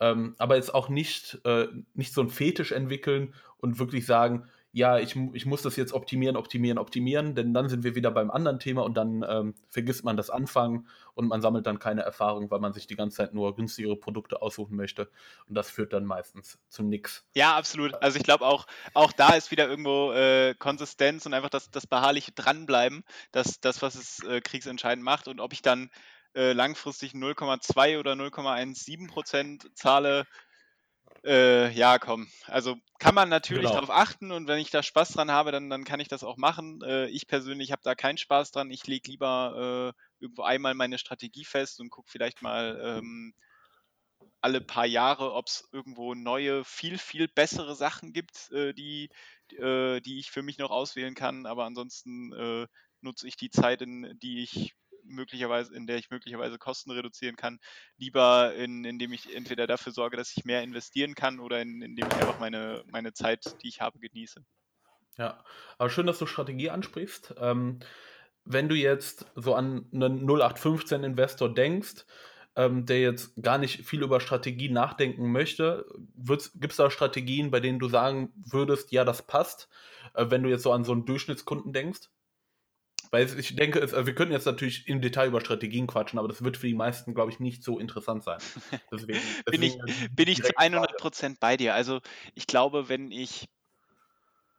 Ähm, 0.00 0.34
aber 0.38 0.56
jetzt 0.56 0.74
auch 0.74 0.88
nicht, 0.88 1.40
äh, 1.44 1.68
nicht 1.94 2.12
so 2.12 2.20
ein 2.20 2.28
Fetisch 2.28 2.72
entwickeln 2.72 3.34
und 3.58 3.78
wirklich 3.78 4.06
sagen, 4.06 4.48
ja, 4.74 4.98
ich, 4.98 5.14
ich 5.34 5.46
muss 5.46 5.62
das 5.62 5.76
jetzt 5.76 5.92
optimieren, 5.92 6.36
optimieren, 6.36 6.78
optimieren, 6.78 7.36
denn 7.36 7.54
dann 7.54 7.68
sind 7.68 7.84
wir 7.84 7.94
wieder 7.94 8.10
beim 8.10 8.28
anderen 8.28 8.58
Thema 8.58 8.82
und 8.82 8.96
dann 8.96 9.24
ähm, 9.26 9.54
vergisst 9.68 10.02
man 10.02 10.16
das 10.16 10.30
Anfangen 10.30 10.88
und 11.14 11.28
man 11.28 11.40
sammelt 11.40 11.64
dann 11.64 11.78
keine 11.78 12.02
Erfahrung, 12.02 12.50
weil 12.50 12.58
man 12.58 12.72
sich 12.72 12.88
die 12.88 12.96
ganze 12.96 13.18
Zeit 13.18 13.34
nur 13.34 13.54
günstigere 13.54 13.94
Produkte 13.94 14.42
aussuchen 14.42 14.74
möchte 14.74 15.08
und 15.48 15.54
das 15.54 15.70
führt 15.70 15.92
dann 15.92 16.04
meistens 16.04 16.58
zu 16.68 16.82
nichts. 16.82 17.24
Ja, 17.36 17.56
absolut. 17.56 17.94
Also 18.02 18.18
ich 18.18 18.24
glaube 18.24 18.44
auch, 18.44 18.66
auch 18.94 19.12
da 19.12 19.34
ist 19.34 19.52
wieder 19.52 19.68
irgendwo 19.68 20.10
äh, 20.10 20.56
Konsistenz 20.58 21.24
und 21.24 21.34
einfach 21.34 21.50
das, 21.50 21.70
das 21.70 21.86
beharrliche 21.86 22.32
Dranbleiben, 22.32 23.04
das, 23.30 23.60
das 23.60 23.80
was 23.80 23.94
es 23.94 24.24
äh, 24.24 24.40
kriegsentscheidend 24.40 25.04
macht 25.04 25.28
und 25.28 25.38
ob 25.38 25.52
ich 25.52 25.62
dann 25.62 25.88
äh, 26.34 26.52
langfristig 26.52 27.12
0,2 27.12 28.00
oder 28.00 28.14
0,17 28.14 29.06
Prozent 29.06 29.70
zahle, 29.74 30.26
äh, 31.24 31.70
ja, 31.70 31.98
komm. 31.98 32.28
Also 32.46 32.76
kann 32.98 33.14
man 33.14 33.28
natürlich 33.28 33.64
genau. 33.64 33.74
darauf 33.74 33.90
achten 33.90 34.30
und 34.30 34.46
wenn 34.46 34.58
ich 34.58 34.70
da 34.70 34.82
Spaß 34.82 35.12
dran 35.12 35.30
habe, 35.30 35.52
dann, 35.52 35.70
dann 35.70 35.84
kann 35.84 36.00
ich 36.00 36.08
das 36.08 36.22
auch 36.22 36.36
machen. 36.36 36.82
Äh, 36.82 37.06
ich 37.06 37.26
persönlich 37.26 37.72
habe 37.72 37.82
da 37.82 37.94
keinen 37.94 38.18
Spaß 38.18 38.50
dran. 38.50 38.70
Ich 38.70 38.86
lege 38.86 39.10
lieber 39.10 39.94
äh, 39.94 40.22
irgendwo 40.22 40.42
einmal 40.42 40.74
meine 40.74 40.98
Strategie 40.98 41.44
fest 41.44 41.80
und 41.80 41.90
gucke 41.90 42.10
vielleicht 42.10 42.42
mal 42.42 42.78
ähm, 42.82 43.34
alle 44.40 44.60
paar 44.60 44.86
Jahre, 44.86 45.32
ob 45.32 45.46
es 45.46 45.66
irgendwo 45.72 46.14
neue, 46.14 46.64
viel, 46.64 46.98
viel 46.98 47.28
bessere 47.28 47.74
Sachen 47.74 48.12
gibt, 48.12 48.50
äh, 48.52 48.74
die, 48.74 49.08
äh, 49.56 50.00
die 50.00 50.18
ich 50.18 50.30
für 50.30 50.42
mich 50.42 50.58
noch 50.58 50.70
auswählen 50.70 51.14
kann. 51.14 51.46
Aber 51.46 51.64
ansonsten 51.64 52.32
äh, 52.32 52.66
nutze 53.00 53.26
ich 53.26 53.36
die 53.36 53.50
Zeit, 53.50 53.80
in 53.80 54.18
die 54.22 54.42
ich 54.42 54.74
möglicherweise, 55.04 55.74
in 55.74 55.86
der 55.86 55.96
ich 55.96 56.10
möglicherweise 56.10 56.58
Kosten 56.58 56.90
reduzieren 56.90 57.36
kann, 57.36 57.58
lieber 57.96 58.54
in, 58.54 58.84
indem 58.84 59.12
ich 59.12 59.34
entweder 59.34 59.66
dafür 59.66 59.92
sorge, 59.92 60.16
dass 60.16 60.36
ich 60.36 60.44
mehr 60.44 60.62
investieren 60.62 61.14
kann 61.14 61.40
oder 61.40 61.60
in, 61.60 61.82
indem 61.82 62.06
ich 62.06 62.14
einfach 62.14 62.38
meine, 62.38 62.84
meine 62.86 63.12
Zeit, 63.12 63.62
die 63.62 63.68
ich 63.68 63.80
habe, 63.80 63.98
genieße. 63.98 64.44
Ja, 65.16 65.44
aber 65.78 65.90
schön, 65.90 66.06
dass 66.06 66.18
du 66.18 66.26
Strategie 66.26 66.70
ansprichst. 66.70 67.34
Ähm, 67.38 67.78
wenn 68.44 68.68
du 68.68 68.74
jetzt 68.74 69.26
so 69.36 69.54
an 69.54 69.86
einen 69.92 70.28
0815-Investor 70.28 71.54
denkst, 71.54 72.04
ähm, 72.56 72.86
der 72.86 73.00
jetzt 73.00 73.32
gar 73.42 73.58
nicht 73.58 73.84
viel 73.84 74.02
über 74.02 74.20
Strategie 74.20 74.68
nachdenken 74.68 75.32
möchte, 75.32 75.86
gibt 76.54 76.72
es 76.72 76.76
da 76.76 76.90
Strategien, 76.90 77.50
bei 77.50 77.60
denen 77.60 77.78
du 77.78 77.88
sagen 77.88 78.32
würdest, 78.36 78.92
ja, 78.92 79.04
das 79.04 79.22
passt, 79.22 79.68
äh, 80.14 80.26
wenn 80.28 80.42
du 80.42 80.50
jetzt 80.50 80.62
so 80.62 80.72
an 80.72 80.84
so 80.84 80.92
einen 80.92 81.06
Durchschnittskunden 81.06 81.72
denkst? 81.72 82.10
Weil 83.14 83.38
ich 83.38 83.54
denke, 83.54 83.78
es, 83.78 83.94
also 83.94 84.08
wir 84.08 84.14
können 84.16 84.32
jetzt 84.32 84.44
natürlich 84.44 84.88
im 84.88 85.00
Detail 85.00 85.28
über 85.28 85.40
Strategien 85.40 85.86
quatschen, 85.86 86.18
aber 86.18 86.26
das 86.26 86.42
wird 86.42 86.56
für 86.56 86.66
die 86.66 86.74
meisten, 86.74 87.14
glaube 87.14 87.30
ich, 87.30 87.38
nicht 87.38 87.62
so 87.62 87.78
interessant 87.78 88.24
sein. 88.24 88.40
Deswegen, 88.90 89.20
bin 89.46 89.62
ich, 89.62 89.78
bin 90.10 90.28
ich 90.28 90.42
zu 90.42 90.50
100 90.56 90.96
Prozent 90.96 91.38
bei 91.38 91.56
dir. 91.56 91.74
Also 91.74 92.00
ich 92.34 92.48
glaube, 92.48 92.88
wenn 92.88 93.12
ich 93.12 93.48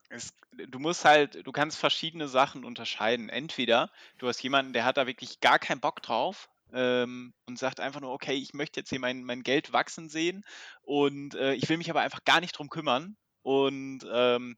es, 0.08 0.34
du 0.70 0.80
musst 0.80 1.04
halt, 1.04 1.46
du 1.46 1.52
kannst 1.52 1.78
verschiedene 1.78 2.30
Sachen 2.30 2.63
unterscheiden. 2.63 3.28
Entweder 3.28 3.91
du 4.20 4.28
hast 4.30 4.41
jemanden, 4.41 4.72
der 4.72 4.86
hat 4.86 4.96
da 4.96 5.06
wirklich 5.06 5.41
gar 5.41 5.60
keinen 5.60 5.82
Bock 5.82 6.02
drauf 6.02 6.48
ähm, 6.72 7.34
und 7.48 7.60
sagt 7.60 7.82
einfach 7.82 8.00
nur, 8.00 8.13
okay, 8.13 8.36
ich 8.36 8.54
möchte 8.54 8.80
jetzt 8.80 8.89
hier 8.89 9.02
mein, 9.02 9.26
mein 9.26 9.44
Geld 9.44 9.74
wachsen 9.74 10.08
sehen 10.08 10.46
und 10.82 11.36
äh, 11.36 11.56
ich 11.56 11.68
will 11.68 11.76
mich 11.76 11.89
aber 11.89 12.00
einfach 12.00 12.24
gar 12.24 12.39
nicht 12.39 12.58
drum 12.58 12.70
kümmern. 12.70 13.18
Und 13.41 14.08
ähm, 14.10 14.56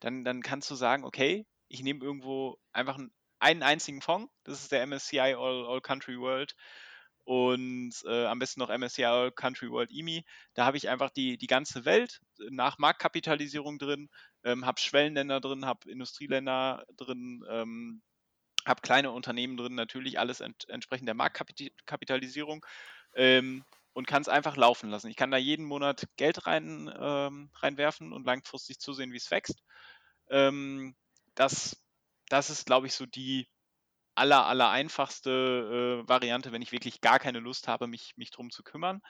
dann, 0.00 0.22
dann 0.24 0.42
kannst 0.42 0.70
du 0.70 0.74
sagen, 0.74 1.04
okay, 1.04 1.46
ich 1.68 1.82
nehme 1.82 2.04
irgendwo 2.04 2.58
einfach 2.72 2.98
ein 2.98 3.10
einen 3.40 3.62
einzigen 3.62 4.00
Fonds, 4.00 4.32
das 4.44 4.62
ist 4.62 4.72
der 4.72 4.86
MSCI 4.86 5.34
All, 5.34 5.66
All 5.66 5.80
Country 5.80 6.18
World 6.18 6.54
und 7.24 7.92
äh, 8.06 8.24
am 8.24 8.38
besten 8.38 8.60
noch 8.60 8.70
MSCI 8.70 9.04
All 9.04 9.30
Country 9.30 9.70
World 9.70 9.90
EMI. 9.92 10.24
Da 10.54 10.64
habe 10.64 10.78
ich 10.78 10.88
einfach 10.88 11.10
die, 11.10 11.36
die 11.36 11.46
ganze 11.46 11.84
Welt 11.84 12.20
nach 12.50 12.78
Marktkapitalisierung 12.78 13.78
drin, 13.78 14.08
ähm, 14.44 14.64
habe 14.64 14.80
Schwellenländer 14.80 15.40
drin, 15.40 15.66
habe 15.66 15.90
Industrieländer 15.90 16.86
drin, 16.96 17.44
ähm, 17.50 18.02
habe 18.64 18.80
kleine 18.80 19.10
Unternehmen 19.10 19.58
drin, 19.58 19.74
natürlich 19.74 20.18
alles 20.18 20.40
ent, 20.40 20.68
entsprechend 20.70 21.06
der 21.06 21.14
Marktkapitalisierung 21.14 22.64
ähm, 23.14 23.62
und 23.92 24.06
kann 24.06 24.22
es 24.22 24.28
einfach 24.28 24.56
laufen 24.56 24.88
lassen. 24.88 25.08
Ich 25.08 25.16
kann 25.16 25.30
da 25.30 25.36
jeden 25.36 25.66
Monat 25.66 26.06
Geld 26.16 26.46
rein, 26.46 26.90
ähm, 26.98 27.50
reinwerfen 27.56 28.14
und 28.14 28.24
langfristig 28.24 28.78
zusehen, 28.78 29.12
wie 29.12 29.18
es 29.18 29.30
wächst. 29.30 29.62
Ähm, 30.30 30.96
das 31.34 31.76
das 32.28 32.50
ist, 32.50 32.66
glaube 32.66 32.86
ich, 32.86 32.94
so 32.94 33.06
die 33.06 33.48
aller, 34.14 34.46
aller 34.46 34.70
einfachste 34.70 36.02
äh, 36.04 36.08
Variante, 36.08 36.52
wenn 36.52 36.62
ich 36.62 36.72
wirklich 36.72 37.00
gar 37.00 37.18
keine 37.18 37.40
Lust 37.40 37.68
habe, 37.68 37.86
mich, 37.86 38.14
mich 38.16 38.30
drum 38.30 38.50
zu 38.50 38.62
kümmern. 38.62 39.00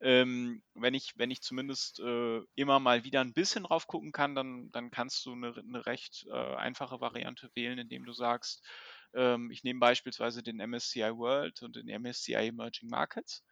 Ähm, 0.00 0.62
wenn, 0.74 0.94
ich, 0.94 1.14
wenn 1.16 1.30
ich 1.30 1.40
zumindest 1.42 2.00
äh, 2.00 2.40
immer 2.54 2.78
mal 2.78 3.04
wieder 3.04 3.20
ein 3.20 3.32
bisschen 3.32 3.64
drauf 3.64 3.86
gucken 3.88 4.12
kann, 4.12 4.34
dann, 4.34 4.70
dann 4.70 4.90
kannst 4.90 5.24
du 5.26 5.32
eine, 5.32 5.56
eine 5.56 5.86
recht 5.86 6.26
äh, 6.30 6.54
einfache 6.56 7.00
Variante 7.00 7.50
wählen, 7.54 7.78
indem 7.78 8.04
du 8.04 8.12
sagst, 8.12 8.64
ähm, 9.14 9.50
ich 9.50 9.64
nehme 9.64 9.80
beispielsweise 9.80 10.42
den 10.42 10.60
MSCI 10.60 11.16
World 11.16 11.62
und 11.62 11.74
den 11.76 11.88
MSCI 11.88 12.34
Emerging 12.48 12.90
Markets 12.90 13.44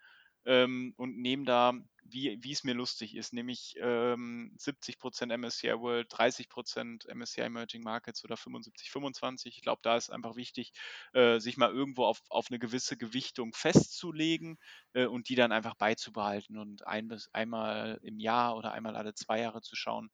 ähm, 0.44 0.94
und 0.96 1.18
nehme 1.18 1.44
da, 1.44 1.72
wie, 2.10 2.38
wie 2.42 2.52
es 2.52 2.64
mir 2.64 2.74
lustig 2.74 3.14
ist, 3.14 3.32
nämlich 3.32 3.76
ähm, 3.80 4.54
70% 4.58 5.32
MSCI 5.32 5.78
World, 5.78 6.10
30% 6.10 7.08
MSCI 7.08 7.42
Emerging 7.42 7.82
Markets 7.82 8.24
oder 8.24 8.36
75, 8.36 8.90
25. 8.90 9.56
Ich 9.56 9.62
glaube, 9.62 9.80
da 9.82 9.96
ist 9.96 10.10
einfach 10.10 10.36
wichtig, 10.36 10.72
äh, 11.12 11.38
sich 11.38 11.56
mal 11.56 11.70
irgendwo 11.70 12.04
auf, 12.04 12.20
auf 12.28 12.46
eine 12.50 12.58
gewisse 12.58 12.96
Gewichtung 12.96 13.52
festzulegen 13.54 14.58
äh, 14.94 15.06
und 15.06 15.28
die 15.28 15.34
dann 15.36 15.52
einfach 15.52 15.74
beizubehalten 15.74 16.58
und 16.58 16.86
ein 16.86 17.08
bis 17.08 17.28
einmal 17.32 17.98
im 18.02 18.18
Jahr 18.18 18.56
oder 18.56 18.72
einmal 18.72 18.96
alle 18.96 19.14
zwei 19.14 19.40
Jahre 19.40 19.62
zu 19.62 19.76
schauen, 19.76 20.10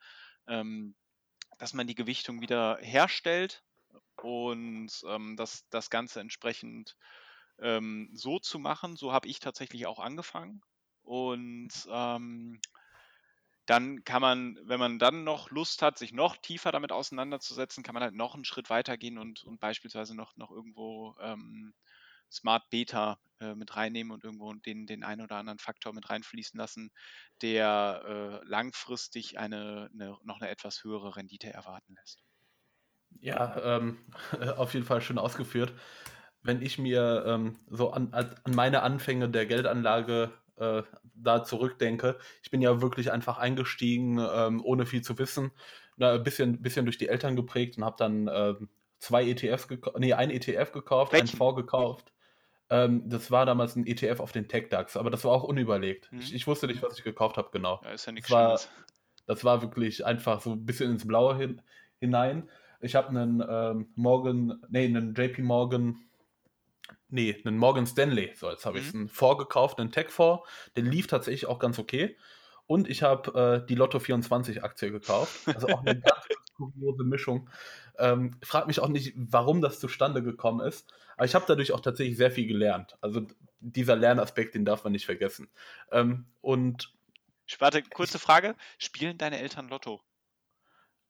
ähm, 0.46 0.94
dass 1.58 1.74
man 1.74 1.86
die 1.86 1.94
Gewichtung 1.94 2.40
wieder 2.40 2.78
herstellt 2.80 3.62
und 4.16 4.90
ähm, 5.06 5.36
dass 5.36 5.68
das 5.70 5.90
Ganze 5.90 6.20
entsprechend 6.20 6.96
ähm, 7.58 8.10
so 8.14 8.38
zu 8.38 8.58
machen. 8.58 8.96
So 8.96 9.12
habe 9.12 9.28
ich 9.28 9.40
tatsächlich 9.40 9.86
auch 9.86 9.98
angefangen. 9.98 10.62
Und 11.02 11.70
ähm, 11.90 12.60
dann 13.66 14.04
kann 14.04 14.22
man, 14.22 14.58
wenn 14.64 14.80
man 14.80 14.98
dann 14.98 15.24
noch 15.24 15.50
Lust 15.50 15.82
hat, 15.82 15.96
sich 15.98 16.12
noch 16.12 16.36
tiefer 16.36 16.72
damit 16.72 16.92
auseinanderzusetzen, 16.92 17.82
kann 17.84 17.94
man 17.94 18.02
halt 18.02 18.14
noch 18.14 18.34
einen 18.34 18.44
Schritt 18.44 18.70
weiter 18.70 18.96
gehen 18.98 19.18
und, 19.18 19.44
und 19.44 19.60
beispielsweise 19.60 20.16
noch, 20.16 20.36
noch 20.36 20.50
irgendwo 20.50 21.16
ähm, 21.20 21.74
Smart 22.30 22.68
Beta 22.70 23.20
äh, 23.40 23.54
mit 23.54 23.76
reinnehmen 23.76 24.12
und 24.12 24.24
irgendwo 24.24 24.52
den, 24.54 24.86
den 24.86 25.04
einen 25.04 25.22
oder 25.22 25.36
anderen 25.36 25.58
Faktor 25.58 25.92
mit 25.92 26.10
reinfließen 26.10 26.58
lassen, 26.58 26.90
der 27.40 28.40
äh, 28.44 28.48
langfristig 28.48 29.38
eine, 29.38 29.90
eine, 29.92 30.18
noch 30.22 30.40
eine 30.40 30.50
etwas 30.50 30.82
höhere 30.82 31.16
Rendite 31.16 31.52
erwarten 31.52 31.94
lässt. 31.94 32.22
Ja, 33.20 33.76
ähm, 33.76 33.98
auf 34.56 34.74
jeden 34.74 34.86
Fall 34.86 35.00
schön 35.00 35.18
ausgeführt. 35.18 35.74
Wenn 36.42 36.60
ich 36.62 36.78
mir 36.78 37.24
ähm, 37.26 37.60
so 37.68 37.92
an, 37.92 38.12
an 38.12 38.34
meine 38.48 38.82
Anfänge 38.82 39.28
der 39.28 39.46
Geldanlage 39.46 40.32
äh, 40.56 40.82
da 41.14 41.44
zurückdenke, 41.44 42.18
ich 42.42 42.50
bin 42.50 42.62
ja 42.62 42.80
wirklich 42.80 43.12
einfach 43.12 43.38
eingestiegen, 43.38 44.18
ähm, 44.18 44.62
ohne 44.64 44.86
viel 44.86 45.02
zu 45.02 45.18
wissen, 45.18 45.52
ein 45.98 46.22
bisschen, 46.22 46.62
bisschen 46.62 46.84
durch 46.84 46.98
die 46.98 47.08
Eltern 47.08 47.36
geprägt 47.36 47.76
und 47.76 47.84
habe 47.84 47.96
dann 47.98 48.28
äh, 48.28 48.54
zwei 48.98 49.28
ETFs 49.28 49.68
gekauft, 49.68 49.98
nee, 49.98 50.12
ein 50.12 50.30
ETF 50.30 50.72
gekauft, 50.72 51.12
Welchen? 51.12 51.28
einen 51.28 51.36
Fonds 51.36 51.56
gekauft. 51.56 52.12
Ähm, 52.70 53.08
das 53.08 53.30
war 53.30 53.44
damals 53.44 53.76
ein 53.76 53.86
ETF 53.86 54.20
auf 54.20 54.32
den 54.32 54.48
Tech-DAX, 54.48 54.96
aber 54.96 55.10
das 55.10 55.24
war 55.24 55.32
auch 55.32 55.42
unüberlegt. 55.42 56.10
Mhm. 56.10 56.20
Ich, 56.20 56.34
ich, 56.34 56.46
wusste 56.46 56.66
nicht, 56.66 56.82
was 56.82 56.98
ich 56.98 57.04
gekauft 57.04 57.36
habe, 57.36 57.50
genau. 57.52 57.80
Ja, 57.84 57.90
ist 57.90 58.06
ja 58.06 58.12
nichts 58.12 58.28
das 58.28 58.34
war, 58.34 58.60
das 59.26 59.44
war 59.44 59.62
wirklich 59.62 60.06
einfach 60.06 60.40
so 60.40 60.52
ein 60.52 60.64
bisschen 60.64 60.90
ins 60.90 61.06
Blaue 61.06 61.36
hin, 61.36 61.60
hinein. 61.98 62.48
Ich 62.80 62.94
habe 62.94 63.08
einen 63.08 63.44
ähm, 63.46 63.92
Morgan, 63.94 64.62
nee, 64.68 64.84
einen 64.84 65.14
JP 65.14 65.42
Morgan, 65.42 65.98
nee, 67.08 67.40
einen 67.44 67.58
Morgan 67.58 67.86
Stanley, 67.86 68.32
so 68.34 68.50
jetzt 68.50 68.66
habe 68.66 68.78
mhm. 68.80 68.84
ich 68.84 68.94
einen 68.94 69.08
vorgekauft, 69.08 69.78
einen 69.80 69.92
Tech-Fonds, 69.92 70.48
der 70.76 70.84
lief 70.84 71.06
tatsächlich 71.06 71.46
auch 71.46 71.58
ganz 71.58 71.78
okay. 71.78 72.16
Und 72.66 72.88
ich 72.88 73.02
habe 73.02 73.62
äh, 73.62 73.66
die 73.66 73.74
Lotto 73.74 73.98
24 73.98 74.62
Aktie 74.62 74.90
gekauft. 74.90 75.40
Also 75.46 75.68
auch 75.68 75.84
eine 75.84 76.00
ganz 76.00 76.26
kuriose 76.54 77.04
Mischung. 77.04 77.50
Ähm, 77.98 78.36
frag 78.42 78.66
mich 78.66 78.80
auch 78.80 78.88
nicht, 78.88 79.12
warum 79.16 79.60
das 79.60 79.80
zustande 79.80 80.22
gekommen 80.22 80.66
ist. 80.66 80.92
Aber 81.16 81.26
ich 81.26 81.34
habe 81.34 81.44
dadurch 81.46 81.72
auch 81.72 81.80
tatsächlich 81.80 82.16
sehr 82.16 82.30
viel 82.30 82.46
gelernt. 82.46 82.96
Also 83.00 83.26
dieser 83.60 83.96
Lernaspekt, 83.96 84.54
den 84.54 84.64
darf 84.64 84.84
man 84.84 84.92
nicht 84.92 85.06
vergessen. 85.06 85.50
Ähm, 85.90 86.26
und 86.40 86.92
Warte, 87.58 87.82
kurze 87.82 88.18
Frage. 88.18 88.54
Spielen 88.78 89.18
deine 89.18 89.38
Eltern 89.38 89.68
Lotto? 89.68 90.00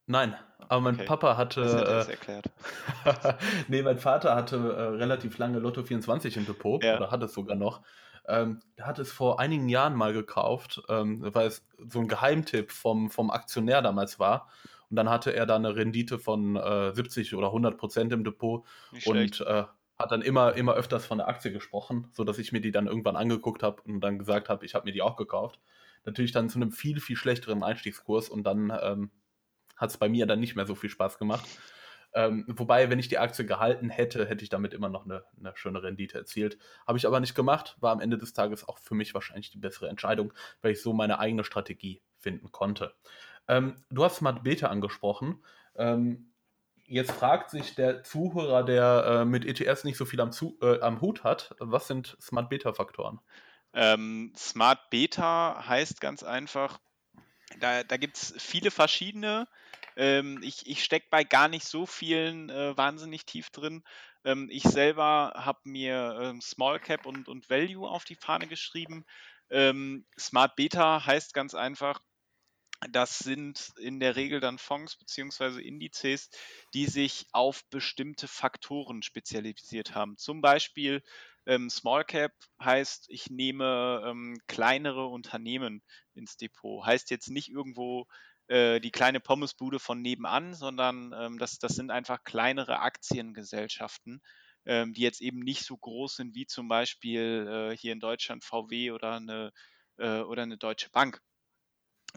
Nein, 0.07 0.35
aber 0.69 0.81
mein 0.81 0.95
okay. 0.97 1.05
Papa 1.05 1.37
hatte. 1.37 1.63
Das 1.63 1.73
das 1.73 2.09
äh, 2.09 2.13
erklärt. 2.13 2.47
nee, 3.69 3.83
mein 3.83 3.99
Vater 3.99 4.35
hatte 4.35 4.57
äh, 4.57 4.83
relativ 4.97 5.39
lange 5.39 5.59
Lotto 5.59 5.83
24 5.83 6.37
im 6.37 6.47
Depot, 6.47 6.83
ja. 6.83 6.97
oder 6.97 7.11
hat 7.11 7.23
es 7.23 7.33
sogar 7.33 7.57
noch. 7.57 7.83
Ähm, 8.27 8.61
der 8.79 8.87
hat 8.87 8.99
es 8.99 9.11
vor 9.11 9.41
einigen 9.41 9.69
Jahren 9.69 9.95
mal 9.95 10.13
gekauft, 10.13 10.83
ähm, 10.89 11.21
weil 11.35 11.49
es 11.49 11.67
so 11.89 12.01
ein 12.01 12.09
Geheimtipp 12.09 12.71
vom, 12.71 13.11
vom 13.11 13.31
Aktionär 13.31 13.83
damals 13.83 14.19
war. 14.19 14.49
Und 14.91 14.97
dann 14.97 15.09
hatte 15.09 15.35
er 15.35 15.47
da 15.47 15.57
eine 15.57 15.75
Rendite 15.75 16.19
von 16.19 16.57
äh, 16.57 16.93
70 16.93 17.35
oder 17.35 17.49
100 17.49 17.79
Prozent 17.79 18.13
im 18.13 18.25
Depot 18.25 18.65
und 19.07 19.41
äh, 19.41 19.65
hat 19.99 20.13
dann 20.13 20.23
immer, 20.23 20.55
immer 20.55 20.75
öfters 20.75 21.07
von 21.07 21.19
der 21.19 21.29
Aktie 21.29 21.53
gesprochen, 21.53 22.09
sodass 22.13 22.39
ich 22.39 22.53
mir 22.53 22.61
die 22.61 22.73
dann 22.73 22.87
irgendwann 22.87 23.17
angeguckt 23.17 23.63
habe 23.63 23.83
und 23.83 24.01
dann 24.01 24.19
gesagt 24.19 24.49
habe, 24.49 24.65
ich 24.67 24.75
habe 24.75 24.85
mir 24.85 24.93
die 24.93 25.03
auch 25.03 25.17
gekauft. 25.17 25.61
Natürlich 26.05 26.33
dann 26.33 26.49
zu 26.49 26.59
einem 26.59 26.73
viel, 26.73 27.01
viel 27.01 27.17
schlechteren 27.17 27.63
Einstiegskurs 27.63 28.29
und 28.29 28.45
dann 28.45 28.73
ähm, 28.83 29.11
hat 29.83 29.91
es 29.91 29.99
bei 29.99 30.09
mir 30.09 30.27
dann 30.27 30.41
nicht 30.41 30.57
mehr 30.57 30.67
so 30.67 30.75
viel 30.75 30.89
Spaß 30.89 31.19
gemacht. 31.19 31.45
Ähm, 32.15 32.45
wobei, 32.47 32.91
wenn 32.91 32.99
ich 32.99 33.09
die 33.09 33.19
Aktie 33.19 33.45
gehalten 33.45 33.91
hätte, 33.91 34.27
hätte 34.27 34.45
ich 34.45 34.51
damit 34.51 34.75
immer 34.75 34.89
noch 34.89 35.05
eine, 35.05 35.25
eine 35.39 35.53
schöne 35.57 35.83
Rendite 35.83 36.19
erzielt. 36.19 36.59
Habe 36.87 36.99
ich 36.99 37.07
aber 37.07 37.21
nicht 37.21 37.35
gemacht, 37.35 37.77
war 37.81 37.93
am 37.93 38.01
Ende 38.01 38.19
des 38.19 38.33
Tages 38.33 38.69
auch 38.69 38.79
für 38.79 38.95
mich 38.95 39.15
wahrscheinlich 39.15 39.51
die 39.51 39.59
bessere 39.59 39.89
Entscheidung, 39.89 40.33
weil 40.61 40.73
ich 40.73 40.83
so 40.83 40.93
meine 40.93 41.19
eigene 41.19 41.45
Strategie 41.45 42.03
finden 42.19 42.53
konnte. 42.53 42.95
Ähm, 43.49 43.83
du 43.91 44.05
hast 44.05 44.17
Smart 44.17 44.45
Beta 44.45 44.69
angesprochen. 44.69 45.43
Ähm, 45.75 46.33
jetzt 46.85 47.13
fragt 47.13 47.51
sich 47.51 47.75
der 47.75 48.03
Zuhörer, 48.03 48.63
der 48.63 49.05
äh, 49.07 49.25
mit 49.25 49.45
ETS 49.45 49.85
nicht 49.85 49.97
so 49.97 50.05
viel 50.05 50.21
am, 50.21 50.33
Zu 50.33 50.59
äh, 50.61 50.81
am 50.81 51.01
Hut 51.01 51.25
hat, 51.25 51.57
was 51.59 51.89
sind 51.89 52.17
Smart 52.21 52.51
Beta 52.51 52.75
Faktoren? 52.75 53.21
Ähm, 53.73 54.33
Smart 54.37 54.91
Beta 54.91 55.65
heißt 55.67 56.01
ganz 56.03 56.23
einfach, 56.23 56.79
da, 57.59 57.83
da 57.85 57.97
gibt 57.97 58.17
es 58.19 58.35
viele 58.39 58.71
verschiedene. 58.71 59.49
Ähm, 59.97 60.41
ich 60.43 60.67
ich 60.67 60.85
stecke 60.85 61.07
bei 61.11 61.25
gar 61.25 61.49
nicht 61.49 61.67
so 61.67 61.87
vielen 61.87 62.51
äh, 62.51 62.77
wahnsinnig 62.77 63.27
tief 63.27 63.51
drin. 63.51 63.83
Ähm, 64.25 64.49
ich 64.51 64.63
selber 64.65 65.33
habe 65.37 65.61
mir 65.65 66.19
ähm, 66.23 66.41
Small 66.41 66.81
Cap 66.81 67.07
und, 67.07 67.29
und 67.29 67.51
Value 67.51 67.89
auf 67.89 68.05
die 68.05 68.17
Fahne 68.17 68.47
geschrieben. 68.47 69.05
Ähm, 69.51 70.07
Smart 70.19 70.57
Beta 70.57 71.05
heißt 71.05 71.35
ganz 71.35 71.55
einfach, 71.55 72.01
das 72.91 73.19
sind 73.19 73.73
in 73.79 74.01
der 74.01 74.17
Regel 74.17 74.41
dann 74.41 74.59
Fonds 74.59 74.97
bzw. 74.97 75.61
Indizes, 75.61 76.31
die 76.75 76.87
sich 76.87 77.27
auf 77.33 77.65
bestimmte 77.71 78.27
Faktoren 78.27 79.03
spezialisiert 79.03 79.95
haben. 79.95 80.17
Zum 80.17 80.41
Beispiel 80.41 81.03
ähm, 81.47 81.71
Small 81.71 82.05
Cap 82.05 82.33
heißt, 82.61 83.07
ich 83.09 83.31
nehme 83.31 84.03
ähm, 84.07 84.39
kleinere 84.49 85.07
Unternehmen 85.07 85.83
ins 86.15 86.37
Depot. 86.37 86.85
Heißt 86.85 87.11
jetzt 87.11 87.31
nicht 87.31 87.49
irgendwo 87.49 88.07
äh, 88.53 88.81
die 88.81 88.91
kleine 88.91 89.21
Pommesbude 89.21 89.79
von 89.79 90.03
nebenan, 90.03 90.55
sondern 90.55 91.13
ähm, 91.17 91.39
das, 91.39 91.59
das 91.59 91.75
sind 91.75 91.91
einfach 91.91 92.25
kleinere 92.25 92.81
Aktiengesellschaften, 92.81 94.21
ähm, 94.67 94.93
die 94.93 95.03
jetzt 95.03 95.21
eben 95.21 95.41
nicht 95.41 95.65
so 95.65 95.77
groß 95.77 96.17
sind 96.17 96.35
wie 96.35 96.47
zum 96.47 96.69
Beispiel 96.69 97.71
äh, 97.73 97.77
hier 97.77 97.93
in 97.93 98.01
Deutschland 98.01 98.45
VW 98.45 98.93
oder 98.93 99.15
eine, 99.17 99.53
äh, 99.99 100.21
oder 100.21 100.43
eine 100.43 100.59
Deutsche 100.59 100.91
Bank 100.91 101.21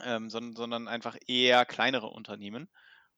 ähm, 0.03 0.29
sondern, 0.29 0.55
sondern 0.55 0.87
einfach 0.87 1.15
eher 1.27 1.65
kleinere 1.65 2.07
Unternehmen. 2.07 2.69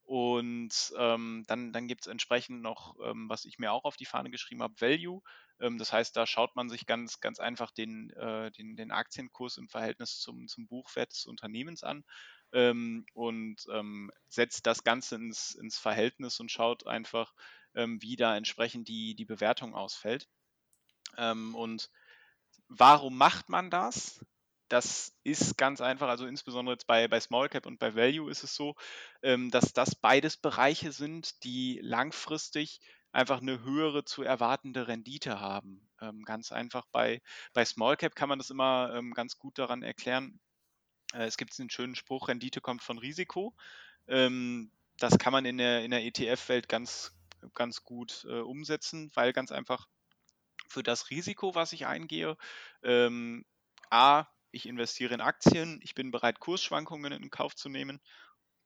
Und 0.03 0.93
ähm, 0.97 1.43
dann, 1.47 1.74
dann 1.74 1.88
gibt 1.88 2.01
es 2.01 2.07
entsprechend 2.07 2.61
noch, 2.61 2.95
ähm, 3.03 3.28
was 3.28 3.43
ich 3.43 3.59
mir 3.59 3.74
auch 3.74 3.84
auf 3.84 3.97
die 3.97 4.05
Fahne 4.05 4.30
geschrieben 4.30 4.63
habe, 4.63 4.80
Value. 4.80 5.22
Ähm, 5.59 5.78
das 5.78 5.91
heißt, 5.91 6.15
da 6.15 6.26
schaut 6.26 6.55
man 6.55 6.70
sich 6.70 6.86
ganz, 6.86 7.20
ganz 7.20 7.39
einfach 7.39 7.72
den, 7.72 8.11
äh, 8.11 8.51
den, 8.51 8.78
den 8.78 8.91
Aktienkurs 8.91 9.57
im 9.57 9.68
Verhältnis 9.68 10.20
zum, 10.20 10.47
zum 10.47 10.68
Buchwert 10.68 11.11
des 11.11 11.26
Unternehmens 11.26 11.84
an 11.84 12.05
ähm, 12.54 13.06
und 13.14 13.66
ähm, 13.72 14.12
setzt 14.30 14.66
das 14.66 14.84
Ganze 14.84 15.16
ins, 15.16 15.56
ins 15.56 15.78
Verhältnis 15.78 16.39
und 16.39 16.52
schaut 16.52 16.88
einfach, 16.88 17.34
ähm, 17.76 18.02
wie 18.02 18.16
da 18.16 18.36
entsprechend 18.36 18.88
die, 18.88 19.16
die 19.16 19.26
Bewertung 19.26 19.76
ausfällt. 19.76 20.28
Ähm, 21.18 21.56
und 21.56 21.89
warum 22.68 23.18
macht 23.18 23.50
man 23.50 23.70
das? 23.70 24.20
das 24.70 25.14
ist 25.24 25.58
ganz 25.58 25.82
einfach, 25.82 26.10
also 26.10 26.26
insbesondere 26.26 26.74
jetzt 26.74 26.88
bei, 26.88 27.08
bei 27.08 27.20
Small 27.20 27.50
Cap 27.50 27.66
und 27.66 27.80
bei 27.80 27.95
Value 27.95 28.30
ist 28.30 28.43
es 28.43 28.56
so, 28.56 28.76
ähm, 29.22 29.52
dass 29.52 29.74
das 29.74 29.95
beides 29.95 30.38
Bereiche 30.38 30.91
sind, 30.91 31.43
die 31.43 31.80
langfristig 31.82 32.82
einfach 33.12 33.41
eine 33.41 33.64
höhere 33.64 34.04
zu 34.04 34.24
erwartende 34.24 34.88
Rendite 34.88 35.39
haben. 35.39 35.89
Ähm, 36.02 36.24
ganz 36.24 36.52
einfach 36.52 36.86
bei, 36.91 37.22
bei 37.54 37.64
Small 37.64 37.98
Cap 37.98 38.16
kann 38.16 38.30
man 38.30 38.39
das 38.39 38.50
immer 38.50 39.02
ganz 39.14 39.38
gut 39.38 39.58
daran 39.58 39.84
erklären. 39.84 40.39
Äh, 41.14 41.26
es 41.26 41.38
gibt 41.38 41.58
einen 41.60 41.70
schönen 41.70 41.95
Spruch, 41.95 42.28
Rendite 42.28 42.62
kommt 42.62 42.84
von 42.84 42.97
Risiko. 42.97 43.55
Ähm, 44.08 44.72
das 44.97 45.18
kann 45.18 45.34
man 45.34 45.45
in 45.45 45.58
der, 45.58 45.84
in 45.84 45.91
der 45.91 46.03
ETF-Welt 46.03 46.70
ganz, 46.70 47.14
ganz 47.53 47.84
gut 47.84 48.26
äh, 48.30 48.39
umsetzen, 48.39 49.12
weil 49.14 49.34
ganz 49.34 49.51
einfach 49.51 49.88
für 50.68 50.84
das 50.84 51.10
Risiko, 51.10 51.55
was 51.55 51.74
ich 51.74 51.86
eingehe, 51.86 52.38
ähm, 52.84 53.45
A, 53.89 54.26
ich 54.51 54.66
investiere 54.66 55.14
in 55.14 55.22
Aktien, 55.22 55.80
ich 55.84 55.93
bin 55.93 56.12
bereit, 56.12 56.39
Kursschwankungen 56.39 57.14
in 57.14 57.30
Kauf 57.30 57.55
zu 57.55 57.70
nehmen. 57.70 58.01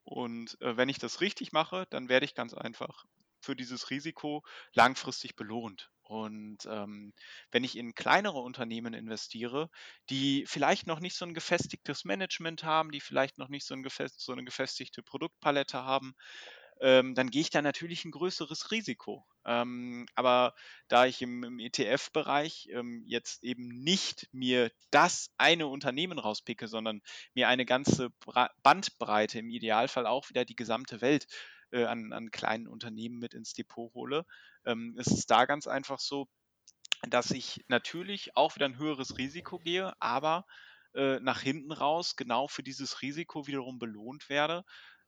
Und 0.03 0.59
äh, 0.61 0.77
wenn 0.77 0.89
ich 0.89 0.99
das 0.99 1.21
richtig 1.21 1.51
mache, 1.51 1.85
dann 1.89 2.09
werde 2.09 2.25
ich 2.25 2.33
ganz 2.33 2.53
einfach 2.53 3.05
für 3.39 3.55
dieses 3.55 3.89
Risiko 3.89 4.43
langfristig 4.73 5.35
belohnt. 5.35 5.91
Und 6.11 6.65
ähm, 6.65 7.13
wenn 7.51 7.63
ich 7.63 7.77
in 7.77 7.95
kleinere 7.95 8.39
Unternehmen 8.39 8.93
investiere, 8.93 9.69
die 10.09 10.43
vielleicht 10.45 10.85
noch 10.85 10.99
nicht 10.99 11.15
so 11.15 11.23
ein 11.23 11.33
gefestigtes 11.33 12.03
Management 12.03 12.65
haben, 12.65 12.91
die 12.91 12.99
vielleicht 12.99 13.37
noch 13.37 13.47
nicht 13.47 13.65
so, 13.65 13.73
ein 13.73 13.81
gefest, 13.81 14.19
so 14.19 14.33
eine 14.33 14.43
gefestigte 14.43 15.03
Produktpalette 15.03 15.85
haben, 15.85 16.13
ähm, 16.81 17.15
dann 17.15 17.29
gehe 17.29 17.39
ich 17.39 17.49
da 17.49 17.61
natürlich 17.61 18.03
ein 18.03 18.11
größeres 18.11 18.71
Risiko. 18.71 19.25
Ähm, 19.45 20.05
aber 20.13 20.53
da 20.89 21.05
ich 21.05 21.21
im, 21.21 21.45
im 21.45 21.59
ETF-Bereich 21.59 22.67
ähm, 22.73 23.05
jetzt 23.07 23.41
eben 23.45 23.69
nicht 23.69 24.27
mir 24.33 24.69
das 24.89 25.31
eine 25.37 25.67
Unternehmen 25.67 26.19
rauspicke, 26.19 26.67
sondern 26.67 27.01
mir 27.35 27.47
eine 27.47 27.65
ganze 27.65 28.09
Bra 28.19 28.49
Bandbreite, 28.63 29.39
im 29.39 29.49
Idealfall 29.49 30.07
auch 30.07 30.27
wieder 30.27 30.43
die 30.43 30.57
gesamte 30.57 30.99
Welt 30.99 31.27
äh, 31.71 31.85
an, 31.85 32.11
an, 32.11 32.31
kleinen 32.31 32.67
Unternehmen 32.67 33.17
mit 33.17 33.33
ins 33.33 33.53
Depot 33.53 33.93
hole, 33.93 34.25
ähm, 34.65 34.95
ist 34.97 35.11
es 35.11 35.25
da 35.25 35.45
ganz 35.45 35.67
einfach 35.67 35.99
so, 35.99 36.27
dass 37.09 37.31
ich 37.31 37.63
natürlich 37.67 38.35
auch 38.35 38.55
wieder 38.55 38.65
ein 38.65 38.77
höheres 38.77 39.17
Risiko 39.17 39.59
gehe, 39.59 39.93
aber 39.99 40.45
äh, 40.93 41.19
nach 41.19 41.41
hinten 41.41 41.71
raus 41.71 42.15
genau 42.15 42.47
für 42.47 42.63
dieses 42.63 43.01
Risiko 43.01 43.47
wiederum 43.47 43.79
belohnt 43.79 44.29
werde, 44.29 44.63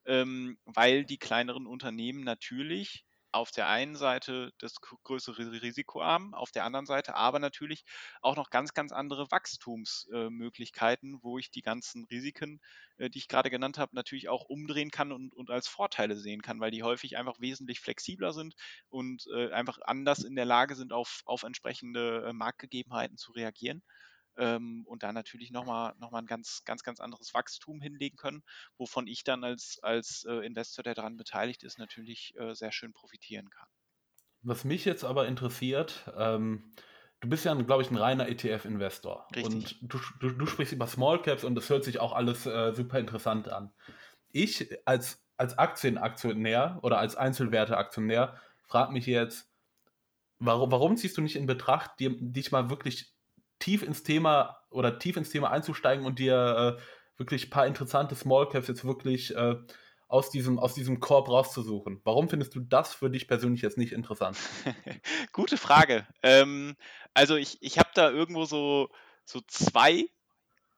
ähm, 0.06 0.58
weil 0.64 1.04
die 1.04 1.18
kleineren 1.18 1.66
Unternehmen 1.66 2.24
natürlich 2.24 3.04
auf 3.34 3.50
der 3.50 3.68
einen 3.68 3.96
Seite 3.96 4.52
das 4.58 4.76
größere 4.80 5.60
Risiko 5.60 6.02
haben, 6.02 6.34
auf 6.34 6.52
der 6.52 6.64
anderen 6.64 6.86
Seite 6.86 7.14
aber 7.16 7.38
natürlich 7.40 7.84
auch 8.22 8.36
noch 8.36 8.50
ganz, 8.50 8.74
ganz 8.74 8.92
andere 8.92 9.30
Wachstumsmöglichkeiten, 9.30 11.18
wo 11.22 11.38
ich 11.38 11.50
die 11.50 11.62
ganzen 11.62 12.04
Risiken, 12.04 12.60
äh, 12.96 13.10
die 13.10 13.18
ich 13.18 13.28
gerade 13.28 13.50
genannt 13.50 13.78
habe, 13.78 13.94
natürlich 13.96 14.28
auch 14.28 14.44
umdrehen 14.44 14.90
kann 14.90 15.12
und, 15.12 15.34
und 15.34 15.50
als 15.50 15.66
Vorteile 15.68 16.16
sehen 16.16 16.42
kann, 16.42 16.60
weil 16.60 16.70
die 16.70 16.82
häufig 16.84 17.16
einfach 17.16 17.40
wesentlich 17.40 17.80
flexibler 17.80 18.32
sind 18.32 18.54
und 18.88 19.26
äh, 19.34 19.50
einfach 19.50 19.78
anders 19.84 20.20
in 20.20 20.36
der 20.36 20.44
Lage 20.44 20.76
sind, 20.76 20.92
auf, 20.92 21.22
auf 21.24 21.42
entsprechende 21.42 22.32
Marktgegebenheiten 22.32 23.16
zu 23.16 23.32
reagieren 23.32 23.82
ähm, 24.36 24.84
und 24.86 25.02
da 25.02 25.12
natürlich 25.12 25.50
nochmal 25.50 25.94
noch 25.98 26.10
mal 26.10 26.18
ein 26.18 26.26
ganz, 26.26 26.62
ganz, 26.64 26.82
ganz 26.82 27.00
anderes 27.00 27.34
Wachstum 27.34 27.80
hinlegen 27.80 28.16
können, 28.16 28.42
wovon 28.76 29.06
ich 29.06 29.24
dann 29.24 29.44
als, 29.44 29.78
als 29.82 30.24
äh, 30.28 30.46
Investor, 30.46 30.82
der 30.82 30.94
daran 30.94 31.16
beteiligt 31.16 31.62
ist, 31.62 31.78
natürlich 31.78 32.34
äh, 32.38 32.54
sehr 32.54 32.72
schön 32.72 32.92
profitieren 32.92 33.50
kann. 33.50 33.68
Was 34.42 34.64
mich 34.64 34.84
jetzt 34.84 35.04
aber 35.04 35.26
interessiert, 35.26 36.10
ähm, 36.16 36.74
du 37.20 37.28
bist 37.28 37.44
ja, 37.44 37.54
glaube 37.54 37.82
ich, 37.82 37.90
ein 37.90 37.96
reiner 37.96 38.28
ETF-Investor. 38.28 39.26
Und 39.42 39.78
du, 39.80 39.98
du, 40.20 40.30
du, 40.30 40.46
sprichst 40.46 40.74
über 40.74 40.86
Small 40.86 41.22
Caps 41.22 41.44
und 41.44 41.54
das 41.54 41.70
hört 41.70 41.84
sich 41.84 41.98
auch 41.98 42.12
alles 42.12 42.44
äh, 42.44 42.72
super 42.74 42.98
interessant 42.98 43.48
an. 43.48 43.72
Ich 44.30 44.68
als, 44.84 45.24
als 45.38 45.56
Aktienaktionär 45.56 46.78
oder 46.82 46.98
als 46.98 47.16
Einzelwerte-Aktionär 47.16 48.38
frage 48.66 48.92
mich 48.92 49.06
jetzt, 49.06 49.50
warum, 50.38 50.70
warum 50.70 50.96
ziehst 50.96 51.16
du 51.16 51.22
nicht 51.22 51.36
in 51.36 51.46
Betracht, 51.46 51.98
dir, 51.98 52.10
dich 52.14 52.52
mal 52.52 52.68
wirklich 52.68 53.13
tief 53.64 53.82
ins 53.82 54.02
Thema 54.02 54.58
oder 54.68 54.98
tief 54.98 55.16
ins 55.16 55.30
Thema 55.30 55.50
einzusteigen 55.50 56.04
und 56.04 56.18
dir 56.18 56.76
äh, 56.78 56.82
wirklich 57.16 57.46
ein 57.46 57.50
paar 57.50 57.66
interessante 57.66 58.14
Small 58.14 58.46
Caps 58.46 58.68
jetzt 58.68 58.84
wirklich 58.84 59.34
äh, 59.34 59.56
aus 60.06 60.28
diesem, 60.28 60.58
aus 60.58 60.74
diesem 60.74 61.00
Korb 61.00 61.30
rauszusuchen. 61.30 62.02
Warum 62.04 62.28
findest 62.28 62.54
du 62.54 62.60
das 62.60 62.92
für 62.92 63.08
dich 63.08 63.26
persönlich 63.26 63.62
jetzt 63.62 63.78
nicht 63.78 63.92
interessant? 63.92 64.36
Gute 65.32 65.56
Frage. 65.56 66.06
Ähm, 66.22 66.76
also 67.14 67.36
ich, 67.36 67.56
ich 67.62 67.78
habe 67.78 67.88
da 67.94 68.10
irgendwo 68.10 68.44
so, 68.44 68.90
so 69.24 69.40
zwei 69.46 70.04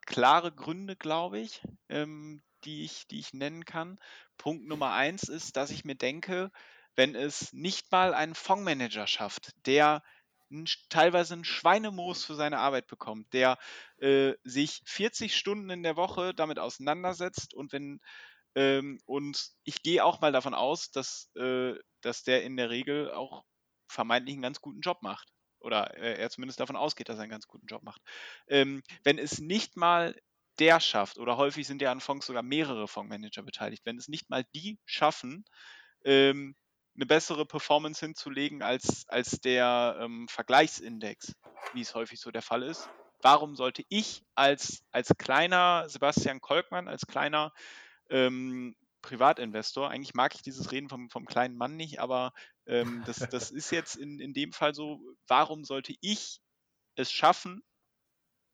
klare 0.07 0.53
Gründe, 0.53 0.95
glaube 0.95 1.41
ich, 1.41 1.63
ähm, 1.89 2.41
die 2.65 2.85
ich, 2.85 3.09
die 3.09 3.19
ich 3.19 3.35
nennen 3.35 3.65
kann. 3.65 3.99
Punkt 4.39 4.69
Nummer 4.69 4.93
eins 4.93 5.25
ist, 5.25 5.57
dass 5.57 5.71
ich 5.71 5.85
mir 5.85 5.97
denke, 5.97 6.53
wenn 6.95 7.17
es 7.17 7.53
nicht 7.53 7.91
mal 7.91 8.15
einen 8.15 8.37
Fondsmanager 8.37 9.09
schafft, 9.09 9.51
der 9.67 10.05
teilweise 10.89 11.35
ein 11.35 11.45
Schweinemoos 11.45 12.25
für 12.25 12.35
seine 12.35 12.59
Arbeit 12.59 12.87
bekommt, 12.87 13.33
der 13.33 13.59
äh, 13.99 14.35
sich 14.45 14.83
40 14.87 15.37
Stunden 15.37 15.71
in 15.71 15.83
der 15.83 15.97
Woche 15.97 16.35
damit 16.35 16.59
auseinandersetzt 16.59 17.55
und 17.55 17.73
wenn 17.73 18.01
ähm, 18.57 19.01
und 19.05 19.51
ich 19.65 19.83
gehe 19.83 20.03
auch 20.05 20.21
mal 20.23 20.33
davon 20.33 20.55
aus, 20.55 20.91
dass, 20.91 21.31
äh, 21.37 21.75
dass 22.01 22.25
der 22.25 22.43
in 22.43 22.57
der 22.57 22.71
Regel 22.71 23.13
auch 23.13 23.45
vermeintlich 23.87 24.35
einen 24.35 24.43
ganz 24.43 24.61
guten 24.63 24.81
Job 24.81 25.03
macht. 25.03 25.29
Oder 25.61 25.95
äh, 25.99 26.19
er 26.19 26.31
zumindest 26.31 26.59
davon 26.59 26.77
ausgeht, 26.77 27.09
dass 27.11 27.19
er 27.19 27.25
einen 27.25 27.31
ganz 27.31 27.47
guten 27.47 27.67
Job 27.67 27.83
macht. 27.83 28.01
Ähm, 28.49 28.83
wenn 29.05 29.19
es 29.19 29.41
nicht 29.41 29.77
mal 29.77 30.17
der 30.59 30.81
schafft, 30.81 31.19
oder 31.19 31.37
häufig 31.37 31.67
sind 31.67 31.83
ja 31.83 31.93
an 31.93 32.01
Fonds 32.01 32.27
sogar 32.27 32.43
mehrere 32.43 32.89
Fondsmanager 32.89 33.43
beteiligt, 33.43 33.85
wenn 33.85 33.99
es 33.99 34.09
nicht 34.09 34.31
mal 34.31 34.45
die 34.55 34.79
schaffen, 34.87 35.45
ähm, 36.05 36.57
eine 36.97 37.07
bessere 37.07 37.47
Performance 37.47 38.05
hinzulegen 38.05 38.63
als, 38.63 39.07
als 39.09 39.41
der 39.41 39.99
ähm, 40.01 40.27
Vergleichsindex, 40.29 41.35
wie 41.75 41.83
es 41.83 41.95
häufig 41.95 42.21
so 42.21 42.31
der 42.31 42.43
Fall 42.43 42.63
ist. 42.63 42.89
Warum 43.23 43.55
sollte 43.55 43.85
ich 43.89 44.23
als, 44.35 44.83
als 44.91 45.15
kleiner 45.19 45.89
Sebastian 45.89 46.41
Kolkmann, 46.41 46.89
als 46.89 47.07
kleiner 47.07 47.53
ähm, 48.11 48.77
Privatinvestor, 49.03 49.91
eigentlich 49.91 50.15
mag 50.15 50.35
ich 50.35 50.43
dieses 50.43 50.73
Reden 50.73 50.89
vom, 50.89 51.11
vom 51.11 51.27
kleinen 51.27 51.57
Mann 51.57 51.77
nicht, 51.77 52.01
aber 52.01 52.33
ähm, 52.67 53.03
das, 53.07 53.19
das 53.31 53.51
ist 53.51 53.71
jetzt 53.71 53.97
in, 53.97 54.19
in 54.21 54.33
dem 54.33 54.53
Fall 54.53 54.75
so, 54.75 55.01
warum 55.29 55.65
sollte 55.65 55.95
ich 56.01 56.41
es 56.97 57.13
schaffen, 57.13 57.63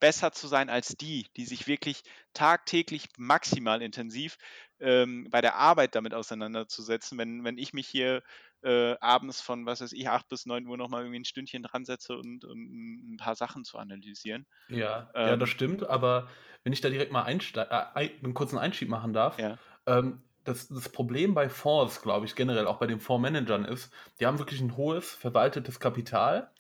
besser 0.03 0.33
zu 0.33 0.49
sein 0.49 0.69
als 0.69 0.97
die, 0.97 1.29
die 1.37 1.47
sich 1.47 1.69
wirklich 1.69 2.03
tagtäglich 2.35 3.09
maximal 3.17 3.81
intensiv 3.83 4.37
ähm, 4.83 5.29
bei 5.31 5.41
der 5.41 5.57
Arbeit 5.57 5.95
damit 5.95 6.13
auseinanderzusetzen. 6.13 7.17
Wenn, 7.17 7.45
wenn 7.45 7.59
ich 7.59 7.73
mich 7.73 7.87
hier 7.89 8.23
äh, 8.63 8.97
abends 9.01 9.41
von, 9.41 9.67
was 9.67 9.81
weiß 9.81 9.93
ich, 9.93 10.09
8 10.09 10.29
bis 10.29 10.47
9 10.47 10.67
Uhr 10.67 10.77
nochmal 10.77 11.03
irgendwie 11.03 11.21
ein 11.21 11.25
Stündchen 11.25 11.63
dran 11.63 11.85
setze 11.85 12.17
und, 12.17 12.45
und 12.45 13.15
ein 13.15 13.17
paar 13.17 13.35
Sachen 13.35 13.65
zu 13.65 13.79
analysieren. 13.79 14.47
Ja, 14.69 15.11
ähm, 15.15 15.29
ja, 15.29 15.37
das 15.37 15.49
stimmt, 15.49 15.85
aber 15.85 16.29
wenn 16.65 16.73
ich 16.73 16.81
da 16.81 16.89
direkt 16.89 17.13
mal 17.13 17.29
äh, 17.29 17.65
einen 17.95 18.35
kurzen 18.35 18.59
Einschieb 18.59 18.89
machen 18.89 19.13
darf, 19.13 19.39
ja. 19.39 19.59
ähm, 19.87 20.23
das, 20.45 20.69
das, 20.69 20.89
Problem 20.89 21.35
bei 21.35 21.49
Fonds, 21.49 22.03
glaube 22.03 22.27
ich, 22.27 22.35
generell 22.35 22.67
auch 22.67 22.79
bei 22.79 22.89
den 22.89 22.99
Fondsmanagern 22.99 23.65
ist, 23.65 23.93
die 24.19 24.27
haben 24.27 24.39
wirklich 24.39 24.61
ein 24.61 24.77
hohes 24.77 25.15
verwaltetes 25.15 25.79
Kapital 25.79 26.51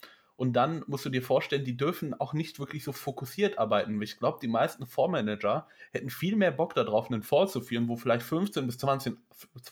und 0.43 0.55
dann 0.55 0.82
musst 0.88 1.05
du 1.05 1.09
dir 1.09 1.22
vorstellen, 1.22 1.64
die 1.64 1.76
dürfen 1.76 2.18
auch 2.18 2.32
nicht 2.32 2.59
wirklich 2.59 2.82
so 2.82 2.90
fokussiert 2.90 3.61
arbeiten. 3.61 4.03
Ich 4.03 4.18
glaube, 4.18 4.40
die 4.43 4.49
meisten 4.49 4.86
Fondsmanager 4.86 5.68
hätten 5.93 6.11
viel 6.11 6.34
mehr 6.34 6.51
Bock 6.51 6.74
darauf, 6.74 7.09
einen 7.09 7.22
Fonds 7.22 7.53
zu 7.53 7.61
führen, 7.61 7.86
wo 7.86 7.95
vielleicht 7.95 8.24
15 8.24 8.66
bis 8.66 8.76
20, 8.78 9.16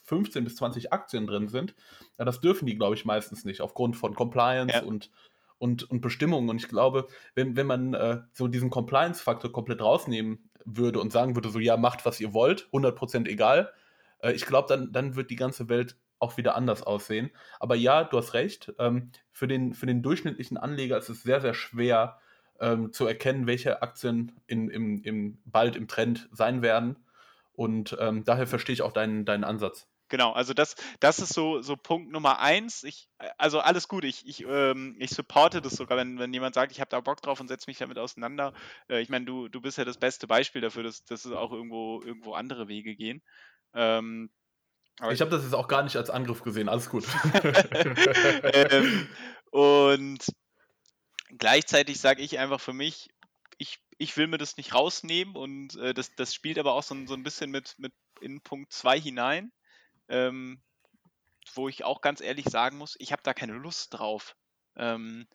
15 0.04 0.44
bis 0.44 0.54
20 0.54 0.92
Aktien 0.92 1.26
drin 1.26 1.48
sind. 1.48 1.74
Ja, 2.20 2.24
das 2.24 2.40
dürfen 2.40 2.66
die, 2.66 2.76
glaube 2.76 2.94
ich, 2.94 3.04
meistens 3.04 3.44
nicht, 3.44 3.62
aufgrund 3.62 3.96
von 3.96 4.14
Compliance 4.14 4.76
ja. 4.76 4.84
und, 4.84 5.10
und, 5.58 5.90
und 5.90 6.02
Bestimmungen. 6.02 6.48
Und 6.48 6.58
ich 6.58 6.68
glaube, 6.68 7.08
wenn, 7.34 7.56
wenn 7.56 7.66
man 7.66 7.94
äh, 7.94 8.20
so 8.32 8.46
diesen 8.46 8.70
Compliance-Faktor 8.70 9.50
komplett 9.50 9.82
rausnehmen 9.82 10.50
würde 10.64 11.00
und 11.00 11.10
sagen 11.10 11.34
würde, 11.34 11.48
so 11.48 11.58
ja, 11.58 11.78
macht, 11.78 12.06
was 12.06 12.20
ihr 12.20 12.32
wollt, 12.32 12.68
100% 12.72 13.26
egal, 13.26 13.72
äh, 14.20 14.30
ich 14.34 14.46
glaube, 14.46 14.68
dann, 14.68 14.92
dann 14.92 15.16
wird 15.16 15.32
die 15.32 15.36
ganze 15.36 15.68
Welt 15.68 15.96
auch 16.20 16.36
wieder 16.36 16.54
anders 16.54 16.82
aussehen. 16.82 17.30
Aber 17.58 17.74
ja, 17.74 18.04
du 18.04 18.18
hast 18.18 18.34
recht. 18.34 18.72
Ähm, 18.78 19.10
für, 19.32 19.48
den, 19.48 19.74
für 19.74 19.86
den 19.86 20.02
durchschnittlichen 20.02 20.56
Anleger 20.56 20.98
ist 20.98 21.08
es 21.08 21.22
sehr, 21.22 21.40
sehr 21.40 21.54
schwer 21.54 22.20
ähm, 22.60 22.92
zu 22.92 23.06
erkennen, 23.06 23.46
welche 23.46 23.82
Aktien 23.82 24.32
in, 24.46 24.68
im, 24.68 25.02
im, 25.02 25.38
bald 25.44 25.76
im 25.76 25.88
Trend 25.88 26.28
sein 26.32 26.62
werden. 26.62 26.96
Und 27.52 27.96
ähm, 27.98 28.24
daher 28.24 28.46
verstehe 28.46 28.74
ich 28.74 28.82
auch 28.82 28.92
deinen, 28.92 29.24
deinen 29.24 29.44
Ansatz. 29.44 29.88
Genau, 30.10 30.32
also 30.32 30.54
das, 30.54 30.74
das 30.98 31.20
ist 31.20 31.32
so, 31.32 31.62
so 31.62 31.76
Punkt 31.76 32.10
Nummer 32.10 32.40
eins. 32.40 32.82
Ich, 32.82 33.08
also 33.38 33.60
alles 33.60 33.86
gut, 33.86 34.02
ich, 34.02 34.26
ich, 34.26 34.44
ähm, 34.44 34.96
ich 34.98 35.10
supporte 35.10 35.62
das 35.62 35.74
sogar, 35.74 35.96
wenn, 35.96 36.18
wenn 36.18 36.32
jemand 36.32 36.56
sagt, 36.56 36.72
ich 36.72 36.80
habe 36.80 36.90
da 36.90 37.00
Bock 37.00 37.22
drauf 37.22 37.38
und 37.38 37.46
setze 37.46 37.70
mich 37.70 37.78
damit 37.78 37.96
auseinander. 37.96 38.52
Äh, 38.88 39.00
ich 39.02 39.08
meine, 39.08 39.24
du, 39.24 39.48
du 39.48 39.60
bist 39.60 39.78
ja 39.78 39.84
das 39.84 39.98
beste 39.98 40.26
Beispiel 40.26 40.60
dafür, 40.60 40.82
dass, 40.82 41.04
dass 41.04 41.24
es 41.24 41.32
auch 41.32 41.52
irgendwo, 41.52 42.02
irgendwo 42.02 42.32
andere 42.34 42.66
Wege 42.66 42.96
gehen. 42.96 43.22
Ähm, 43.72 44.30
aber 45.00 45.12
ich 45.12 45.20
habe 45.20 45.30
das 45.30 45.42
jetzt 45.42 45.54
auch 45.54 45.68
gar 45.68 45.82
nicht 45.82 45.96
als 45.96 46.10
Angriff 46.10 46.42
gesehen, 46.42 46.68
alles 46.68 46.90
gut. 46.90 47.04
ähm, 48.42 49.08
und 49.50 50.24
gleichzeitig 51.38 51.98
sage 52.00 52.22
ich 52.22 52.38
einfach 52.38 52.60
für 52.60 52.72
mich, 52.72 53.08
ich, 53.58 53.78
ich 53.98 54.16
will 54.16 54.26
mir 54.26 54.38
das 54.38 54.56
nicht 54.56 54.74
rausnehmen 54.74 55.36
und 55.36 55.76
äh, 55.76 55.94
das, 55.94 56.14
das 56.14 56.34
spielt 56.34 56.58
aber 56.58 56.74
auch 56.74 56.82
so, 56.82 56.94
so 57.06 57.14
ein 57.14 57.22
bisschen 57.22 57.50
mit, 57.50 57.74
mit 57.78 57.92
in 58.20 58.40
Punkt 58.42 58.72
2 58.72 59.00
hinein, 59.00 59.52
ähm, 60.08 60.60
wo 61.54 61.68
ich 61.68 61.84
auch 61.84 62.00
ganz 62.00 62.20
ehrlich 62.20 62.46
sagen 62.46 62.76
muss, 62.76 62.96
ich 62.98 63.12
habe 63.12 63.22
da 63.22 63.34
keine 63.34 63.54
Lust 63.54 63.94
drauf. 63.94 64.36
Ähm, 64.76 65.26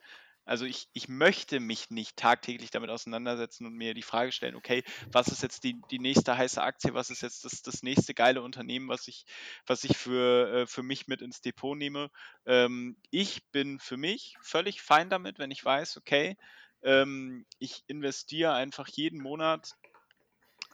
also 0.46 0.66
ich, 0.66 0.88
ich 0.94 1.08
möchte 1.08 1.60
mich 1.60 1.90
nicht 1.90 2.18
tagtäglich 2.18 2.72
damit 2.72 2.90
auseinandersetzen 2.90 3.66
und 3.66 3.74
mir 3.74 3.94
die 3.94 4.04
Frage 4.04 4.32
stellen, 4.32 4.56
okay, 4.56 4.84
was 5.12 5.28
ist 5.28 5.42
jetzt 5.42 5.64
die, 5.64 5.82
die 5.90 6.00
nächste 6.00 6.38
heiße 6.38 6.62
Aktie, 6.62 6.94
was 6.94 7.10
ist 7.10 7.22
jetzt 7.22 7.46
das, 7.46 7.64
das 7.64 7.82
nächste 7.82 8.14
geile 8.14 8.44
Unternehmen, 8.44 8.88
was 8.88 9.08
ich, 9.08 9.26
was 9.66 9.84
ich 9.84 9.98
für, 9.98 10.54
äh, 10.54 10.68
für 10.68 10.84
mich 10.84 11.08
mit 11.08 11.22
ins 11.22 11.42
Depot 11.42 11.76
nehme. 11.76 12.12
Ähm, 12.46 12.96
ich 13.10 13.44
bin 13.52 13.80
für 13.80 13.98
mich 13.98 14.38
völlig 14.42 14.82
fein 14.82 15.10
damit, 15.10 15.40
wenn 15.40 15.52
ich 15.52 15.66
weiß, 15.66 15.98
okay, 15.98 16.38
ähm, 16.84 17.46
ich 17.58 17.84
investiere 17.88 18.54
einfach 18.54 18.88
jeden 18.88 19.22
Monat 19.22 19.76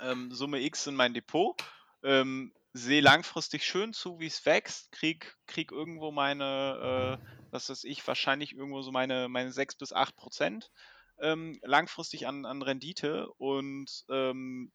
ähm, 0.02 0.32
Summe 0.32 0.62
X 0.62 0.88
in 0.88 0.96
mein 0.96 1.14
Depot. 1.14 1.56
Ähm, 2.04 2.54
sehe 2.74 3.02
langfristig 3.02 3.66
schön 3.66 3.94
zu, 3.94 4.20
wie 4.20 4.28
es 4.28 4.46
wächst, 4.46 4.92
krieg, 4.92 5.38
krieg 5.48 5.72
irgendwo 5.72 6.12
meine, 6.12 7.20
äh, 7.22 7.26
was 7.52 7.70
weiß 7.70 7.84
ich, 7.84 8.06
wahrscheinlich 8.08 8.54
irgendwo 8.54 8.82
so 8.82 8.92
meine, 8.92 9.28
meine 9.30 9.52
6 9.52 9.76
bis 9.76 9.94
8 9.94 10.16
Prozent 10.16 10.72
ähm, 11.20 11.60
langfristig 11.64 12.28
an, 12.28 12.46
an 12.46 12.62
Rendite 12.62 13.28
und 13.38 14.06
ähm, 14.10 14.72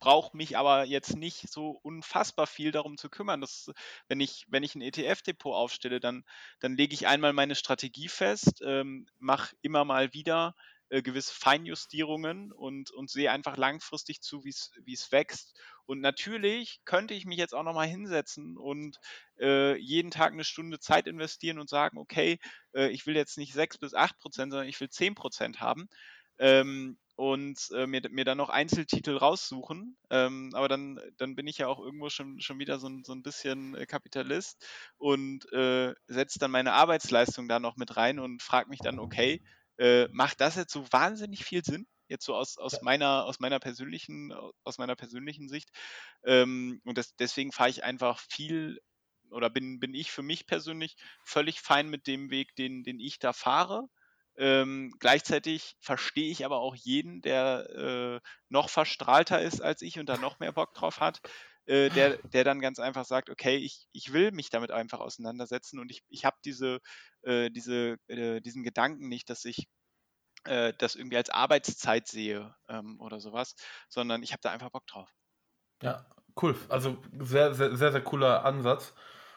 brauche 0.00 0.36
mich 0.36 0.58
aber 0.58 0.84
jetzt 0.84 1.16
nicht 1.16 1.50
so 1.50 1.78
unfassbar 1.82 2.46
viel 2.46 2.72
darum 2.72 2.98
zu 2.98 3.08
kümmern. 3.08 3.40
Das, 3.40 3.70
wenn, 4.08 4.20
ich, 4.20 4.44
wenn 4.48 4.62
ich 4.62 4.74
ein 4.74 4.82
ETF-Depot 4.82 5.54
aufstelle, 5.54 6.00
dann, 6.00 6.24
dann 6.60 6.76
lege 6.76 6.94
ich 6.94 7.06
einmal 7.06 7.32
meine 7.32 7.54
Strategie 7.54 8.08
fest, 8.08 8.60
ähm, 8.62 9.06
mache 9.18 9.56
immer 9.62 9.84
mal 9.84 10.12
wieder 10.12 10.54
äh, 10.88 11.02
gewisse 11.02 11.34
Feinjustierungen 11.34 12.52
und, 12.52 12.90
und 12.90 13.10
sehe 13.10 13.30
einfach 13.30 13.56
langfristig 13.56 14.20
zu, 14.20 14.44
wie 14.44 14.50
es 14.50 15.12
wächst. 15.12 15.58
Und 15.86 16.00
natürlich 16.00 16.80
könnte 16.84 17.14
ich 17.14 17.26
mich 17.26 17.38
jetzt 17.38 17.54
auch 17.54 17.62
nochmal 17.62 17.88
hinsetzen 17.88 18.56
und 18.56 18.98
äh, 19.38 19.76
jeden 19.76 20.10
Tag 20.10 20.32
eine 20.32 20.44
Stunde 20.44 20.78
Zeit 20.78 21.06
investieren 21.06 21.58
und 21.58 21.68
sagen, 21.68 21.98
okay, 21.98 22.38
äh, 22.74 22.88
ich 22.88 23.06
will 23.06 23.16
jetzt 23.16 23.36
nicht 23.38 23.52
6 23.52 23.78
bis 23.78 23.94
8 23.94 24.18
Prozent, 24.18 24.52
sondern 24.52 24.68
ich 24.68 24.80
will 24.80 24.88
10 24.88 25.14
Prozent 25.14 25.60
haben. 25.60 25.88
Ähm, 26.38 26.98
und 27.16 27.70
äh, 27.74 27.86
mir, 27.86 28.02
mir 28.10 28.24
dann 28.24 28.38
noch 28.38 28.48
Einzeltitel 28.48 29.16
raussuchen. 29.16 29.96
Ähm, 30.10 30.50
aber 30.54 30.68
dann, 30.68 31.00
dann 31.16 31.36
bin 31.36 31.46
ich 31.46 31.58
ja 31.58 31.68
auch 31.68 31.78
irgendwo 31.78 32.08
schon, 32.08 32.40
schon 32.40 32.58
wieder 32.58 32.78
so, 32.78 32.88
ein, 32.88 33.04
so 33.04 33.12
ein 33.12 33.22
bisschen 33.22 33.76
äh, 33.76 33.86
Kapitalist 33.86 34.66
und 34.98 35.50
äh, 35.52 35.94
setze 36.08 36.38
dann 36.40 36.50
meine 36.50 36.72
Arbeitsleistung 36.72 37.46
da 37.46 37.60
noch 37.60 37.76
mit 37.76 37.96
rein 37.96 38.18
und 38.18 38.42
frage 38.42 38.68
mich 38.68 38.80
dann, 38.80 38.98
okay, 38.98 39.42
äh, 39.78 40.08
macht 40.08 40.40
das 40.40 40.56
jetzt 40.56 40.72
so 40.72 40.84
wahnsinnig 40.92 41.44
viel 41.44 41.64
Sinn? 41.64 41.86
Jetzt 42.08 42.24
so 42.26 42.34
aus, 42.34 42.58
aus, 42.58 42.82
meiner, 42.82 43.24
aus, 43.24 43.40
meiner, 43.40 43.58
persönlichen, 43.60 44.32
aus 44.62 44.78
meiner 44.78 44.94
persönlichen 44.94 45.48
Sicht. 45.48 45.70
Ähm, 46.24 46.80
und 46.84 46.98
das, 46.98 47.16
deswegen 47.16 47.50
fahre 47.50 47.70
ich 47.70 47.82
einfach 47.82 48.20
viel 48.20 48.78
oder 49.30 49.50
bin, 49.50 49.80
bin 49.80 49.94
ich 49.94 50.10
für 50.10 50.22
mich 50.22 50.46
persönlich 50.46 50.96
völlig 51.24 51.60
fein 51.60 51.88
mit 51.88 52.06
dem 52.06 52.30
Weg, 52.30 52.54
den, 52.56 52.84
den 52.84 53.00
ich 53.00 53.18
da 53.18 53.32
fahre. 53.32 53.88
Ähm, 54.36 54.92
gleichzeitig 54.98 55.76
verstehe 55.80 56.30
ich 56.30 56.44
aber 56.44 56.58
auch 56.58 56.74
jeden, 56.74 57.20
der 57.22 58.20
äh, 58.22 58.28
noch 58.48 58.68
verstrahlter 58.68 59.40
ist 59.40 59.60
als 59.60 59.80
ich 59.82 59.98
und 59.98 60.08
da 60.08 60.16
noch 60.16 60.40
mehr 60.40 60.52
Bock 60.52 60.74
drauf 60.74 61.00
hat, 61.00 61.20
äh, 61.66 61.90
der, 61.90 62.18
der 62.18 62.44
dann 62.44 62.60
ganz 62.60 62.78
einfach 62.78 63.04
sagt, 63.04 63.30
okay, 63.30 63.56
ich, 63.56 63.86
ich 63.92 64.12
will 64.12 64.32
mich 64.32 64.50
damit 64.50 64.70
einfach 64.70 65.00
auseinandersetzen 65.00 65.78
und 65.78 65.90
ich, 65.90 66.02
ich 66.08 66.24
habe 66.24 66.36
diese, 66.44 66.80
äh, 67.22 67.50
diese, 67.50 67.96
äh, 68.08 68.40
diesen 68.40 68.62
Gedanken 68.62 69.08
nicht, 69.08 69.30
dass 69.30 69.44
ich 69.44 69.68
äh, 70.44 70.72
das 70.78 70.94
irgendwie 70.94 71.16
als 71.16 71.30
Arbeitszeit 71.30 72.06
sehe 72.06 72.54
ähm, 72.68 73.00
oder 73.00 73.20
sowas, 73.20 73.54
sondern 73.88 74.22
ich 74.22 74.32
habe 74.32 74.40
da 74.42 74.50
einfach 74.50 74.70
Bock 74.70 74.86
drauf. 74.86 75.10
Ja, 75.82 76.06
cool. 76.40 76.56
Also 76.68 76.98
sehr, 77.18 77.54
sehr, 77.54 77.76
sehr, 77.76 77.92
sehr 77.92 78.02
cooler 78.02 78.44
Ansatz. 78.44 78.94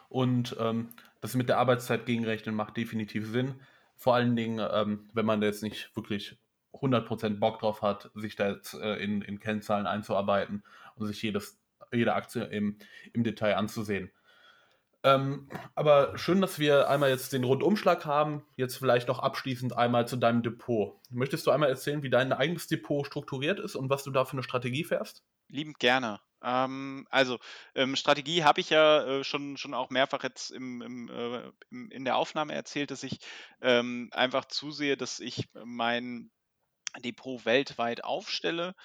Und 0.09 0.55
ähm, 0.59 0.89
das 1.21 1.35
mit 1.35 1.49
der 1.49 1.57
Arbeitszeit 1.57 2.05
gegenrechnen 2.05 2.55
macht 2.55 2.77
definitiv 2.77 3.27
Sinn. 3.27 3.61
Vor 3.95 4.15
allen 4.15 4.35
Dingen, 4.35 4.65
ähm, 4.71 5.09
wenn 5.13 5.25
man 5.25 5.41
jetzt 5.41 5.63
nicht 5.63 5.95
wirklich 5.95 6.37
100% 6.73 7.39
Bock 7.39 7.59
drauf 7.59 7.81
hat, 7.81 8.11
sich 8.13 8.35
da 8.35 8.49
jetzt 8.49 8.75
äh, 8.75 8.95
in, 8.95 9.21
in 9.21 9.39
Kennzahlen 9.39 9.87
einzuarbeiten 9.87 10.63
und 10.95 11.07
sich 11.07 11.21
jedes, 11.21 11.59
jede 11.91 12.13
Aktie 12.13 12.43
im, 12.43 12.77
im 13.13 13.23
Detail 13.23 13.55
anzusehen. 13.55 14.11
Ähm, 15.03 15.47
aber 15.75 16.17
schön, 16.17 16.41
dass 16.41 16.59
wir 16.59 16.89
einmal 16.89 17.09
jetzt 17.09 17.31
den 17.31 17.43
Rundumschlag 17.43 18.05
haben. 18.05 18.43
Jetzt 18.55 18.77
vielleicht 18.77 19.07
noch 19.07 19.19
abschließend 19.19 19.77
einmal 19.77 20.07
zu 20.07 20.17
deinem 20.17 20.43
Depot. 20.43 20.99
Möchtest 21.09 21.45
du 21.47 21.51
einmal 21.51 21.69
erzählen, 21.69 22.03
wie 22.03 22.09
dein 22.09 22.33
eigenes 22.33 22.67
Depot 22.67 23.05
strukturiert 23.05 23.59
ist 23.59 23.75
und 23.75 23.89
was 23.89 24.03
du 24.03 24.11
da 24.11 24.25
für 24.25 24.33
eine 24.33 24.43
Strategie 24.43 24.83
fährst? 24.83 25.23
Liebend 25.49 25.79
gerne. 25.79 26.19
Ähm, 26.43 27.07
also, 27.09 27.39
ähm, 27.73 27.95
Strategie 27.95 28.43
habe 28.43 28.59
ich 28.59 28.69
ja 28.69 29.03
äh, 29.05 29.23
schon, 29.23 29.57
schon 29.57 29.73
auch 29.73 29.89
mehrfach 29.89 30.23
jetzt 30.23 30.51
im, 30.51 30.81
im, 30.81 31.09
äh, 31.09 31.51
im, 31.69 31.89
in 31.91 32.05
der 32.05 32.17
Aufnahme 32.17 32.53
erzählt, 32.53 32.91
dass 32.91 33.03
ich 33.03 33.19
ähm, 33.61 34.09
einfach 34.11 34.45
zusehe, 34.45 34.97
dass 34.97 35.19
ich 35.19 35.47
mein 35.63 36.31
Depot 36.99 37.45
weltweit 37.45 38.03
aufstelle. 38.03 38.75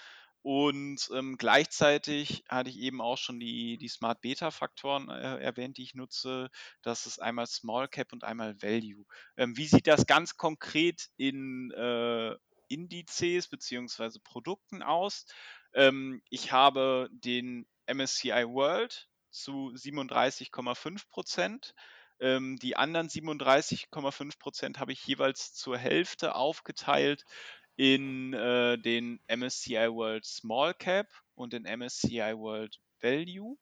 Und 0.42 1.08
ähm, 1.14 1.36
gleichzeitig 1.38 2.44
hatte 2.48 2.68
ich 2.68 2.78
eben 2.78 3.00
auch 3.00 3.16
schon 3.16 3.38
die, 3.38 3.78
die 3.78 3.88
Smart 3.88 4.20
Beta-Faktoren 4.20 5.08
äh, 5.08 5.38
erwähnt, 5.38 5.78
die 5.78 5.84
ich 5.84 5.94
nutze. 5.94 6.50
Das 6.82 7.06
ist 7.06 7.22
einmal 7.22 7.46
Small 7.46 7.86
Cap 7.86 8.12
und 8.12 8.24
einmal 8.24 8.60
Value. 8.60 9.04
Ähm, 9.36 9.56
wie 9.56 9.66
sieht 9.66 9.86
das 9.86 10.06
ganz 10.06 10.36
konkret 10.36 11.10
in 11.16 11.70
äh, 11.70 12.34
Indizes 12.68 13.48
bzw. 13.48 14.18
Produkten 14.24 14.82
aus? 14.82 15.26
Ähm, 15.74 16.22
ich 16.28 16.50
habe 16.50 17.08
den 17.12 17.66
MSCI 17.86 18.44
World 18.48 19.08
zu 19.30 19.72
37,5 19.74 21.08
Prozent. 21.08 21.74
Ähm, 22.18 22.56
die 22.58 22.76
anderen 22.76 23.08
37,5 23.08 24.38
Prozent 24.40 24.78
habe 24.80 24.92
ich 24.92 25.06
jeweils 25.06 25.54
zur 25.54 25.78
Hälfte 25.78 26.34
aufgeteilt 26.34 27.24
in 27.76 28.34
äh, 28.34 28.78
den 28.78 29.20
MSCI 29.28 29.88
World 29.90 30.24
Small 30.24 30.74
Cap 30.74 31.08
und 31.34 31.52
den 31.52 31.62
MSCI 31.62 32.34
World 32.36 32.78
Value. 33.00 33.56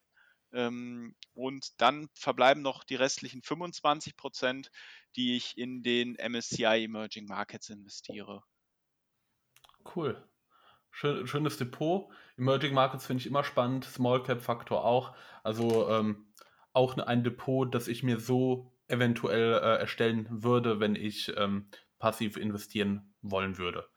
Ähm, 0.53 1.15
und 1.35 1.81
dann 1.81 2.09
verbleiben 2.15 2.63
noch 2.63 2.83
die 2.85 2.97
restlichen 2.97 3.43
25 3.43 4.17
Prozent, 4.17 4.71
die 5.17 5.37
ich 5.37 5.57
in 5.57 5.83
den 5.83 6.17
MSCI 6.17 6.85
Emerging 6.85 7.27
Markets 7.27 7.69
investiere. 7.69 8.43
Cool. 9.95 10.23
Schön, 10.91 11.27
schönes 11.27 11.57
Depot. 11.57 12.11
Emerging 12.37 12.75
Markets 12.75 13.07
finde 13.07 13.21
ich 13.21 13.27
immer 13.27 13.45
spannend, 13.45 13.85
Small 13.85 14.23
Cap 14.23 14.43
Faktor 14.43 14.85
auch. 14.85 15.15
Also 15.45 15.89
ähm, 15.89 16.27
auch 16.73 16.97
ein 16.99 17.23
Depot, 17.23 17.73
das 17.73 17.87
ich 17.87 18.03
mir 18.03 18.19
so 18.19 18.73
eventuell 18.89 19.55
äh, 19.55 19.79
erstellen 19.79 20.27
würde, 20.31 20.81
wenn 20.81 20.97
ich 20.97 21.33
ähm, 21.37 21.71
passiv 21.99 22.37
investieren 22.37 23.15
wollen 23.23 23.57
würde. 23.57 23.89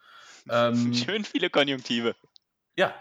Ähm, 0.49 0.93
Schön 0.93 1.23
viele 1.23 1.49
Konjunktive. 1.49 2.15
Ja, 2.75 2.95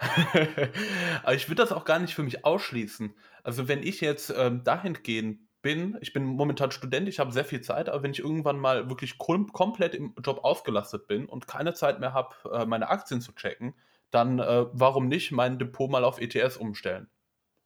aber 1.22 1.34
ich 1.34 1.48
würde 1.48 1.62
das 1.62 1.72
auch 1.72 1.84
gar 1.84 1.98
nicht 1.98 2.14
für 2.14 2.22
mich 2.22 2.44
ausschließen. 2.44 3.14
Also 3.42 3.68
wenn 3.68 3.82
ich 3.82 4.00
jetzt 4.00 4.32
ähm, 4.36 4.64
dahingehend 4.64 5.40
bin, 5.62 5.96
ich 6.00 6.12
bin 6.12 6.24
momentan 6.24 6.72
Student, 6.72 7.08
ich 7.08 7.18
habe 7.18 7.32
sehr 7.32 7.44
viel 7.44 7.62
Zeit, 7.62 7.88
aber 7.88 8.02
wenn 8.02 8.10
ich 8.10 8.18
irgendwann 8.18 8.58
mal 8.58 8.90
wirklich 8.90 9.16
kom 9.16 9.52
komplett 9.52 9.94
im 9.94 10.14
Job 10.22 10.44
ausgelastet 10.44 11.06
bin 11.06 11.26
und 11.26 11.46
keine 11.46 11.72
Zeit 11.72 12.00
mehr 12.00 12.12
habe, 12.12 12.34
äh, 12.52 12.66
meine 12.66 12.90
Aktien 12.90 13.20
zu 13.20 13.32
checken, 13.32 13.74
dann 14.10 14.40
äh, 14.40 14.66
warum 14.72 15.08
nicht 15.08 15.32
mein 15.32 15.58
Depot 15.58 15.90
mal 15.90 16.04
auf 16.04 16.20
ETS 16.20 16.58
umstellen? 16.58 17.08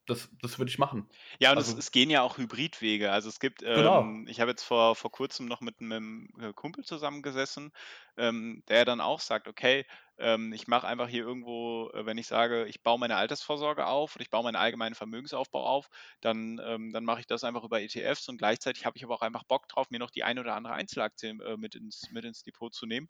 Das, 0.07 0.29
das 0.41 0.59
würde 0.59 0.71
ich 0.71 0.79
machen. 0.79 1.09
Ja, 1.41 1.51
und 1.51 1.59
also, 1.59 1.73
es, 1.73 1.79
es, 1.79 1.91
gehen 1.91 2.11
ja 2.11 2.23
auch 2.23 2.39
Hybridwege. 2.39 3.11
Also 3.11 3.29
es 3.29 3.41
gibt, 3.41 3.61
genau. 3.61 4.03
ähm, 4.03 4.27
ich 4.29 4.41
habe 4.41 4.53
jetzt 4.53 4.63
vor, 4.63 4.95
vor 4.95 5.11
kurzem 5.11 5.47
noch 5.47 5.61
mit 5.61 5.81
einem 5.81 6.29
äh, 6.41 6.53
Kumpel 6.53 6.85
zusammengesessen, 6.85 7.73
ähm, 8.17 8.63
der 8.69 8.85
dann 8.85 9.01
auch 9.01 9.19
sagt, 9.19 9.49
okay, 9.49 9.85
ähm, 10.19 10.53
ich 10.53 10.69
mache 10.69 10.87
einfach 10.87 11.09
hier 11.09 11.25
irgendwo, 11.25 11.91
äh, 11.93 12.07
wenn 12.07 12.19
ich 12.19 12.29
sage, 12.29 12.67
ich 12.67 12.83
baue 12.83 12.99
meine 12.99 13.17
Altersvorsorge 13.17 13.87
auf 13.87 14.15
und 14.15 14.23
ich 14.23 14.31
baue 14.31 14.45
meinen 14.45 14.57
allgemeinen 14.57 14.95
Vermögensaufbau 14.95 15.67
auf, 15.67 15.89
dann, 16.21 16.61
ähm, 16.65 16.93
dann 16.93 17.05
mache 17.05 17.21
ich 17.21 17.27
das 17.27 17.43
einfach 17.43 17.65
über 17.65 17.83
ETFs 17.83 18.29
und 18.29 18.39
gleichzeitig 18.39 18.87
habe 18.87 18.97
ich 18.97 19.05
aber 19.05 19.15
auch 19.15 19.23
einfach 19.23 19.45
Bock 19.45 19.69
drauf, 19.69 19.91
mir 19.91 19.99
noch 19.99 20.11
die 20.11 20.25
ein 20.25 20.39
oder 20.39 20.55
andere 20.55 20.75
Einzelaktie 20.75 21.31
äh, 21.31 21.57
mit, 21.57 21.75
ins, 21.75 22.11
mit 22.13 22.25
ins 22.25 22.45
Depot 22.45 22.73
zu 22.73 22.87
nehmen. 22.87 23.09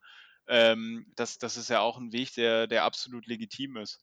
Ähm, 0.48 1.12
das, 1.14 1.38
das 1.38 1.56
ist 1.56 1.68
ja 1.68 1.80
auch 1.80 1.98
ein 1.98 2.12
Weg, 2.12 2.34
der, 2.34 2.66
der 2.66 2.84
absolut 2.84 3.26
legitim 3.26 3.76
ist. 3.76 4.00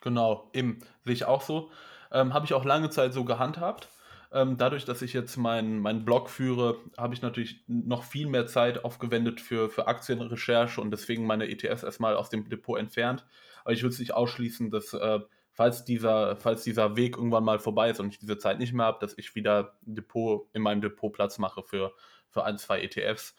Genau, 0.00 0.50
eben, 0.52 0.78
sehe 1.04 1.14
ich 1.14 1.24
auch 1.24 1.42
so. 1.42 1.70
Ähm, 2.16 2.32
habe 2.32 2.46
ich 2.46 2.54
auch 2.54 2.64
lange 2.64 2.88
Zeit 2.88 3.12
so 3.12 3.24
gehandhabt. 3.24 3.90
Ähm, 4.32 4.56
dadurch, 4.56 4.86
dass 4.86 5.02
ich 5.02 5.12
jetzt 5.12 5.36
meinen 5.36 5.78
mein 5.80 6.04
Blog 6.06 6.30
führe, 6.30 6.78
habe 6.96 7.12
ich 7.12 7.20
natürlich 7.20 7.62
noch 7.68 8.04
viel 8.04 8.26
mehr 8.26 8.46
Zeit 8.46 8.84
aufgewendet 8.84 9.40
für, 9.40 9.68
für 9.68 9.86
Aktienrecherche 9.86 10.80
und 10.80 10.90
deswegen 10.90 11.26
meine 11.26 11.48
ETFs 11.48 11.82
erstmal 11.82 12.16
aus 12.16 12.30
dem 12.30 12.48
Depot 12.48 12.78
entfernt. 12.78 13.26
Aber 13.64 13.72
ich 13.72 13.82
würde 13.82 13.92
es 13.92 13.98
nicht 13.98 14.14
ausschließen, 14.14 14.70
dass 14.70 14.94
äh, 14.94 15.20
falls, 15.52 15.84
dieser, 15.84 16.36
falls 16.36 16.64
dieser 16.64 16.96
Weg 16.96 17.16
irgendwann 17.16 17.44
mal 17.44 17.58
vorbei 17.58 17.90
ist 17.90 18.00
und 18.00 18.08
ich 18.08 18.18
diese 18.18 18.38
Zeit 18.38 18.58
nicht 18.58 18.72
mehr 18.72 18.86
habe, 18.86 18.98
dass 19.00 19.16
ich 19.18 19.34
wieder 19.34 19.76
Depot 19.82 20.48
in 20.54 20.62
meinem 20.62 20.80
Depot 20.80 21.12
Platz 21.12 21.38
mache 21.38 21.62
für, 21.62 21.92
für 22.30 22.44
ein, 22.44 22.56
zwei 22.56 22.80
ETFs. 22.80 23.34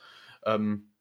Ähm, 0.46 0.92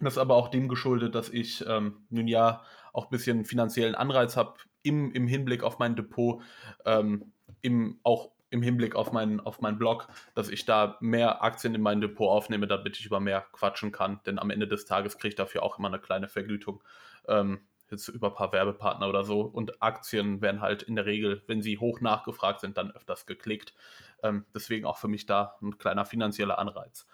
das 0.00 0.14
ist 0.14 0.18
aber 0.18 0.36
auch 0.36 0.48
dem 0.48 0.68
geschuldet, 0.68 1.14
dass 1.14 1.28
ich 1.28 1.62
ähm, 1.66 2.06
nun 2.08 2.26
ja 2.26 2.62
auch 2.94 3.04
ein 3.04 3.10
bisschen 3.10 3.44
finanziellen 3.44 3.94
Anreiz 3.94 4.36
habe 4.36 4.54
im, 4.82 5.12
im 5.12 5.26
Hinblick 5.26 5.62
auf 5.62 5.78
mein 5.78 5.96
Depot, 5.96 6.42
ähm, 6.84 7.32
im, 7.60 7.98
auch 8.02 8.30
im 8.50 8.62
Hinblick 8.62 8.94
auf 8.94 9.12
meinen, 9.12 9.40
auf 9.40 9.60
meinen 9.60 9.78
Blog, 9.78 10.08
dass 10.34 10.48
ich 10.48 10.64
da 10.66 10.98
mehr 11.00 11.42
Aktien 11.42 11.74
in 11.74 11.80
mein 11.80 12.00
Depot 12.00 12.28
aufnehme, 12.28 12.66
damit 12.66 12.98
ich 12.98 13.06
über 13.06 13.18
mehr 13.18 13.46
quatschen 13.52 13.92
kann. 13.92 14.20
Denn 14.26 14.38
am 14.38 14.50
Ende 14.50 14.68
des 14.68 14.84
Tages 14.84 15.16
kriege 15.16 15.30
ich 15.30 15.34
dafür 15.36 15.62
auch 15.62 15.78
immer 15.78 15.88
eine 15.88 15.98
kleine 15.98 16.28
Vergütung. 16.28 16.82
Ähm, 17.26 17.60
jetzt 17.92 18.08
über 18.08 18.28
ein 18.28 18.34
paar 18.34 18.52
Werbepartner 18.52 19.08
oder 19.08 19.24
so. 19.24 19.42
Und 19.42 19.82
Aktien 19.82 20.40
werden 20.40 20.60
halt 20.60 20.82
in 20.82 20.96
der 20.96 21.06
Regel, 21.06 21.42
wenn 21.46 21.62
sie 21.62 21.78
hoch 21.78 22.00
nachgefragt 22.00 22.60
sind, 22.60 22.76
dann 22.76 22.90
öfters 22.90 23.26
geklickt. 23.26 23.74
Ähm, 24.22 24.44
deswegen 24.54 24.86
auch 24.86 24.98
für 24.98 25.08
mich 25.08 25.26
da 25.26 25.56
ein 25.62 25.78
kleiner 25.78 26.04
finanzieller 26.04 26.58
Anreiz. 26.58 27.06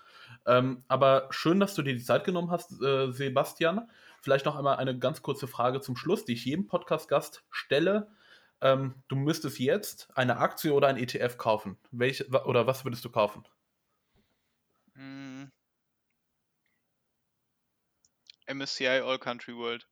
Ähm, 0.47 0.85
aber 0.89 1.29
schön, 1.31 1.61
dass 1.61 1.75
du 1.75 1.83
dir 1.83 1.95
die 1.95 2.03
Zeit 2.03 2.25
genommen 2.25 2.51
hast, 2.51 2.81
äh, 2.83 3.13
Sebastian. 3.13 3.89
Vielleicht 4.29 4.45
noch 4.45 4.57
einmal 4.57 4.77
eine 4.77 4.99
ganz 4.99 5.23
kurze 5.23 5.49
Frage 5.49 5.81
zum 5.81 5.97
Schluss, 5.97 6.27
die 6.27 6.35
ich 6.35 6.45
jedem 6.45 6.67
Podcast-Gast 6.67 7.45
stelle. 7.49 8.15
Ähm, 8.61 9.03
du 9.09 9.17
müsstest 9.17 9.59
jetzt 9.59 10.11
eine 10.15 10.37
Aktie 10.37 10.75
oder 10.75 10.89
ein 10.89 10.99
ETF 10.99 11.39
kaufen. 11.39 11.79
Welche 11.93 12.29
oder 12.45 12.67
was 12.67 12.85
würdest 12.85 13.03
du 13.07 13.09
kaufen? 13.09 13.49
Hm. 14.93 15.51
MSCI 18.53 19.01
All 19.01 19.19
Country 19.19 19.57
World. 19.57 19.89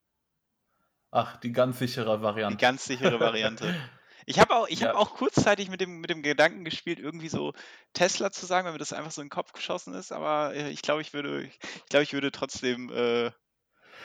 Ach, 1.11 1.39
die 1.39 1.53
ganz 1.53 1.79
sichere 1.79 2.21
Variante. 2.21 2.59
Die 2.59 2.61
ganz 2.61 2.85
sichere 2.85 3.19
Variante. 3.19 3.75
Ich 4.29 4.41
habe 4.41 4.57
auch, 4.57 4.69
ja. 4.69 4.89
hab 4.89 4.97
auch 4.97 5.15
kurzzeitig 5.15 5.69
mit 5.69 5.81
dem, 5.81 6.01
mit 6.01 6.11
dem 6.11 6.21
Gedanken 6.21 6.65
gespielt, 6.65 6.99
irgendwie 6.99 7.29
so 7.29 7.53
Tesla 7.93 8.33
zu 8.33 8.45
sagen, 8.45 8.67
wenn 8.67 8.73
mir 8.73 8.81
das 8.81 8.93
einfach 8.93 9.13
so 9.13 9.23
in 9.23 9.27
den 9.27 9.31
Kopf 9.31 9.53
geschossen 9.53 9.95
ist, 9.95 10.11
aber 10.11 10.53
äh, 10.53 10.69
ich 10.71 10.83
glaube, 10.83 11.01
ich 11.01 11.13
würde, 11.13 11.45
ich 11.45 11.59
glaube, 11.89 12.03
ich 12.03 12.13
würde 12.13 12.33
trotzdem 12.33 12.91
äh, 12.93 13.31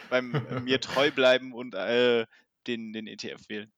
beim 0.10 0.34
äh, 0.34 0.60
mir 0.60 0.82
treu 0.82 1.12
bleiben 1.12 1.54
und 1.54 1.76
äh, 1.76 2.26
den, 2.68 2.93
den 2.93 3.08
ETF 3.08 3.49
wählen. 3.49 3.72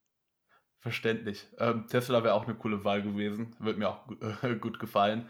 Verständlich. 0.80 1.48
Ähm, 1.60 1.88
Tesla 1.88 2.24
wäre 2.24 2.34
auch 2.34 2.46
eine 2.46 2.56
coole 2.56 2.84
Wahl 2.84 3.02
gewesen. 3.02 3.56
Wird 3.60 3.78
mir 3.78 3.90
auch 3.90 4.06
äh, 4.42 4.56
gut 4.56 4.80
gefallen. 4.80 5.30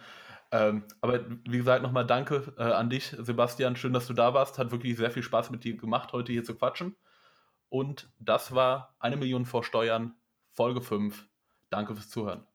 Ähm, 0.52 0.84
aber 1.02 1.26
wie 1.48 1.58
gesagt, 1.58 1.84
nochmal 1.84 2.06
danke 2.06 2.54
äh, 2.58 2.64
an 2.64 2.90
dich, 2.90 3.16
Sebastian. 3.20 3.76
Schön, 3.76 3.94
dass 3.94 4.08
du 4.08 4.14
da 4.14 4.34
warst. 4.34 4.58
Hat 4.58 4.72
wirklich 4.72 4.98
sehr 4.98 5.12
viel 5.12 5.24
Spaß 5.24 5.52
mit 5.52 5.64
dir 5.64 5.78
gemacht, 5.78 6.12
heute 6.14 6.32
hier 6.32 6.44
zu 6.44 6.56
quatschen. 6.56 6.96
Und 7.70 8.12
das 8.20 8.54
war 8.54 8.96
eine 9.00 9.18
Million 9.18 9.46
vor 9.46 9.64
Steuern, 9.64 10.16
Folge 10.52 10.82
5. 10.82 11.28
Danke 11.70 11.96
fürs 11.96 12.10
Zuhören. 12.10 12.46